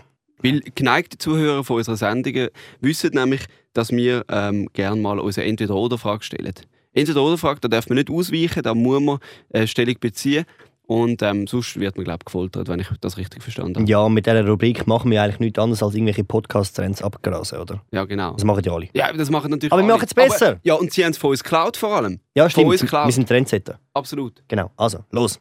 Weil 0.42 0.60
geneigte 0.74 1.18
Zuhörer 1.18 1.64
von 1.64 1.76
unseren 1.76 1.96
Sendungen 1.96 2.48
wissen 2.80 3.10
nämlich, 3.12 3.42
dass 3.74 3.90
wir 3.90 4.24
ähm, 4.30 4.70
gerne 4.72 4.98
mal 4.98 5.18
unsere 5.18 5.46
Entweder-Oder-Frage 5.46 6.24
stellen. 6.24 6.54
Entweder-Oder-Frage, 6.94 7.60
da 7.60 7.68
darf 7.68 7.90
man 7.90 7.96
nicht 7.96 8.08
ausweichen, 8.10 8.62
da 8.62 8.74
muss 8.74 9.02
man 9.02 9.18
äh, 9.50 9.66
Stellung 9.66 9.96
beziehen. 10.00 10.46
Und 10.90 11.22
ähm, 11.22 11.46
sonst 11.46 11.78
wird 11.78 11.96
man, 11.96 12.02
glaube 12.02 12.18
ich, 12.22 12.24
gefoltert, 12.24 12.66
wenn 12.66 12.80
ich 12.80 12.88
das 13.00 13.16
richtig 13.16 13.44
verstanden 13.44 13.76
habe. 13.76 13.88
Ja, 13.88 14.08
mit 14.08 14.26
dieser 14.26 14.44
Rubrik 14.44 14.88
machen 14.88 15.08
wir 15.12 15.22
eigentlich 15.22 15.38
nichts 15.38 15.56
anderes 15.60 15.84
als 15.84 15.94
irgendwelche 15.94 16.24
Podcast-Trends 16.24 17.00
abgrasen, 17.00 17.60
oder? 17.60 17.80
Ja, 17.92 18.04
genau. 18.06 18.32
Das 18.32 18.42
machen 18.42 18.64
ja 18.64 18.72
alle. 18.72 18.88
Ja, 18.92 19.12
das 19.12 19.30
machen 19.30 19.52
natürlich 19.52 19.70
Aber 19.72 19.82
wir 19.82 19.84
alle. 19.84 19.92
machen 19.94 20.06
es 20.08 20.14
besser. 20.14 20.48
Aber, 20.48 20.60
ja, 20.64 20.74
und 20.74 20.92
sie 20.92 21.04
haben 21.04 21.12
es 21.12 21.18
von 21.18 21.30
uns 21.30 21.44
geklaut 21.44 21.76
vor 21.76 21.94
allem. 21.94 22.18
Ja, 22.34 22.42
Von 22.42 22.50
stimmt. 22.50 22.70
uns 22.72 22.80
geklaut. 22.80 23.06
Wir 23.06 23.12
sind 23.12 23.28
Trendsetter. 23.28 23.78
Absolut. 23.94 24.42
Genau. 24.48 24.72
Also, 24.76 25.04
los. 25.12 25.38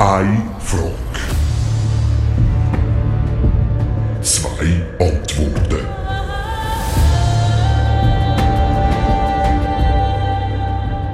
Eine 0.00 0.42
Frage. 0.58 0.92
Zwei 4.20 4.82
Antworten. 4.98 5.86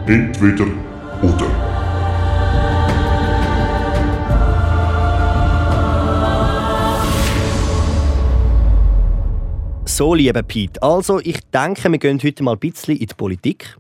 Entweder 0.07 0.66
oder. 1.22 1.63
So, 9.96 10.12
lieber 10.12 10.42
Pete, 10.42 10.83
also 10.83 11.20
ich 11.20 11.38
denke, 11.52 11.88
wir 11.88 11.98
gehen 12.00 12.20
heute 12.20 12.42
mal 12.42 12.54
ein 12.54 12.59
bisschen 12.59 12.96
in 12.96 13.07
die 13.07 13.14
Politik 13.14 13.78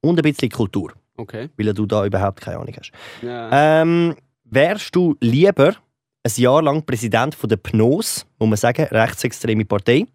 und 0.00 0.16
ein 0.16 0.22
bisschen 0.22 0.48
Kultur, 0.48 0.92
Okay. 1.16 1.48
weil 1.56 1.74
du 1.74 1.86
da 1.86 2.06
überhaupt 2.06 2.40
keine 2.40 2.58
Ahnung 2.58 2.72
hast. 2.78 2.92
Ja. 3.20 3.82
Ähm, 3.82 4.14
wärst 4.44 4.94
du 4.94 5.16
lieber 5.20 5.74
ein 6.22 6.32
Jahr 6.36 6.62
lang 6.62 6.86
Präsident 6.86 7.34
von 7.34 7.48
der 7.48 7.56
PNOS, 7.56 8.26
muss 8.38 8.48
man 8.48 8.56
sagen, 8.56 8.84
rechtsextreme 8.92 9.64
Partei, 9.64 10.06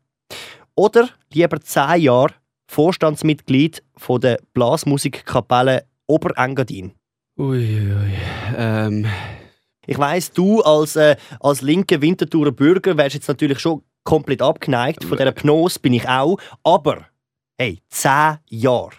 oder 0.73 1.09
lieber 1.33 1.59
zehn 1.59 1.99
Jahre 1.99 2.33
Vorstandsmitglied 2.69 3.83
von 3.97 4.21
der 4.21 4.39
Blasmusikkapelle 4.53 5.83
Oberengadin? 6.07 6.93
Uiuiui. 7.37 8.13
Ähm, 8.55 9.05
Ich 9.85 9.97
weiss, 9.97 10.31
du 10.31 10.61
als, 10.61 10.95
äh, 10.95 11.17
als 11.41 11.61
linker 11.61 11.99
Winterthurer 12.01 12.51
Bürger 12.51 12.95
wärst 12.95 13.15
jetzt 13.15 13.27
natürlich 13.27 13.59
schon 13.59 13.81
komplett 14.03 14.41
abgeneigt. 14.41 15.03
Von 15.03 15.17
dieser 15.17 15.31
Pnos 15.31 15.79
bin 15.79 15.93
ich 15.93 16.07
auch. 16.07 16.37
Aber, 16.63 17.05
hey, 17.57 17.79
zehn 17.89 18.37
Jahre. 18.49 18.91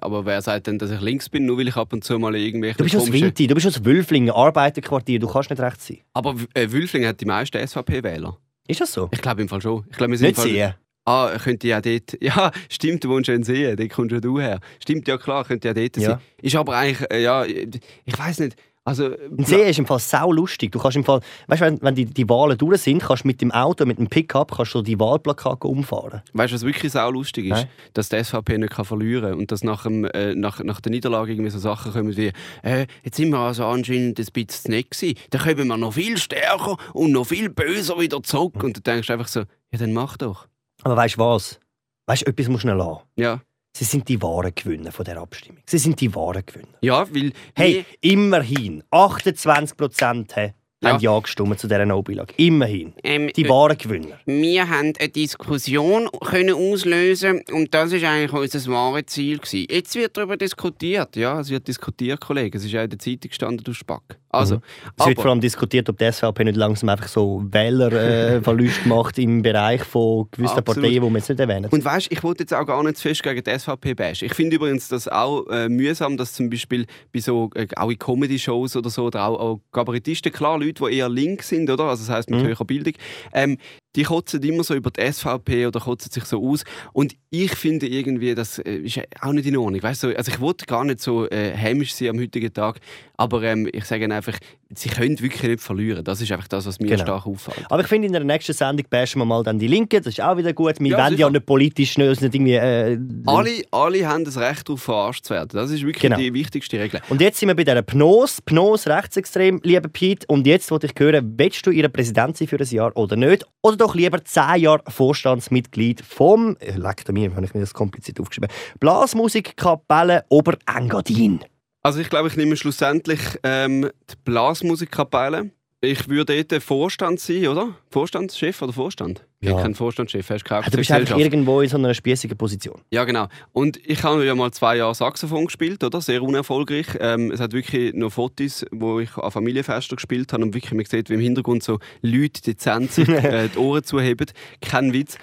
aber 0.00 0.24
wer 0.24 0.40
sagt 0.42 0.66
denn, 0.66 0.78
dass 0.78 0.90
ich 0.90 1.00
links 1.00 1.28
bin, 1.28 1.46
nur 1.46 1.58
weil 1.58 1.68
ich 1.68 1.76
ab 1.76 1.92
und 1.92 2.04
zu 2.04 2.18
mal 2.18 2.34
irgendwelche 2.36 2.78
Du 2.78 2.84
bist 2.84 2.96
aus 2.96 3.10
Winti, 3.12 3.46
du 3.46 3.54
bist 3.54 3.66
aus 3.66 3.84
Wülflingen, 3.84 4.30
Arbeiterquartier, 4.30 5.18
du 5.18 5.28
kannst 5.28 5.50
nicht 5.50 5.60
recht 5.60 5.80
sein. 5.80 5.98
Aber 6.14 6.34
äh, 6.54 6.70
Wülfling 6.70 7.06
hat 7.06 7.20
die 7.20 7.26
meisten 7.26 7.66
SVP-Wähler. 7.66 8.36
Ist 8.68 8.80
das 8.80 8.92
so? 8.92 9.08
Ich 9.12 9.20
glaube 9.20 9.42
im 9.42 9.48
Fall 9.48 9.60
schon. 9.60 9.84
Ich 9.90 9.96
glaube, 9.96 10.12
wir 10.12 10.18
sind 10.18 10.28
Nicht 10.28 10.36
Fall- 10.36 10.48
sehen. 10.48 10.74
Ah, 11.06 11.36
könnte 11.42 11.66
ja 11.66 11.80
dort. 11.80 12.16
Ja, 12.20 12.52
stimmt, 12.68 13.02
du 13.02 13.08
wohnst 13.08 13.28
in 13.30 13.42
Seen, 13.42 13.74
dort 13.74 13.90
kommst 13.90 14.12
ja 14.12 14.20
du 14.20 14.38
her. 14.38 14.60
Stimmt, 14.80 15.08
ja 15.08 15.16
klar, 15.16 15.44
könnte 15.44 15.68
ja 15.68 15.74
dort 15.74 15.96
Ja. 15.96 16.02
sein. 16.10 16.18
Ist 16.42 16.54
aber 16.54 16.76
eigentlich, 16.76 17.10
äh, 17.10 17.22
ja, 17.22 17.44
ich 17.44 18.18
weiß 18.18 18.40
nicht. 18.40 18.56
Also, 18.90 19.04
Ein 19.04 19.44
See 19.44 19.70
ist 19.70 19.78
im 19.78 19.86
Fall 19.86 20.00
sau 20.00 20.32
lustig. 20.32 20.72
Du 20.72 20.80
kannst 20.80 20.96
im 20.96 21.04
Fall, 21.04 21.20
weißt, 21.46 21.62
wenn, 21.62 21.80
wenn 21.80 21.94
die, 21.94 22.06
die 22.06 22.28
Wahlen 22.28 22.58
durch 22.58 22.80
sind, 22.82 23.00
kannst 23.00 23.22
du 23.22 23.28
mit 23.28 23.40
dem 23.40 23.52
Auto, 23.52 23.86
mit 23.86 23.98
dem 23.98 24.08
Pickup, 24.08 24.50
kannst 24.50 24.74
du 24.74 24.82
die 24.82 24.98
Wahlplakate 24.98 25.68
umfahren. 25.68 26.22
Weißt 26.32 26.50
du, 26.50 26.56
was 26.56 26.64
wirklich 26.64 26.90
sau 26.90 27.08
lustig 27.08 27.44
ist? 27.44 27.50
Nein. 27.50 27.68
Dass 27.94 28.08
die 28.08 28.22
SVP 28.22 28.58
nicht 28.58 28.72
kann 28.72 28.84
verlieren 28.84 29.30
kann 29.30 29.38
und 29.38 29.52
dass 29.52 29.62
nach, 29.62 29.84
dem, 29.84 30.06
äh, 30.06 30.34
nach, 30.34 30.58
nach 30.64 30.80
der 30.80 30.90
Niederlage 30.90 31.30
irgendwie 31.32 31.50
so 31.50 31.60
Sachen 31.60 31.92
kommen 31.92 32.16
wie 32.16 32.32
äh, 32.64 32.86
jetzt 33.04 33.16
sind 33.16 33.30
wir 33.30 33.38
also 33.38 33.64
anscheinend 33.64 34.18
ein 34.18 34.26
bisschen 34.32 34.48
zu 34.48 34.70
nett 34.72 34.90
gewesen. 34.90 35.16
Dann 35.30 35.42
kommen 35.42 35.68
wir 35.68 35.76
noch 35.76 35.92
viel 35.92 36.18
stärker 36.18 36.76
und 36.92 37.12
noch 37.12 37.28
viel 37.28 37.48
böser 37.48 38.00
wieder 38.00 38.20
zurück. 38.24 38.60
Und 38.64 38.76
du 38.76 38.80
denkst 38.80 39.08
einfach 39.08 39.28
so, 39.28 39.44
ja 39.70 39.78
dann 39.78 39.92
mach 39.92 40.16
doch. 40.16 40.48
Aber 40.82 40.96
weißt 40.96 41.14
du 41.14 41.20
was? 41.20 41.60
Weißt 42.06 42.22
du, 42.22 42.26
etwas 42.26 42.48
musst 42.48 42.64
du 42.64 42.72
lassen. 42.72 43.02
Ja, 43.14 43.40
Sie 43.72 43.84
sind 43.84 44.08
die 44.08 44.20
wahren 44.20 44.52
Gewinner 44.54 44.90
von 44.92 45.04
der 45.04 45.18
Abstimmung. 45.18 45.62
Sie 45.66 45.78
sind 45.78 46.00
die 46.00 46.14
wahren 46.14 46.42
Gewinner. 46.44 46.76
ja 46.80 47.06
weil... 47.14 47.32
Hey, 47.54 47.84
immerhin, 48.00 48.82
28 48.90 49.76
Prozent 49.76 50.34
haben 50.36 50.54
Ja. 50.82 50.98
Ja 50.98 51.18
gestimmt 51.20 51.60
zu 51.60 51.68
dieser 51.68 51.84
No-Beilage. 51.86 52.34
Immerhin. 52.36 52.94
ähm, 53.04 53.30
Die 53.36 53.48
wahren 53.48 53.76
Gewinner. 53.78 54.18
wir 54.26 54.68
haben 54.68 54.92
eine 54.98 55.08
Diskussion 55.08 56.08
können 56.20 56.54
auslösen 56.54 57.42
und 57.52 57.72
das 57.74 57.92
ist 57.92 58.02
eigentlich 58.04 58.32
unser 58.32 58.72
wahres 58.72 59.06
Ziel 59.06 59.38
gewesen. 59.38 59.66
Jetzt 59.70 59.94
wird 59.94 60.16
darüber 60.16 60.36
diskutiert, 60.36 61.14
ja, 61.16 61.38
es 61.38 61.50
wird 61.50 61.68
diskutiert, 61.68 62.20
Kollege. 62.20 62.58
Es 62.58 62.64
ist 62.64 62.72
ja 62.72 62.82
in 62.82 62.90
der 62.90 62.98
Zeitung 62.98 63.28
gestanden, 63.28 63.62
du 63.62 63.72
Spack. 63.72 64.18
Also, 64.32 64.56
Mhm. 64.56 64.60
Es 64.96 65.06
wird 65.06 65.20
vor 65.20 65.30
allem 65.30 65.40
diskutiert, 65.40 65.88
ob 65.88 65.98
die 65.98 66.10
SVP 66.10 66.44
nicht 66.44 66.56
langsam 66.56 66.88
einfach 66.88 67.08
so 67.08 67.42
Wählerverluste 67.50 68.88
macht 68.88 69.18
im 69.18 69.42
Bereich 69.42 69.82
von 69.82 70.28
gewissen 70.30 70.58
Absolut. 70.58 70.64
Parteien, 70.82 70.92
die 70.94 71.00
wir 71.10 71.16
jetzt 71.18 71.28
nicht 71.28 71.40
erwähnen. 71.40 71.66
Und 71.70 71.84
weißt, 71.84 72.08
ich 72.10 72.22
wollte 72.22 72.44
jetzt 72.44 72.54
auch 72.54 72.64
gar 72.66 72.82
nicht 72.84 72.96
zu 72.96 73.08
fest 73.08 73.22
gegen 73.22 73.42
die 73.42 73.58
SVP 73.58 73.94
bashen. 73.94 74.26
Ich 74.26 74.34
finde 74.34 74.56
übrigens 74.56 74.88
das 74.88 75.08
auch 75.08 75.46
äh, 75.48 75.68
mühsam, 75.68 76.16
dass 76.16 76.32
zum 76.32 76.48
Beispiel 76.48 76.86
bei 77.12 77.20
so 77.20 77.50
äh, 77.54 77.66
auch 77.76 77.90
in 77.90 77.98
Comedy-Shows 77.98 78.76
oder 78.76 78.90
so 78.90 79.04
oder 79.06 79.26
auch, 79.26 79.38
auch 79.40 79.60
Kabarettisten, 79.72 80.32
klar, 80.32 80.58
Leute, 80.58 80.84
die 80.88 80.96
eher 80.96 81.08
links 81.08 81.48
sind, 81.48 81.68
oder? 81.68 81.84
Also 81.84 82.04
das 82.06 82.14
heißt 82.16 82.30
mit 82.30 82.40
Mhm. 82.40 82.46
höherer 82.46 82.64
Bildung, 82.64 82.94
ähm, 83.32 83.56
die 83.96 84.04
kotzen 84.04 84.42
immer 84.42 84.64
so 84.64 84.74
über 84.74 84.90
die 84.90 85.12
SVP 85.12 85.66
oder 85.66 85.80
kotzen 85.80 86.12
sich 86.12 86.24
so 86.24 86.42
aus. 86.46 86.64
Und 86.92 87.16
ich 87.30 87.54
finde 87.54 87.86
irgendwie, 87.86 88.34
das 88.34 88.58
äh, 88.58 88.76
ist 88.76 89.00
auch 89.20 89.32
nicht 89.32 89.46
in 89.46 89.56
Ordnung. 89.56 89.82
Weißt 89.82 90.04
du, 90.04 90.16
also 90.16 90.30
ich 90.30 90.40
wollte 90.40 90.66
gar 90.66 90.84
nicht 90.84 91.00
so 91.00 91.28
äh, 91.28 91.50
hämisch 91.56 91.94
sein 91.94 92.10
am 92.10 92.20
heutigen 92.20 92.52
Tag, 92.52 92.80
aber 93.16 93.42
ähm, 93.42 93.68
ich 93.72 93.84
sage 93.84 94.12
einfach, 94.12 94.38
sie 94.74 94.88
können 94.88 95.18
wirklich 95.20 95.42
nicht 95.42 95.60
verlieren. 95.62 96.04
Das 96.04 96.20
ist 96.20 96.30
einfach 96.32 96.48
das, 96.48 96.66
was 96.66 96.78
mir 96.78 96.88
Genau. 96.88 97.02
stark 97.02 97.26
auffällt. 97.26 97.66
Aber 97.70 97.82
ich 97.82 97.88
finde, 97.88 98.06
in 98.06 98.12
der 98.12 98.24
nächsten 98.24 98.52
Sendung 98.52 98.86
bashen 98.88 99.20
wir 99.20 99.24
mal 99.24 99.42
dann 99.42 99.58
die 99.58 99.66
Linken. 99.66 100.02
Das 100.02 100.06
ist 100.14 100.20
auch 100.20 100.36
wieder 100.36 100.52
gut. 100.52 100.78
Wir 100.80 100.90
Ja, 100.90 101.04
wollen 101.06 101.16
ja 101.18 101.28
nicht 101.30 101.46
politisch 101.46 101.92
schnell, 101.92 102.10
nicht 102.10 102.22
irgendwie... 102.22 102.54
Äh, 102.54 102.98
Alle, 103.26 103.50
alle 103.70 104.06
haben 104.08 104.24
das 104.24 104.36
Recht 104.38 104.68
darauf, 104.68 104.82
verarscht 104.82 105.24
zu 105.24 105.34
werden. 105.34 105.50
Das 105.52 105.70
ist 105.70 105.80
wirklich 105.82 106.02
Genau. 106.02 106.16
die 106.16 106.32
wichtigste 106.34 106.78
Regel. 106.78 107.00
Und 107.08 107.20
jetzt 107.20 107.38
sind 107.38 107.48
wir 107.48 107.54
bei 107.56 107.64
dieser 107.64 107.82
Pnos, 107.82 108.40
Pnos 108.42 108.86
rechtsextrem, 108.86 109.60
lieber 109.64 109.88
Pete. 109.88 110.26
Und 110.28 110.46
jetzt 110.46 110.70
wollte 110.70 110.86
ich 110.86 110.92
hören, 110.98 111.34
willst 111.36 111.66
du 111.66 111.70
ihre 111.70 111.88
Präsident 111.88 112.36
sein 112.36 112.48
für 112.48 112.58
ein 112.58 112.66
Jahr 112.68 112.96
oder 112.96 113.16
nicht? 113.16 113.44
Oder 113.62 113.76
doch 113.76 113.94
lieber 113.94 114.24
zehn 114.24 114.56
Jahre 114.60 114.82
Vorstandsmitglied 114.88 116.02
vom, 116.02 116.56
äh, 116.60 116.76
leck 116.76 117.06
mir, 117.12 117.34
habe 117.34 117.44
ich 117.44 117.54
mir 117.54 117.60
das 117.60 117.74
kompliziert 117.74 118.20
aufgeschrieben, 118.20 118.48
Blasmusikkapelle 118.78 120.24
Oberengadin. 120.28 121.40
Also 121.82 122.00
ich 122.00 122.10
glaube, 122.10 122.28
ich 122.28 122.36
nehme 122.36 122.56
schlussendlich 122.56 123.20
ähm, 123.42 123.90
die 124.10 124.14
Blasmusikkapelle. 124.24 125.50
Ich 125.82 126.10
würde 126.10 126.44
dort 126.44 126.62
Vorstand 126.62 127.20
sein, 127.20 127.46
oder? 127.48 127.74
Vorstandschef 127.90 128.60
oder 128.60 128.74
Vorstand? 128.74 129.24
Ich 129.40 129.48
Ja. 129.48 129.54
bin 129.54 129.62
kein 129.62 129.74
Vorstandschef, 129.74 130.28
hast 130.28 130.44
keine 130.44 130.60
Du 130.60 130.76
bist 130.76 130.90
einfach 130.90 131.12
Aktiengesellschaft. 131.14 131.20
irgendwo 131.34 131.62
in 131.62 131.70
so 131.70 131.78
einer 131.78 131.94
spießigen 131.94 132.36
Position. 132.36 132.82
Ja, 132.90 133.04
genau. 133.04 133.28
Und 133.52 133.78
ich 133.88 134.02
habe 134.02 134.26
ja 134.26 134.34
mal 134.34 134.50
zwei 134.50 134.76
Jahre 134.76 134.94
Saxophon 134.94 135.46
gespielt, 135.46 135.82
oder? 135.82 136.02
Sehr 136.02 136.22
unerfolgreich. 136.22 136.86
Ähm, 137.00 137.30
es 137.30 137.40
hat 137.40 137.54
wirklich 137.54 137.94
noch 137.94 138.10
Fotos, 138.12 138.66
wo 138.72 139.00
ich 139.00 139.16
an 139.16 139.30
Familienfesten 139.30 139.96
gespielt 139.96 140.34
habe 140.34 140.42
und 140.42 140.52
wirklich 140.54 140.74
man 140.74 140.84
sieht, 140.84 141.08
wie 141.08 141.14
im 141.14 141.20
Hintergrund 141.20 141.62
so 141.62 141.78
Leute 142.02 142.42
dezent 142.42 142.92
sich 142.92 143.08
äh, 143.08 143.48
die 143.48 143.56
Ohren 143.56 143.82
zuheben. 143.82 144.26
Kein 144.60 144.92
Witz. 144.92 145.16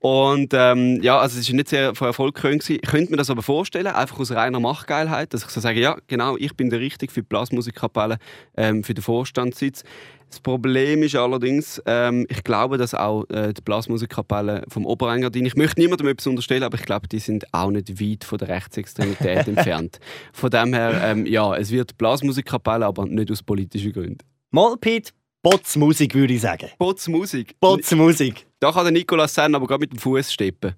Und 0.00 0.54
ähm, 0.54 0.98
ja, 1.02 1.18
also 1.18 1.38
es 1.38 1.46
ist 1.46 1.52
nicht 1.52 1.68
sehr 1.68 1.94
von 1.94 2.06
Erfolg 2.06 2.34
gewesen. 2.34 2.78
Ich 2.82 2.90
könnte 2.90 3.10
mir 3.10 3.18
das 3.18 3.28
aber 3.28 3.42
vorstellen, 3.42 3.86
einfach 3.86 4.18
aus 4.18 4.32
reiner 4.32 4.58
Machtgeilheit, 4.58 5.34
dass 5.34 5.44
ich 5.44 5.50
so 5.50 5.60
sage, 5.60 5.78
ja, 5.78 5.98
genau, 6.06 6.38
ich 6.38 6.56
bin 6.56 6.70
der 6.70 6.80
Richtige 6.80 7.12
für 7.12 7.20
die 7.20 7.26
Blasmusikkapelle, 7.28 8.16
ähm, 8.56 8.82
für 8.82 8.94
den 8.94 9.02
Vorstandssitz. 9.02 9.84
Das 10.30 10.40
Problem 10.40 11.02
ist 11.02 11.16
allerdings, 11.16 11.82
ähm, 11.84 12.24
ich 12.30 12.44
glaube, 12.44 12.78
dass 12.78 12.94
auch 12.94 13.28
äh, 13.28 13.52
die 13.52 13.60
Blasmusikkapelle 13.60 14.62
vom 14.68 14.86
Oberengadin, 14.86 15.44
ich 15.44 15.56
möchte 15.56 15.80
niemandem 15.80 16.08
etwas 16.08 16.28
unterstellen, 16.28 16.62
aber 16.62 16.78
ich 16.78 16.86
glaube, 16.86 17.06
die 17.06 17.18
sind 17.18 17.52
auch 17.52 17.70
nicht 17.70 18.00
weit 18.00 18.24
von 18.24 18.38
der 18.38 18.48
Rechtsextremität 18.48 19.48
entfernt. 19.48 19.98
Von 20.32 20.48
dem 20.48 20.72
her, 20.72 20.98
ähm, 21.04 21.26
ja, 21.26 21.54
es 21.56 21.70
wird 21.72 21.98
Blasmusikkapelle, 21.98 22.86
aber 22.86 23.04
nicht 23.04 23.30
aus 23.30 23.42
politischen 23.42 23.92
Gründen. 23.92 24.18
Mal, 24.52 24.76
Pete, 24.78 25.12
Botzmusik 25.42 26.14
würde 26.14 26.34
ich 26.34 26.42
sagen. 26.42 26.68
Botzmusik. 26.78 27.58
Botzmusik. 27.60 28.46
Da 28.60 28.72
kann 28.72 28.84
der 28.84 28.92
Nicolas 28.92 29.34
Sen 29.34 29.54
aber 29.54 29.66
gerade 29.66 29.80
mit 29.80 29.92
dem 29.92 29.98
Fuß 29.98 30.32
steppen. 30.32 30.74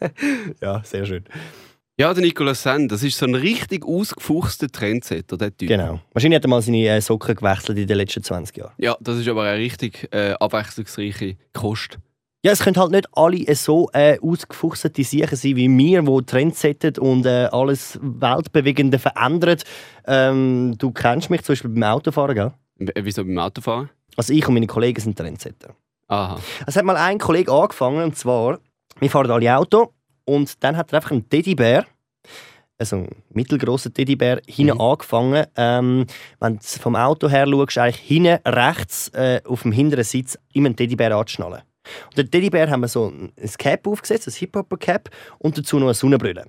Ja, 0.62 0.82
sehr 0.82 1.04
schön. 1.04 1.24
Ja, 1.98 2.14
der 2.14 2.22
Nicolas 2.22 2.62
Sen, 2.62 2.88
das 2.88 3.02
ist 3.02 3.18
so 3.18 3.26
ein 3.26 3.34
richtig 3.34 3.84
ausgefuchster 3.84 4.68
Trendsetter, 4.68 5.36
der 5.36 5.54
Typ. 5.54 5.68
Genau. 5.68 6.00
Wahrscheinlich 6.14 6.36
hat 6.36 6.46
er 6.46 6.48
mal 6.48 6.62
seine 6.62 6.88
äh, 6.88 7.02
Socken 7.02 7.36
gewechselt 7.36 7.76
in 7.76 7.86
den 7.86 7.98
letzten 7.98 8.22
20 8.22 8.56
Jahren. 8.56 8.72
Ja, 8.78 8.96
das 9.00 9.18
ist 9.18 9.28
aber 9.28 9.42
eine 9.42 9.58
richtig 9.58 10.08
äh, 10.10 10.32
abwechslungsreiche 10.40 11.36
Kost. 11.52 11.98
Ja, 12.42 12.52
es 12.52 12.60
können 12.60 12.78
halt 12.78 12.92
nicht 12.92 13.06
alle 13.12 13.54
so 13.54 13.90
äh, 13.92 14.18
ausgefuchste 14.22 14.90
Sachen 15.04 15.36
sein 15.36 15.56
wie 15.56 15.68
wir, 15.68 16.00
die 16.02 16.24
Trends 16.24 16.62
setzen 16.62 16.96
und 16.96 17.26
äh, 17.26 17.50
alles 17.52 17.98
Weltbewegende 18.00 18.98
verändern. 18.98 19.58
Ähm, 20.06 20.76
du 20.78 20.92
kennst 20.92 21.28
mich 21.28 21.42
zum 21.42 21.52
Beispiel 21.52 21.70
beim 21.70 21.82
Autofahren, 21.82 22.34
gell? 22.34 22.52
Äh, 22.80 23.04
Wieso 23.04 23.24
beim 23.24 23.38
Autofahren? 23.38 23.90
Also 24.16 24.32
ich 24.32 24.46
und 24.48 24.54
meine 24.54 24.66
Kollegen 24.66 25.00
sind 25.00 25.16
Trendsetter. 25.16 25.74
Aha. 26.08 26.38
Es 26.66 26.76
hat 26.76 26.84
mal 26.84 26.96
ein 26.96 27.18
Kollege 27.18 27.52
angefangen, 27.52 28.02
und 28.02 28.16
zwar, 28.16 28.58
wir 28.98 29.10
fahren 29.10 29.30
alle 29.30 29.56
Auto 29.56 29.92
und 30.24 30.62
dann 30.64 30.76
hat 30.76 30.92
er 30.92 30.96
einfach 30.96 31.12
einen 31.12 31.28
Teddybär, 31.28 31.86
also 32.78 32.96
einen 32.96 33.22
mittelgroßen 33.30 33.94
Teddybär, 33.94 34.40
hinten 34.46 34.74
Mhm. 34.74 34.80
angefangen. 34.80 35.46
Ähm, 35.56 36.06
wenn 36.40 36.56
du 36.56 36.62
vom 36.62 36.96
Auto 36.96 37.28
her 37.28 37.46
schaust, 37.46 37.78
eigentlich 37.78 37.96
hinten 38.00 38.38
rechts 38.48 39.08
äh, 39.10 39.40
auf 39.46 39.62
dem 39.62 39.72
hinteren 39.72 40.04
Sitz 40.04 40.36
immer 40.52 40.66
einen 40.66 40.76
Teddybär 40.76 41.14
anzuschnallen. 41.16 41.62
Und 42.08 42.18
den 42.18 42.30
Teddybär 42.30 42.68
haben 42.70 42.80
wir 42.80 42.88
so 42.88 43.06
ein 43.08 43.32
ein 43.40 43.50
Cap 43.58 43.86
aufgesetzt, 43.86 44.26
ein 44.28 44.34
Hip-Hopper-Cap 44.34 45.10
und 45.38 45.56
dazu 45.56 45.78
noch 45.78 45.86
eine 45.86 45.94
Sonnenbrille. 45.94 46.46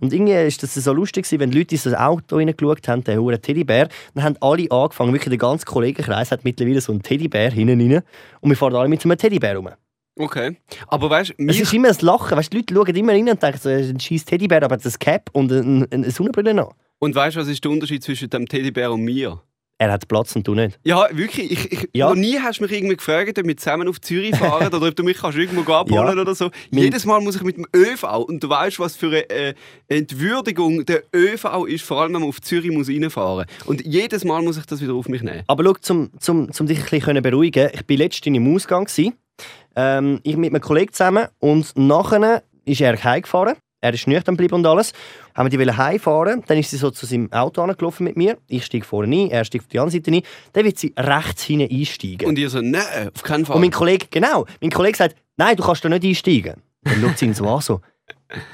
Und 0.00 0.12
irgendwie 0.12 0.32
ist 0.34 0.62
das 0.62 0.74
so 0.74 0.92
lustig, 0.92 1.26
wenn 1.38 1.50
die 1.50 1.58
Leute 1.58 1.74
in 1.74 1.80
das 1.84 1.94
Auto 1.94 2.36
reingeschaut 2.36 2.86
haben, 2.88 3.04
den 3.04 3.18
hohen 3.18 3.40
Teddybär, 3.40 3.88
dann 4.14 4.24
haben 4.24 4.36
alle 4.40 4.70
angefangen, 4.70 5.12
wirklich 5.12 5.30
der 5.30 5.38
ganze 5.38 5.64
Kollegenkreis 5.66 6.30
hat 6.30 6.44
mittlerweile 6.44 6.80
so 6.80 6.92
einen 6.92 7.02
Teddybär 7.02 7.50
hinten 7.50 7.80
rein 7.80 8.02
und 8.40 8.50
wir 8.50 8.56
fahren 8.56 8.74
alle 8.74 8.88
mit 8.88 9.00
so 9.02 9.08
einem 9.08 9.18
Teddybär 9.18 9.56
rum. 9.56 9.70
Okay. 10.16 10.56
Aber 10.86 11.10
weißt 11.10 11.34
du, 11.36 11.44
Es 11.48 11.58
ist 11.60 11.72
immer 11.74 11.88
ein 11.88 11.96
Lachen. 12.00 12.36
Weißt, 12.38 12.52
die 12.52 12.58
Leute 12.58 12.72
schauen 12.74 12.94
immer 12.94 13.12
rein 13.12 13.28
und 13.28 13.42
denken, 13.42 13.58
so, 13.60 13.68
ein 13.68 13.98
scheiß 13.98 14.24
Teddybär, 14.24 14.62
aber 14.62 14.76
das 14.76 14.98
Cap 14.98 15.28
und 15.32 15.50
eine, 15.50 15.88
eine 15.90 16.10
Sonnenbrille 16.10 16.54
noch. 16.54 16.74
und 17.00 17.14
weißt 17.14 17.36
du, 17.36 17.40
was 17.40 17.48
ist 17.48 17.64
der 17.64 17.70
Unterschied 17.72 18.02
zwischen 18.02 18.30
dem 18.30 18.46
Teddybär 18.46 18.92
und 18.92 19.02
mir? 19.02 19.40
Er 19.78 19.90
hat 19.90 20.06
Platz 20.06 20.36
und 20.36 20.46
du 20.46 20.54
nicht. 20.54 20.78
Ja, 20.84 21.08
wirklich. 21.10 21.50
Ich, 21.50 21.72
ich, 21.72 21.88
Ja. 21.92 22.08
Noch 22.08 22.14
nie 22.14 22.38
hast 22.38 22.60
du 22.60 22.62
mich 22.64 22.72
irgendwie 22.72 22.96
gefragt, 22.96 23.36
ob 23.38 23.44
wir 23.46 23.56
zusammen 23.56 23.88
auf 23.88 24.00
Zürich 24.00 24.34
fahren 24.36 24.66
oder 24.72 24.86
ob 24.88 24.94
du 24.94 25.02
mich 25.02 25.16
kannst 25.18 25.36
irgendwo 25.36 25.70
abholen 25.72 26.14
Ja. 26.16 26.22
oder 26.22 26.34
so. 26.34 26.50
Mein- 26.70 26.84
Jedes 26.84 27.04
Mal 27.04 27.20
muss 27.20 27.34
ich 27.36 27.42
mit 27.42 27.56
dem 27.56 27.66
ÖV 27.74 28.04
und 28.28 28.42
du 28.42 28.48
weißt, 28.48 28.78
was 28.78 28.94
für 28.94 29.08
eine 29.08 29.28
äh, 29.30 29.54
Entwürdigung 29.88 30.84
der 30.86 31.02
ÖV 31.14 31.64
ist, 31.66 31.82
vor 31.84 32.00
allem 32.02 32.14
wenn 32.14 32.20
man 32.20 32.28
auf 32.28 32.40
Zürich 32.40 32.70
muss 32.70 32.88
reinfahren 32.88 33.46
muss. 33.58 33.66
Und 33.66 33.84
jedes 33.84 34.24
Mal 34.24 34.42
muss 34.42 34.56
ich 34.58 34.66
das 34.66 34.80
wieder 34.80 34.94
auf 34.94 35.08
mich 35.08 35.22
nehmen. 35.22 35.42
Aber 35.48 35.64
schau, 35.64 35.72
zum, 35.80 36.10
zum, 36.20 36.52
zum 36.52 36.66
dich 36.66 36.78
ein 36.78 36.84
bisschen 37.00 37.22
beruhigen, 37.22 37.70
ich 37.72 37.80
war 37.88 37.96
letztens 37.96 38.36
im 38.36 38.54
Ausgang. 38.54 38.84
Gewesen. 38.84 39.14
Ähm, 39.76 40.20
ich 40.22 40.36
mit 40.36 40.52
einem 40.52 40.60
Kollegen 40.62 40.92
zusammen 40.92 41.26
und 41.40 41.76
nachher 41.76 42.44
ist 42.64 42.80
er 42.80 43.02
heimgefahren. 43.02 43.56
Er 43.84 43.92
ist 43.92 44.06
nüchtern 44.06 44.34
geblieben 44.34 44.54
und 44.54 44.66
alles. 44.66 44.94
Haben 45.34 45.50
wir 45.52 45.58
die 45.58 45.70
heimfahren. 45.70 46.42
Dann 46.46 46.56
ist 46.56 46.70
sie 46.70 46.78
so 46.78 46.90
zu 46.90 47.04
seinem 47.04 47.30
Auto 47.30 47.60
angelaufen 47.60 48.04
mit 48.04 48.16
mir. 48.16 48.38
Ich 48.48 48.64
steige 48.64 48.86
vorne 48.86 49.14
ein, 49.14 49.30
er 49.30 49.44
steigt 49.44 49.64
auf 49.64 49.68
die 49.68 49.78
andere 49.78 49.98
Seite 49.98 50.10
ein. 50.10 50.22
Dann 50.54 50.64
wird 50.64 50.78
sie 50.78 50.94
rechts 50.96 51.42
hinein 51.42 51.68
einsteigen. 51.70 52.26
Und 52.26 52.38
ihr 52.38 52.48
so, 52.48 52.62
nein, 52.62 53.10
auf 53.14 53.22
keinen 53.22 53.44
Fall. 53.44 53.56
Und 53.56 53.60
mein 53.60 53.70
Kollege, 53.70 54.06
genau, 54.10 54.46
mein 54.62 54.70
Kollege 54.70 54.96
sagt, 54.96 55.16
nein, 55.36 55.54
du 55.54 55.62
kannst 55.62 55.84
da 55.84 55.90
nicht 55.90 56.02
einsteigen. 56.02 56.62
Dann 56.82 57.00
schaut 57.02 57.18
sie 57.18 57.26
ihn 57.26 57.34
so 57.34 57.46
an, 57.46 57.60
so, 57.60 57.82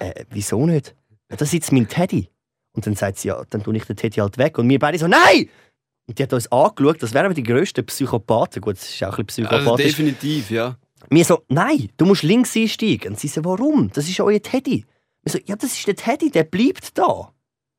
äh, 0.01 0.24
wieso 0.31 0.66
nicht? 0.66 0.97
Das 1.28 1.43
ist 1.43 1.53
jetzt 1.53 1.72
mein 1.72 1.87
Teddy. 1.87 2.28
Und 2.72 2.89
dann 2.89 2.97
sagt 2.97 3.18
sie, 3.18 3.28
ja, 3.28 3.41
dann 3.51 3.62
tue 3.62 3.76
ich 3.76 3.85
den 3.85 3.95
Teddy 3.95 4.20
halt 4.20 4.37
weg. 4.37 4.59
Und 4.59 4.68
wir 4.68 4.81
beide 4.81 4.99
so, 4.99 5.07
nein! 5.07 5.49
Und 6.09 6.18
die 6.18 6.24
hat 6.24 6.33
uns 6.33 6.51
angeschaut, 6.51 7.01
das 7.05 7.14
wären 7.14 7.33
die 7.35 7.45
grössten 7.45 7.87
Psychopathen. 7.87 8.62
Gut, 8.62 8.78
das 8.78 8.91
ist 8.91 9.05
auch 9.05 9.16
ein 9.16 9.26
bisschen 9.26 9.47
also 9.47 9.59
psychopathisch. 9.59 9.87
definitiv, 9.93 10.51
ja. 10.51 10.76
wir 11.09 11.24
so, 11.24 11.45
nein, 11.47 11.89
du 11.97 12.05
musst 12.05 12.24
links 12.24 12.57
einsteigen. 12.57 13.12
Und 13.12 13.20
sie 13.20 13.28
so, 13.28 13.45
warum? 13.45 13.93
Das 13.93 14.09
ist 14.09 14.18
euer 14.18 14.43
Teddy. 14.43 14.85
So, 15.25 15.39
ja, 15.45 15.57
das 15.57 15.73
ist 15.79 15.87
der 15.87 15.97
Teddy, 15.97 16.31
der 16.31 16.45
bleibt 16.45 16.97
da. 16.97 17.33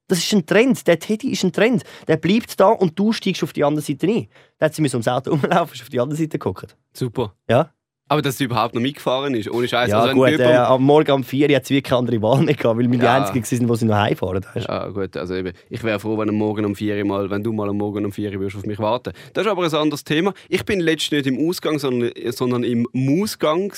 Das 0.07 0.19
ist 0.19 0.33
ein 0.33 0.45
Trend. 0.45 0.85
Der 0.87 0.99
Teddy 0.99 1.31
ist 1.31 1.43
ein 1.43 1.53
Trend. 1.53 1.83
Der 2.07 2.17
bleibt 2.17 2.59
da 2.59 2.67
und 2.67 2.99
du 2.99 3.13
steigst 3.13 3.43
auf 3.43 3.53
die 3.53 3.63
andere 3.63 3.81
Seite 3.83 4.07
ein. 4.07 4.27
Dann 4.57 4.67
hat 4.67 4.75
sie 4.75 4.81
mir 4.81 4.89
so 4.89 4.97
ums 4.97 5.07
Auto 5.07 5.31
rumlaufen, 5.31 5.73
ist 5.73 5.81
auf 5.81 5.89
die 5.89 5.99
andere 5.99 6.17
Seite 6.17 6.37
geguckt. 6.37 6.75
Super. 6.93 7.33
Ja. 7.49 7.71
Aber 8.09 8.21
dass 8.21 8.37
sie 8.37 8.43
überhaupt 8.43 8.75
noch 8.75 8.81
mitgefahren 8.81 9.33
ist, 9.35 9.49
ohne 9.49 9.69
Scheiß. 9.69 9.89
Ja, 9.89 10.01
also, 10.01 10.13
gut, 10.13 10.27
äh, 10.37 10.43
am 10.57 10.83
Morgen 10.83 11.09
um 11.13 11.23
4 11.23 11.49
Uhr 11.49 11.55
hat 11.55 11.65
sie 11.65 11.75
wirklich 11.75 11.89
keine 11.91 11.99
andere 11.99 12.21
Wahl 12.21 12.41
mehr 12.43 12.55
gehabt, 12.55 12.77
weil 12.77 12.91
wir 12.91 12.99
die 12.99 13.05
Ja. 13.05 13.23
Einzigen 13.23 13.45
waren, 13.45 13.67
die 13.69 13.75
sie 13.79 13.85
noch 13.85 13.95
heimfahren. 13.95 14.43
weisst 14.53 14.67
du? 14.67 14.69
Ja, 14.73 14.87
gut, 14.89 15.15
also 15.15 15.33
eben, 15.33 15.53
ich 15.69 15.81
wäre 15.81 15.97
froh, 15.97 16.17
wenn 16.17 16.27
am 16.27 16.35
Morgen 16.35 16.65
um 16.65 16.75
4 16.75 16.97
Uhr 16.97 17.05
mal, 17.05 17.29
wenn 17.29 17.41
du 17.41 17.53
mal 17.53 17.69
am 17.69 17.77
Morgen 17.77 18.03
um 18.03 18.11
4 18.11 18.33
Uhr 18.33 18.39
würdest 18.41 18.57
auf 18.57 18.65
mich 18.65 18.79
warten. 18.79 19.13
Das 19.33 19.45
ist 19.45 19.49
aber 19.49 19.63
ein 19.63 19.73
anderes 19.73 20.03
Thema. 20.03 20.33
Ich 20.49 20.65
bin 20.65 20.81
letztens 20.81 21.25
nicht 21.25 21.27
im 21.27 21.47
Ausgang, 21.47 21.79
sondern, 21.79 22.11
sondern 22.31 22.65
im 22.65 22.85
Mausgang 22.91 23.71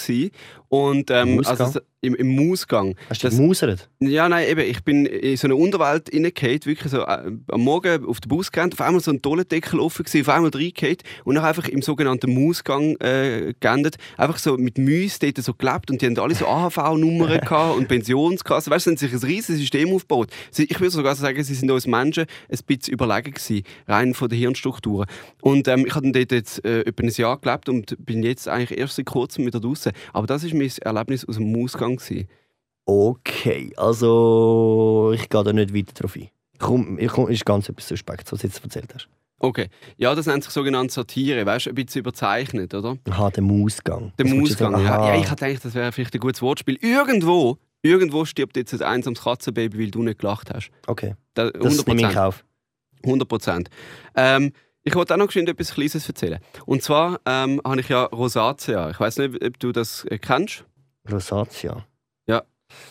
und 0.73 1.11
ähm, 1.11 1.35
Mausgang? 1.35 1.59
also 1.67 1.79
im, 2.01 2.15
im 2.15 2.35
Mausgang. 2.35 2.95
Hast 3.09 3.23
du 3.23 3.27
Das- 3.27 3.37
gemausert? 3.37 3.89
Ja, 3.99 4.27
nein, 4.27 4.49
eben, 4.49 4.61
ich 4.61 4.83
bin 4.83 5.05
in 5.05 5.37
so 5.37 5.47
eine 5.47 5.55
Unterwelt 5.55 6.11
reingehauen, 6.13 6.65
wirklich 6.65 6.91
so 6.91 7.01
äh, 7.01 7.31
am 7.49 7.61
Morgen 7.61 8.03
auf 8.05 8.19
den 8.19 8.27
Bus 8.29 8.51
gerannt, 8.51 8.73
auf 8.73 8.81
einmal 8.81 8.99
so 8.99 9.11
ein 9.11 9.21
Toilendeckel 9.21 9.79
offen 9.79 10.03
gewesen, 10.03 10.21
auf 10.27 10.35
einmal 10.35 10.49
reingehauen 10.53 10.97
und 11.25 11.35
dann 11.35 11.45
einfach 11.45 11.67
im 11.69 11.81
sogenannten 11.83 12.33
Mausgang 12.33 12.95
äh, 12.97 13.53
geendet. 13.59 13.97
Einfach 14.17 14.37
so 14.39 14.57
mit 14.57 14.77
Müs 14.79 15.19
dort 15.19 15.37
so 15.37 15.53
gelebt 15.53 15.91
und 15.91 16.01
die 16.01 16.07
haben 16.07 16.17
alle 16.17 16.33
so 16.35 16.47
AHV-Nummern 16.47 17.39
gehabt 17.41 17.77
und 17.77 17.87
Pensionskassen. 17.87 18.71
Weißt 18.71 18.87
du, 18.87 18.97
sie 18.97 19.05
haben 19.05 19.11
sich 19.11 19.23
ein 19.23 19.29
riesiges 19.29 19.59
System 19.59 19.93
aufgebaut. 19.93 20.29
Ich 20.57 20.79
würde 20.79 20.89
sogar 20.91 21.15
sagen, 21.15 21.41
sie 21.43 21.53
sind 21.55 21.69
uns 21.71 21.85
Menschen 21.87 22.25
ein 22.49 22.57
bisschen 22.65 22.93
überlegen 22.93 23.31
gewesen, 23.33 23.63
rein 23.87 24.13
von 24.13 24.27
den 24.27 24.39
Hirnstrukturen. 24.39 25.07
Und 25.41 25.67
ähm, 25.67 25.85
ich 25.85 25.93
habe 25.95 26.11
dort 26.11 26.31
jetzt 26.31 26.65
äh, 26.65 26.81
etwa 26.81 27.03
ein 27.03 27.09
Jahr 27.09 27.37
gelebt 27.39 27.69
und 27.69 27.95
bin 28.05 28.23
jetzt 28.23 28.47
eigentlich 28.47 28.77
erst 28.77 28.95
seit 28.95 29.05
kurzem 29.05 29.45
wieder 29.45 29.59
draußen. 29.59 29.91
Aber 30.11 30.27
das 30.27 30.43
ist 30.43 30.53
mein 30.53 30.62
Erlebnis 30.79 31.25
aus 31.27 31.35
dem 31.35 31.51
gewesen. 31.97 32.27
Okay, 32.85 33.71
also 33.77 35.11
ich 35.15 35.29
gehe 35.29 35.43
da 35.43 35.53
nicht 35.53 35.73
weiter 35.73 35.93
drauf 35.93 36.15
ein. 36.15 36.29
Komm, 36.59 36.97
ich 36.99 37.09
komm, 37.09 37.29
ist 37.29 37.45
ganz 37.45 37.69
etwas 37.69 37.87
suspekt, 37.87 38.31
was 38.31 38.41
du 38.41 38.47
jetzt 38.47 38.63
erzählt 38.63 38.93
hast. 38.93 39.07
Okay. 39.39 39.67
Ja, 39.97 40.15
das 40.15 40.25
nennt 40.25 40.43
sich 40.43 40.53
sogenannte 40.53 40.93
Satire, 40.93 41.45
weißt 41.45 41.65
du, 41.65 41.69
ein 41.71 41.75
bisschen 41.75 41.99
überzeichnet, 41.99 42.73
oder? 42.73 42.97
Aha, 43.09 43.29
der 43.29 43.43
Mausgang. 43.43 44.13
Der 44.17 44.25
Mausgang, 44.25 44.81
ja. 44.81 45.15
Ich 45.17 45.29
hatte 45.29 45.45
gedacht, 45.45 45.65
das 45.65 45.73
wäre 45.73 45.91
vielleicht 45.91 46.13
ein 46.13 46.21
gutes 46.21 46.41
Wortspiel. 46.41 46.77
Irgendwo, 46.79 47.57
irgendwo 47.81 48.23
stirbt 48.23 48.55
jetzt 48.55 48.73
ein 48.73 48.81
einsames 48.81 49.21
Katzenbaby, 49.21 49.77
weil 49.79 49.91
du 49.91 50.01
nicht 50.03 50.19
gelacht 50.19 50.49
hast. 50.53 50.69
Okay, 50.87 51.15
Da, 51.33 51.49
das 51.49 51.85
nehme 51.85 52.01
ich 52.01 52.07
in 52.07 52.13
Kauf. 52.13 52.45
100 53.03 53.27
Prozent. 53.27 53.69
Ähm, 54.15 54.53
ich 54.83 54.95
wollte 54.95 55.13
auch 55.13 55.17
noch 55.17 55.27
geschwind 55.27 55.49
etwas 55.49 55.73
Kleines 55.73 56.07
erzählen. 56.07 56.39
Und 56.65 56.83
zwar 56.83 57.19
ähm, 57.25 57.61
habe 57.65 57.79
ich 57.79 57.89
ja 57.89 58.03
Rosatia. 58.05 58.89
Ich 58.89 58.99
weiß 58.99 59.17
nicht, 59.19 59.43
ob 59.43 59.59
du 59.59 59.71
das 59.71 60.05
äh, 60.05 60.17
kennst. 60.17 60.65
Rosatia. 61.09 61.85
Ja. 62.27 62.43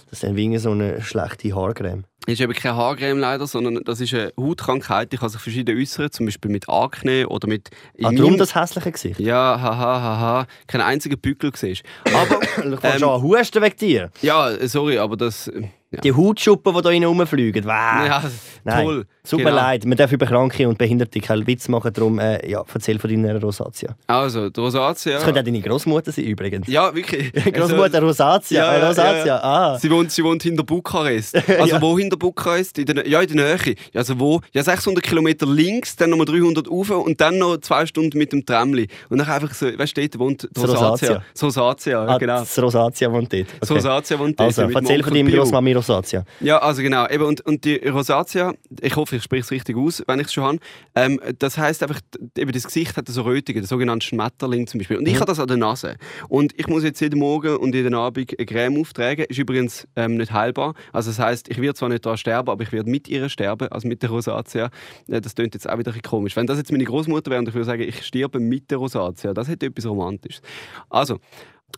Das 0.06 0.14
ist 0.14 0.22
dann 0.22 0.36
wie 0.36 0.56
so 0.58 0.70
eine 0.70 1.02
schlechte 1.02 1.54
Haarcreme. 1.54 2.04
Ist 2.26 2.40
eben 2.40 2.52
keine 2.52 2.76
Haarcreme 2.76 3.18
leider, 3.18 3.46
sondern 3.46 3.82
das 3.84 4.00
ist 4.00 4.14
eine 4.14 4.32
Hautkrankheit, 4.38 5.12
die 5.12 5.16
kann 5.16 5.28
sich 5.28 5.40
verschieden 5.40 5.76
äußern, 5.76 6.10
zum 6.12 6.26
Beispiel 6.26 6.50
mit 6.50 6.68
Akne 6.68 7.28
oder 7.28 7.48
mit... 7.48 7.70
Ah, 8.02 8.12
darum 8.12 8.38
das 8.38 8.54
hässliche 8.54 8.92
Gesicht. 8.92 9.18
Ja, 9.20 9.60
haha, 9.60 10.00
haha, 10.00 10.46
kein 10.68 10.80
einziger 10.82 11.16
Bückel 11.16 11.50
siehst. 11.54 11.82
Aber, 12.06 12.40
Ich 12.42 12.80
fange 12.80 12.94
Ähm, 12.94 12.98
schon 13.00 13.22
husten 13.22 13.62
wegen 13.62 13.76
dir. 13.76 14.10
ja, 14.22 14.50
sorry, 14.68 14.98
aber 14.98 15.16
das... 15.16 15.48
äh, 15.48 15.62
Ja, 15.90 16.00
Die 16.00 16.12
Hautschuppen, 16.12 16.74
die 16.74 16.80
da 16.80 16.88
rein 16.88 17.04
rumfliegen. 17.04 17.64
Wow. 17.64 17.70
ja 17.72 18.22
Nein. 18.64 18.84
toll. 18.84 19.06
Mir 19.32 19.36
Genau. 19.44 19.50
leid, 19.56 19.84
man 19.84 19.96
darf 19.98 20.10
über 20.10 20.26
Kranke 20.26 20.66
und 20.68 20.78
Behinderte 20.78 21.20
keinen 21.20 21.46
Witz 21.46 21.68
machen, 21.68 21.92
darum 21.92 22.18
äh, 22.18 22.48
ja, 22.48 22.64
erzähl 22.74 22.98
von 22.98 23.10
deiner 23.10 23.38
Rosatia. 23.40 23.94
Also, 24.06 24.48
die 24.48 24.58
Rosatia... 24.60 25.14
Das 25.14 25.24
könnte 25.24 25.40
auch 25.40 25.44
deine 25.44 25.60
Großmutter 25.60 26.10
sein 26.10 26.24
übrigens. 26.24 26.66
Ja, 26.66 26.94
wirklich. 26.94 27.30
Großmutter 27.52 28.00
Rosatia. 28.02 28.64
Ja, 28.64 28.72
äh, 28.74 28.80
ja, 28.80 28.88
Rosatia, 28.88 29.36
ah. 29.42 29.78
Sie 29.78 29.90
wohnt, 29.90 30.10
sie 30.10 30.24
wohnt 30.24 30.42
hinter 30.42 30.64
Bukarest. 30.64 31.36
Also 31.60 31.78
wo 31.80 31.94
hinter 32.12 32.16
Bukarest? 32.16 32.78
In 32.78 32.86
der, 32.86 33.08
ja, 33.08 33.20
in 33.22 33.36
der 33.36 33.56
Nähe. 33.56 33.74
Also 33.94 34.18
wo? 34.18 34.40
Ja, 34.52 34.62
600 34.62 35.02
Kilometer 35.02 35.46
links, 35.46 35.96
dann 35.96 36.10
nochmal 36.10 36.26
300 36.26 36.68
rauf 36.70 36.90
und 36.90 37.20
dann 37.20 37.38
noch 37.38 37.56
zwei 37.58 37.86
Stunden 37.86 38.18
mit 38.18 38.32
dem 38.32 38.44
Tramli. 38.44 38.88
Und 39.08 39.18
dann 39.18 39.28
einfach 39.28 39.54
so, 39.54 39.66
weißt 39.66 39.96
du, 39.96 40.00
dort 40.08 40.18
wohnt 40.18 40.48
Rosatia. 40.56 41.22
Rosatia. 41.40 41.92
Ja, 41.92 42.06
Ah, 42.12 42.18
genau. 42.18 42.40
Das 42.40 42.60
Rosatia 42.60 43.10
wohnt 43.12 43.32
dort. 43.32 43.46
Das 43.60 43.70
Rosatia 43.70 44.18
wohnt 44.18 44.38
dort. 44.38 44.46
Also, 44.48 44.62
erzähl 44.62 45.02
von 45.02 45.14
deinem 45.14 45.26
Pio. 45.26 45.42
Großmami 45.42 45.72
Rosatia. 45.72 46.24
Ja, 46.40 46.58
also 46.58 46.82
genau. 46.82 47.06
Eben, 47.08 47.24
und, 47.24 47.40
und 47.42 47.64
die 47.64 47.76
Rosatia, 47.76 48.54
ich 48.80 48.96
hoffe, 48.96 49.16
ich 49.16 49.22
spreche 49.22 49.42
es 49.42 49.50
richtig 49.50 49.76
aus, 49.76 50.02
wenn 50.06 50.20
ich 50.20 50.26
es 50.26 50.32
schon 50.32 50.44
habe. 50.44 50.58
Ähm, 50.94 51.20
das 51.38 51.58
heisst 51.58 51.82
einfach, 51.82 52.00
eben 52.36 52.52
das 52.52 52.64
Gesicht 52.64 52.96
hat 52.96 53.08
so 53.08 53.22
Rötungen, 53.22 53.60
der 53.62 53.68
sogenannte 53.68 54.06
Schmetterling 54.06 54.66
zum 54.66 54.78
Beispiel. 54.78 54.98
Und 54.98 55.06
ich 55.06 55.14
Mhm. 55.14 55.20
habe 55.20 55.26
das 55.26 55.40
an 55.40 55.48
der 55.48 55.56
Nase. 55.56 55.96
Und 56.28 56.52
ich 56.58 56.66
muss 56.66 56.82
jetzt 56.82 57.00
jeden 57.00 57.18
Morgen 57.18 57.56
und 57.56 57.74
jeden 57.74 57.94
Abend 57.94 58.32
eine 58.38 58.46
Creme 58.46 58.80
auftragen. 58.80 59.24
Ist 59.28 59.38
übrigens 59.38 59.86
ähm, 59.96 60.16
nicht 60.16 60.32
heilbar. 60.32 60.74
Also 60.92 61.10
das 61.10 61.18
heisst, 61.18 61.48
ich 61.48 61.60
werde 61.60 61.74
zwar 61.74 61.88
nicht 61.88 62.01
daran 62.02 62.18
sterben, 62.18 62.50
aber 62.50 62.62
ich 62.62 62.72
werde 62.72 62.90
mit 62.90 63.08
ihr 63.08 63.28
sterben, 63.28 63.68
also 63.68 63.88
mit 63.88 64.02
der 64.02 64.10
Rosatia. 64.10 64.70
Äh, 65.08 65.20
das 65.20 65.34
klingt 65.34 65.54
jetzt 65.54 65.68
auch 65.68 65.78
wieder 65.78 65.92
ein 65.92 66.02
komisch. 66.02 66.36
Wenn 66.36 66.46
das 66.46 66.58
jetzt 66.58 66.72
meine 66.72 66.84
Großmutter 66.84 67.30
wäre 67.30 67.40
und 67.40 67.48
ich 67.48 67.54
würde 67.54 67.64
sagen, 67.64 67.82
ich 67.82 68.02
sterbe 68.04 68.40
mit 68.40 68.70
der 68.70 68.78
Rosatia, 68.78 69.32
das 69.32 69.48
hätte 69.48 69.66
etwas 69.66 69.86
Romantisches. 69.86 70.42
Also, 70.90 71.18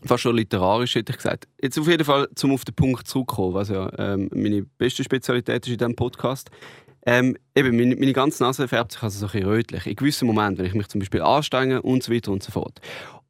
fast 0.04 0.22
schon 0.22 0.36
literarisch, 0.36 0.94
hätte 0.94 1.12
ich 1.12 1.16
gesagt. 1.16 1.46
Jetzt 1.60 1.78
auf 1.78 1.88
jeden 1.88 2.04
Fall, 2.04 2.28
zum 2.34 2.52
auf 2.52 2.64
den 2.64 2.74
Punkt 2.74 3.06
zurückkommen, 3.06 3.54
was 3.54 3.68
ja 3.68 3.90
ähm, 3.98 4.28
meine 4.34 4.62
beste 4.62 5.04
Spezialität 5.04 5.66
ist 5.66 5.72
in 5.72 5.78
diesem 5.78 5.96
Podcast. 5.96 6.50
Ähm, 7.06 7.36
eben, 7.54 7.76
meine, 7.76 7.96
meine 7.96 8.12
ganze 8.12 8.42
Nase 8.42 8.66
färbt 8.66 8.92
sich 8.92 9.02
also 9.02 9.18
so 9.18 9.26
ein 9.26 9.32
bisschen 9.32 9.48
rötlich. 9.48 9.86
In 9.86 9.96
gewissen 9.96 10.26
Momenten, 10.26 10.58
wenn 10.58 10.66
ich 10.66 10.74
mich 10.74 10.88
zum 10.88 11.00
Beispiel 11.00 11.20
anstrenge 11.20 11.82
und 11.82 12.02
so 12.02 12.12
weiter 12.12 12.32
und 12.32 12.42
so 12.42 12.50
fort. 12.50 12.80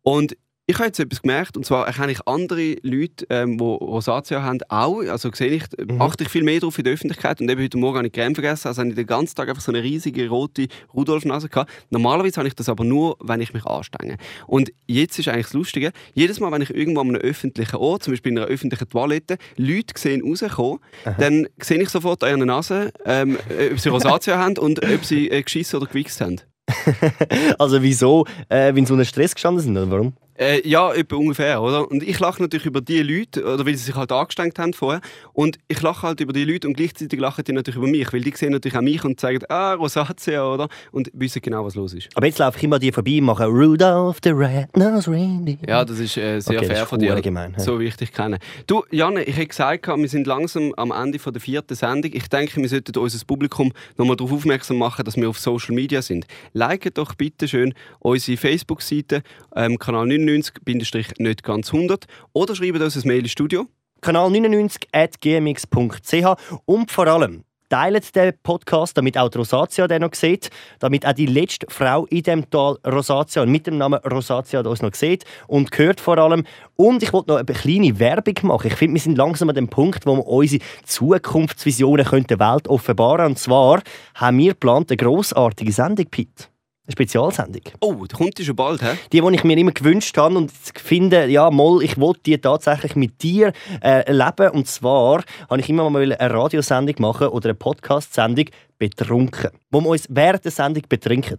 Und 0.03 0.37
ich 0.67 0.77
habe 0.77 0.87
jetzt 0.87 0.99
etwas 0.99 1.21
gemerkt, 1.21 1.59
und 1.59 1.67
zwar 1.67 1.87
erkenne 1.87 2.13
ich 2.13 2.27
andere 2.27 2.77
Leute, 2.83 3.27
ähm, 3.29 3.59
die 3.59 3.63
Rosatia 3.65 4.43
haben, 4.43 4.61
auch. 4.71 5.01
Also 5.01 5.31
sehe 5.33 5.49
ich, 5.49 5.65
Mhm. 5.79 6.01
achte 6.01 6.25
ich 6.25 6.31
viel 6.31 6.43
mehr 6.43 6.59
darauf 6.61 6.79
in 6.79 6.85
der 6.85 6.95
Öffentlichkeit. 6.95 7.41
Und 7.43 7.51
eben 7.51 7.63
heute 7.63 7.77
Morgen 7.77 7.99
habe 7.99 8.07
ich 8.07 8.13
Creme 8.15 8.35
vergessen, 8.35 8.69
also 8.69 8.81
habe 8.81 8.89
ich 8.89 8.97
den 8.97 9.07
ganzen 9.07 9.35
Tag 9.35 9.49
einfach 9.51 9.61
so 9.63 9.71
eine 9.73 9.83
riesige 9.83 10.27
rote 10.29 10.69
Rudolf-Nase 10.95 11.51
gehabt. 11.51 11.71
Normalerweise 11.91 12.39
habe 12.39 12.49
ich 12.49 12.55
das 12.55 12.71
aber 12.71 12.83
nur, 12.85 13.17
wenn 13.21 13.43
ich 13.43 13.53
mich 13.53 13.67
anstrenge. 13.67 14.17
Und 14.47 14.73
jetzt 14.87 15.19
ist 15.19 15.29
eigentlich 15.29 15.47
das 15.47 15.53
Lustige, 15.53 15.93
jedes 16.15 16.41
Mal, 16.41 16.51
wenn 16.51 16.63
ich 16.63 16.71
irgendwo 16.75 17.03
an 17.03 17.09
einem 17.11 17.21
öffentlichen 17.21 17.77
Ort, 17.77 18.03
zum 18.05 18.15
Beispiel 18.15 18.33
in 18.33 18.39
einer 18.39 18.47
öffentlichen 18.47 18.89
Toilette, 18.89 19.37
Leute 19.57 19.93
sehen 19.99 20.23
rauskommen, 20.27 20.79
dann 21.19 21.47
sehe 21.61 21.83
ich 21.83 21.91
sofort 21.91 22.25
an 22.25 22.39
ihrer 22.39 22.47
Nase, 22.47 22.91
ähm, 23.05 23.37
ob 23.71 23.79
sie 23.79 23.91
Rosatia 23.91 24.39
haben 24.39 24.57
und 24.57 24.83
ob 24.83 25.05
sie 25.05 25.29
äh, 25.31 25.43
geschissen 25.43 25.77
oder 25.79 25.87
gewichst 25.89 26.23
haben. 26.23 26.41
Also 27.59 27.83
wieso, 27.83 28.25
äh, 28.49 28.75
wenn 28.75 28.87
sie 28.87 28.93
unter 28.95 29.05
Stress 29.05 29.35
gestanden 29.35 29.63
sind, 29.63 29.77
oder 29.77 29.91
warum? 29.91 30.15
Äh, 30.37 30.67
ja, 30.69 30.93
etwa 30.93 31.17
ungefähr, 31.17 31.63
oder? 31.63 31.89
Und 31.91 32.03
ich 32.03 32.19
lache 32.19 32.43
natürlich 32.43 32.67
über 32.67 32.81
die 32.81 33.03
Leute, 33.03 33.45
oder 33.45 33.65
weil 33.65 33.75
sie 33.77 33.85
sich 33.85 33.95
halt 33.95 34.11
angestrengt 34.11 34.59
haben 34.59 34.73
vorher. 34.73 35.01
Und 35.33 35.59
ich 35.69 35.81
lache 35.81 36.07
halt 36.07 36.21
über 36.21 36.33
die 36.33 36.45
Leute 36.45 36.67
und 36.67 36.75
gleichzeitig 36.75 37.21
lachen 37.21 37.45
die 37.45 37.53
natürlich 37.53 37.77
über 37.77 37.87
mich, 37.87 38.13
weil 38.13 38.21
die 38.21 38.33
sehen 38.35 38.53
natürlich 38.53 38.77
auch 38.77 38.83
mich 38.83 39.05
und 39.05 39.21
sagen, 39.21 39.39
ah, 39.49 39.75
Rosacea, 39.75 40.45
oder? 40.45 40.69
Und 40.91 41.11
wissen 41.13 41.41
genau, 41.41 41.65
was 41.65 41.77
los 41.77 41.95
ist. 41.95 42.09
Aber 42.15 42.27
jetzt 42.27 42.39
laufe 42.39 42.59
ich 42.59 42.65
immer 42.65 42.79
die 42.79 42.91
vorbei 42.91 43.19
und 43.19 43.25
mache 43.27 43.47
Rudolph 43.47 44.19
the 44.25 44.31
Red-Nosed 44.31 45.09
Reindeer. 45.09 45.59
Ja, 45.69 45.85
das 45.85 46.01
ist 46.01 46.17
äh, 46.17 46.41
sehr 46.41 46.59
okay, 46.59 46.67
fair 46.67 46.87
von 46.87 46.99
dir. 46.99 47.15
Gemein, 47.21 47.55
So 47.59 47.79
wichtig 47.79 48.13
kennen. 48.13 48.39
Du, 48.67 48.83
Janne, 48.91 49.23
ich 49.23 49.37
habe 49.37 49.47
gesagt, 49.47 49.87
wir 49.87 50.09
sind 50.09 50.27
langsam 50.27 50.75
am 50.77 50.91
Ende 50.91 51.19
von 51.19 51.33
der 51.33 51.41
vierten 51.41 51.75
Sendung. 51.75 52.11
Ich 52.13 52.29
denke, 52.29 52.61
wir 52.61 52.69
sollten 52.69 52.99
unser 52.99 53.25
Publikum 53.25 53.73
nochmal 53.97 54.17
darauf 54.17 54.33
aufmerksam 54.33 54.79
machen, 54.79 55.05
dass 55.05 55.17
wir 55.17 55.29
auf 55.29 55.39
Social 55.39 55.75
Media 55.75 56.03
sind. 56.03 56.27
Liken 56.53 56.93
doch 56.93 57.15
bitte 57.15 57.47
schön 57.47 57.73
unsere 58.01 58.37
Facebook-Seite, 58.37 59.23
ähm, 59.55 59.79
Kanal 59.79 60.07
9 60.07 60.24
99-nicht 60.25 61.43
ganz 61.43 61.73
100 61.73 62.05
oder 62.33 62.55
schreiben 62.55 62.83
uns 62.83 62.97
ein 62.97 63.09
Mail 63.09 63.21
ins 63.21 63.33
Studio. 63.33 63.67
Kanal 64.01 64.31
99.gmx.ch 64.31 66.61
und 66.67 66.91
vor 66.91 67.07
allem 67.07 67.45
teilt 67.75 68.15
den 68.15 68.33
Podcast, 68.43 68.97
damit 68.97 69.19
auch 69.19 69.29
die 69.29 69.39
Rosatia 69.39 69.89
den 69.89 70.03
noch 70.03 70.15
sieht, 70.15 70.51
damit 70.79 71.07
auch 71.07 71.13
die 71.13 71.27
letzte 71.27 71.67
Frau 71.69 72.07
in 72.07 72.23
dem 72.23 72.51
Tal 72.51 72.79
Rosatia 72.87 73.45
mit 73.47 73.67
dem 73.67 73.79
Namen 73.79 73.99
Rosatia 74.01 74.61
uns 74.61 74.83
noch 74.83 74.95
sieht 74.95 75.25
und 75.49 75.77
hört 75.77 76.01
vor 76.01 76.19
allem. 76.19 76.45
Und 76.77 77.03
ich 77.03 77.13
wollte 77.13 77.33
noch 77.33 77.39
eine 77.39 77.47
kleine 77.47 77.99
Werbung 77.99 78.35
machen. 78.43 78.69
Ich 78.69 78.77
finde, 78.77 78.95
wir 78.95 79.01
sind 79.01 79.19
langsam 79.19 79.49
an 79.49 79.57
dem 79.57 79.69
Punkt, 79.69 80.07
wo 80.07 80.17
wir 80.17 80.27
unsere 80.27 80.63
Zukunftsvisionen 80.85 82.27
der 82.29 82.39
Welt 82.39 82.69
offenbaren 82.69 83.17
können. 83.17 83.31
Und 83.31 83.39
zwar 83.39 83.83
haben 84.15 84.39
wir 84.39 84.53
geplant 84.53 84.91
eine 84.91 84.97
grossartige 84.97 85.73
Sendung, 85.73 86.07
Pete. 86.07 86.54
Eine 86.87 86.93
Spezialsendung. 86.93 87.63
Oh, 87.81 88.05
da 88.07 88.15
kommt 88.15 88.37
die 88.37 88.45
schon 88.45 88.57
bald, 88.57 88.83
hä? 88.83 88.99
Die, 89.11 89.23
die 89.23 89.35
ich 89.35 89.45
mir 89.45 89.57
immer 89.57 89.73
gewünscht 89.73 90.19
habe 90.19 90.37
und 90.37 90.53
finde, 90.53 91.27
ja, 91.29 91.51
Moll, 91.51 91.83
ich 91.83 91.99
wollte 91.99 92.21
die 92.27 92.37
tatsächlich 92.37 92.95
mit 92.95 93.23
dir 93.23 93.55
äh, 93.81 94.05
erleben. 94.05 94.51
Und 94.51 94.69
zwar 94.69 95.25
habe 95.49 95.61
ich 95.61 95.69
immer 95.71 95.89
mal 95.89 96.03
eine 96.03 96.19
Radiosendung 96.19 96.97
machen 96.99 97.29
oder 97.29 97.49
eine 97.49 97.55
Podcast-Sendung 97.55 98.47
betrunken, 98.79 99.51
wo 99.71 99.81
wir 99.81 99.89
uns 99.89 100.07
während 100.11 100.45
der 100.45 100.53
Sendung 100.53 100.83
betrinken. 100.87 101.39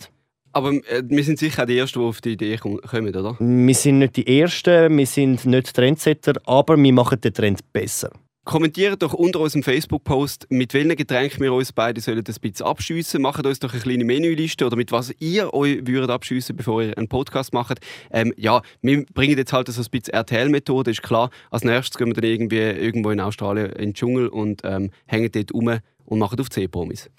Aber 0.51 0.71
äh, 0.71 1.03
wir 1.05 1.23
sind 1.23 1.37
sicher 1.37 1.61
auch 1.61 1.67
die 1.67 1.77
Ersten, 1.77 1.99
die 1.99 2.05
auf 2.05 2.21
die 2.21 2.31
Idee 2.31 2.57
kommen, 2.57 3.15
oder? 3.15 3.35
Wir 3.37 3.75
sind 3.75 3.99
nicht 3.99 4.15
die 4.15 4.39
Ersten, 4.39 4.97
wir 4.97 5.05
sind 5.05 5.45
nicht 5.45 5.75
Trendsetter, 5.75 6.41
aber 6.45 6.75
wir 6.75 6.93
machen 6.93 7.21
den 7.21 7.33
Trend 7.33 7.59
besser. 7.71 8.09
Kommentiert 8.45 9.01
doch 9.01 9.13
unter 9.13 9.39
unserem 9.39 9.63
Facebook-Post, 9.63 10.45
mit 10.49 10.75
welchen 10.75 10.95
Getränken 10.95 11.41
wir 11.41 11.51
uns 11.51 11.73
beide 11.73 11.99
sollen 11.99 12.19
ein 12.19 12.23
bisschen 12.23 12.67
abschiessen. 12.67 13.23
Macht 13.23 13.43
uns 13.43 13.57
doch 13.57 13.73
eine 13.73 13.81
kleine 13.81 14.05
Menüliste 14.05 14.67
oder 14.67 14.75
mit 14.75 14.91
was 14.91 15.11
ihr 15.17 15.51
euch 15.51 15.87
würdet 15.87 16.11
abschiessen, 16.11 16.55
bevor 16.55 16.83
ihr 16.83 16.95
einen 16.95 17.07
Podcast 17.07 17.53
macht. 17.53 17.79
Ähm, 18.11 18.35
ja, 18.37 18.61
wir 18.83 19.03
bringen 19.15 19.35
jetzt 19.35 19.51
halt 19.51 19.67
so 19.69 19.81
ein 19.81 19.87
bisschen 19.89 20.13
RTL-Methode, 20.13 20.91
ist 20.91 21.01
klar. 21.01 21.31
Als 21.49 21.63
nächstes 21.63 21.97
gehen 21.97 22.09
wir 22.09 22.13
dann 22.13 22.23
irgendwie 22.23 22.57
irgendwo 22.57 23.09
in 23.09 23.19
Australien 23.19 23.71
in 23.71 23.77
den 23.77 23.93
Dschungel 23.95 24.27
und 24.27 24.61
ähm, 24.63 24.91
hängen 25.07 25.31
dort 25.31 25.51
rum 25.51 25.79
und 26.05 26.19
machen 26.19 26.39
auf 26.39 26.49
C-Promis. 26.49 27.09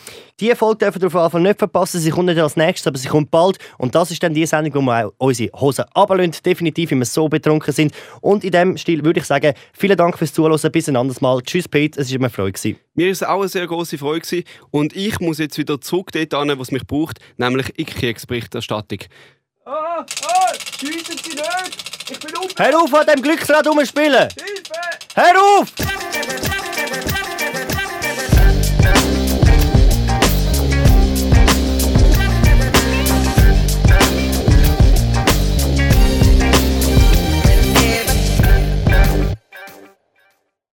Die 0.41 0.55
Folge 0.55 0.79
dürfen 0.79 1.03
wir 1.03 1.07
auf 1.07 1.13
jeden 1.13 1.31
Fall 1.31 1.41
nicht 1.41 1.59
verpassen. 1.59 2.01
Sie 2.01 2.11
kommt 2.11 2.27
nicht 2.27 2.39
als 2.39 2.57
nächstes, 2.57 2.87
aber 2.87 2.99
sie 2.99 3.09
kommt 3.09 3.31
bald. 3.31 3.59
Und 3.79 3.95
das 3.95 4.11
ist 4.11 4.23
dann 4.23 4.35
die 4.35 4.47
Sendung, 4.47 4.75
wo 4.75 4.81
wir 4.83 5.07
auch 5.07 5.13
unsere 5.19 5.51
Hosen 5.61 5.85
runterlassen. 5.97 6.43
Definitiv, 6.45 6.91
wenn 6.91 6.99
wir 6.99 7.07
so 7.07 7.29
betrunken 7.29 7.73
sind. 7.73 7.93
Und 8.21 8.45
in 8.45 8.51
diesem 8.51 8.77
Stil 8.77 9.05
würde 9.05 9.21
ich 9.21 9.27
sagen, 9.27 9.55
vielen 9.73 9.97
Dank 9.97 10.19
fürs 10.19 10.33
Zuhören. 10.33 10.57
Bis 10.71 10.89
ein 10.89 10.97
anderes 10.97 11.21
Mal. 11.21 11.41
Tschüss, 11.43 11.69
Pete. 11.69 12.01
Es 12.01 12.11
war 12.13 12.19
mir 12.19 12.27
eine 12.27 12.31
Freude. 12.31 12.77
Mir 12.95 13.07
war 13.07 13.13
es 13.13 13.23
auch 13.23 13.41
eine 13.41 13.49
sehr 13.49 13.67
große 13.67 13.99
Freude. 13.99 14.21
Gewesen. 14.21 14.45
Und 14.71 14.97
ich 14.97 15.19
muss 15.21 15.39
jetzt 15.39 15.59
wieder 15.59 15.81
zurück 15.81 16.11
dort 16.13 16.33
hin, 16.33 16.59
was 16.59 16.71
mich 16.71 16.87
braucht, 16.87 17.19
nämlich 17.37 17.79
IKEX-Berichterstattung. 17.79 19.01
Ah, 19.65 19.99
ah, 19.99 20.53
schiessen 20.79 21.19
Sie 21.19 21.35
nicht! 21.35 22.11
Ich 22.11 22.21
bin 22.21 22.37
auf! 22.37 22.51
Hör 22.57 22.83
auf, 22.83 22.95
an 22.95 23.07
dem 23.07 23.21
Glücksrad 23.21 23.67
rumspielen! 23.67 24.29
Hilfe! 24.29 24.75
Hör 25.15 25.35
auf! 25.43 26.66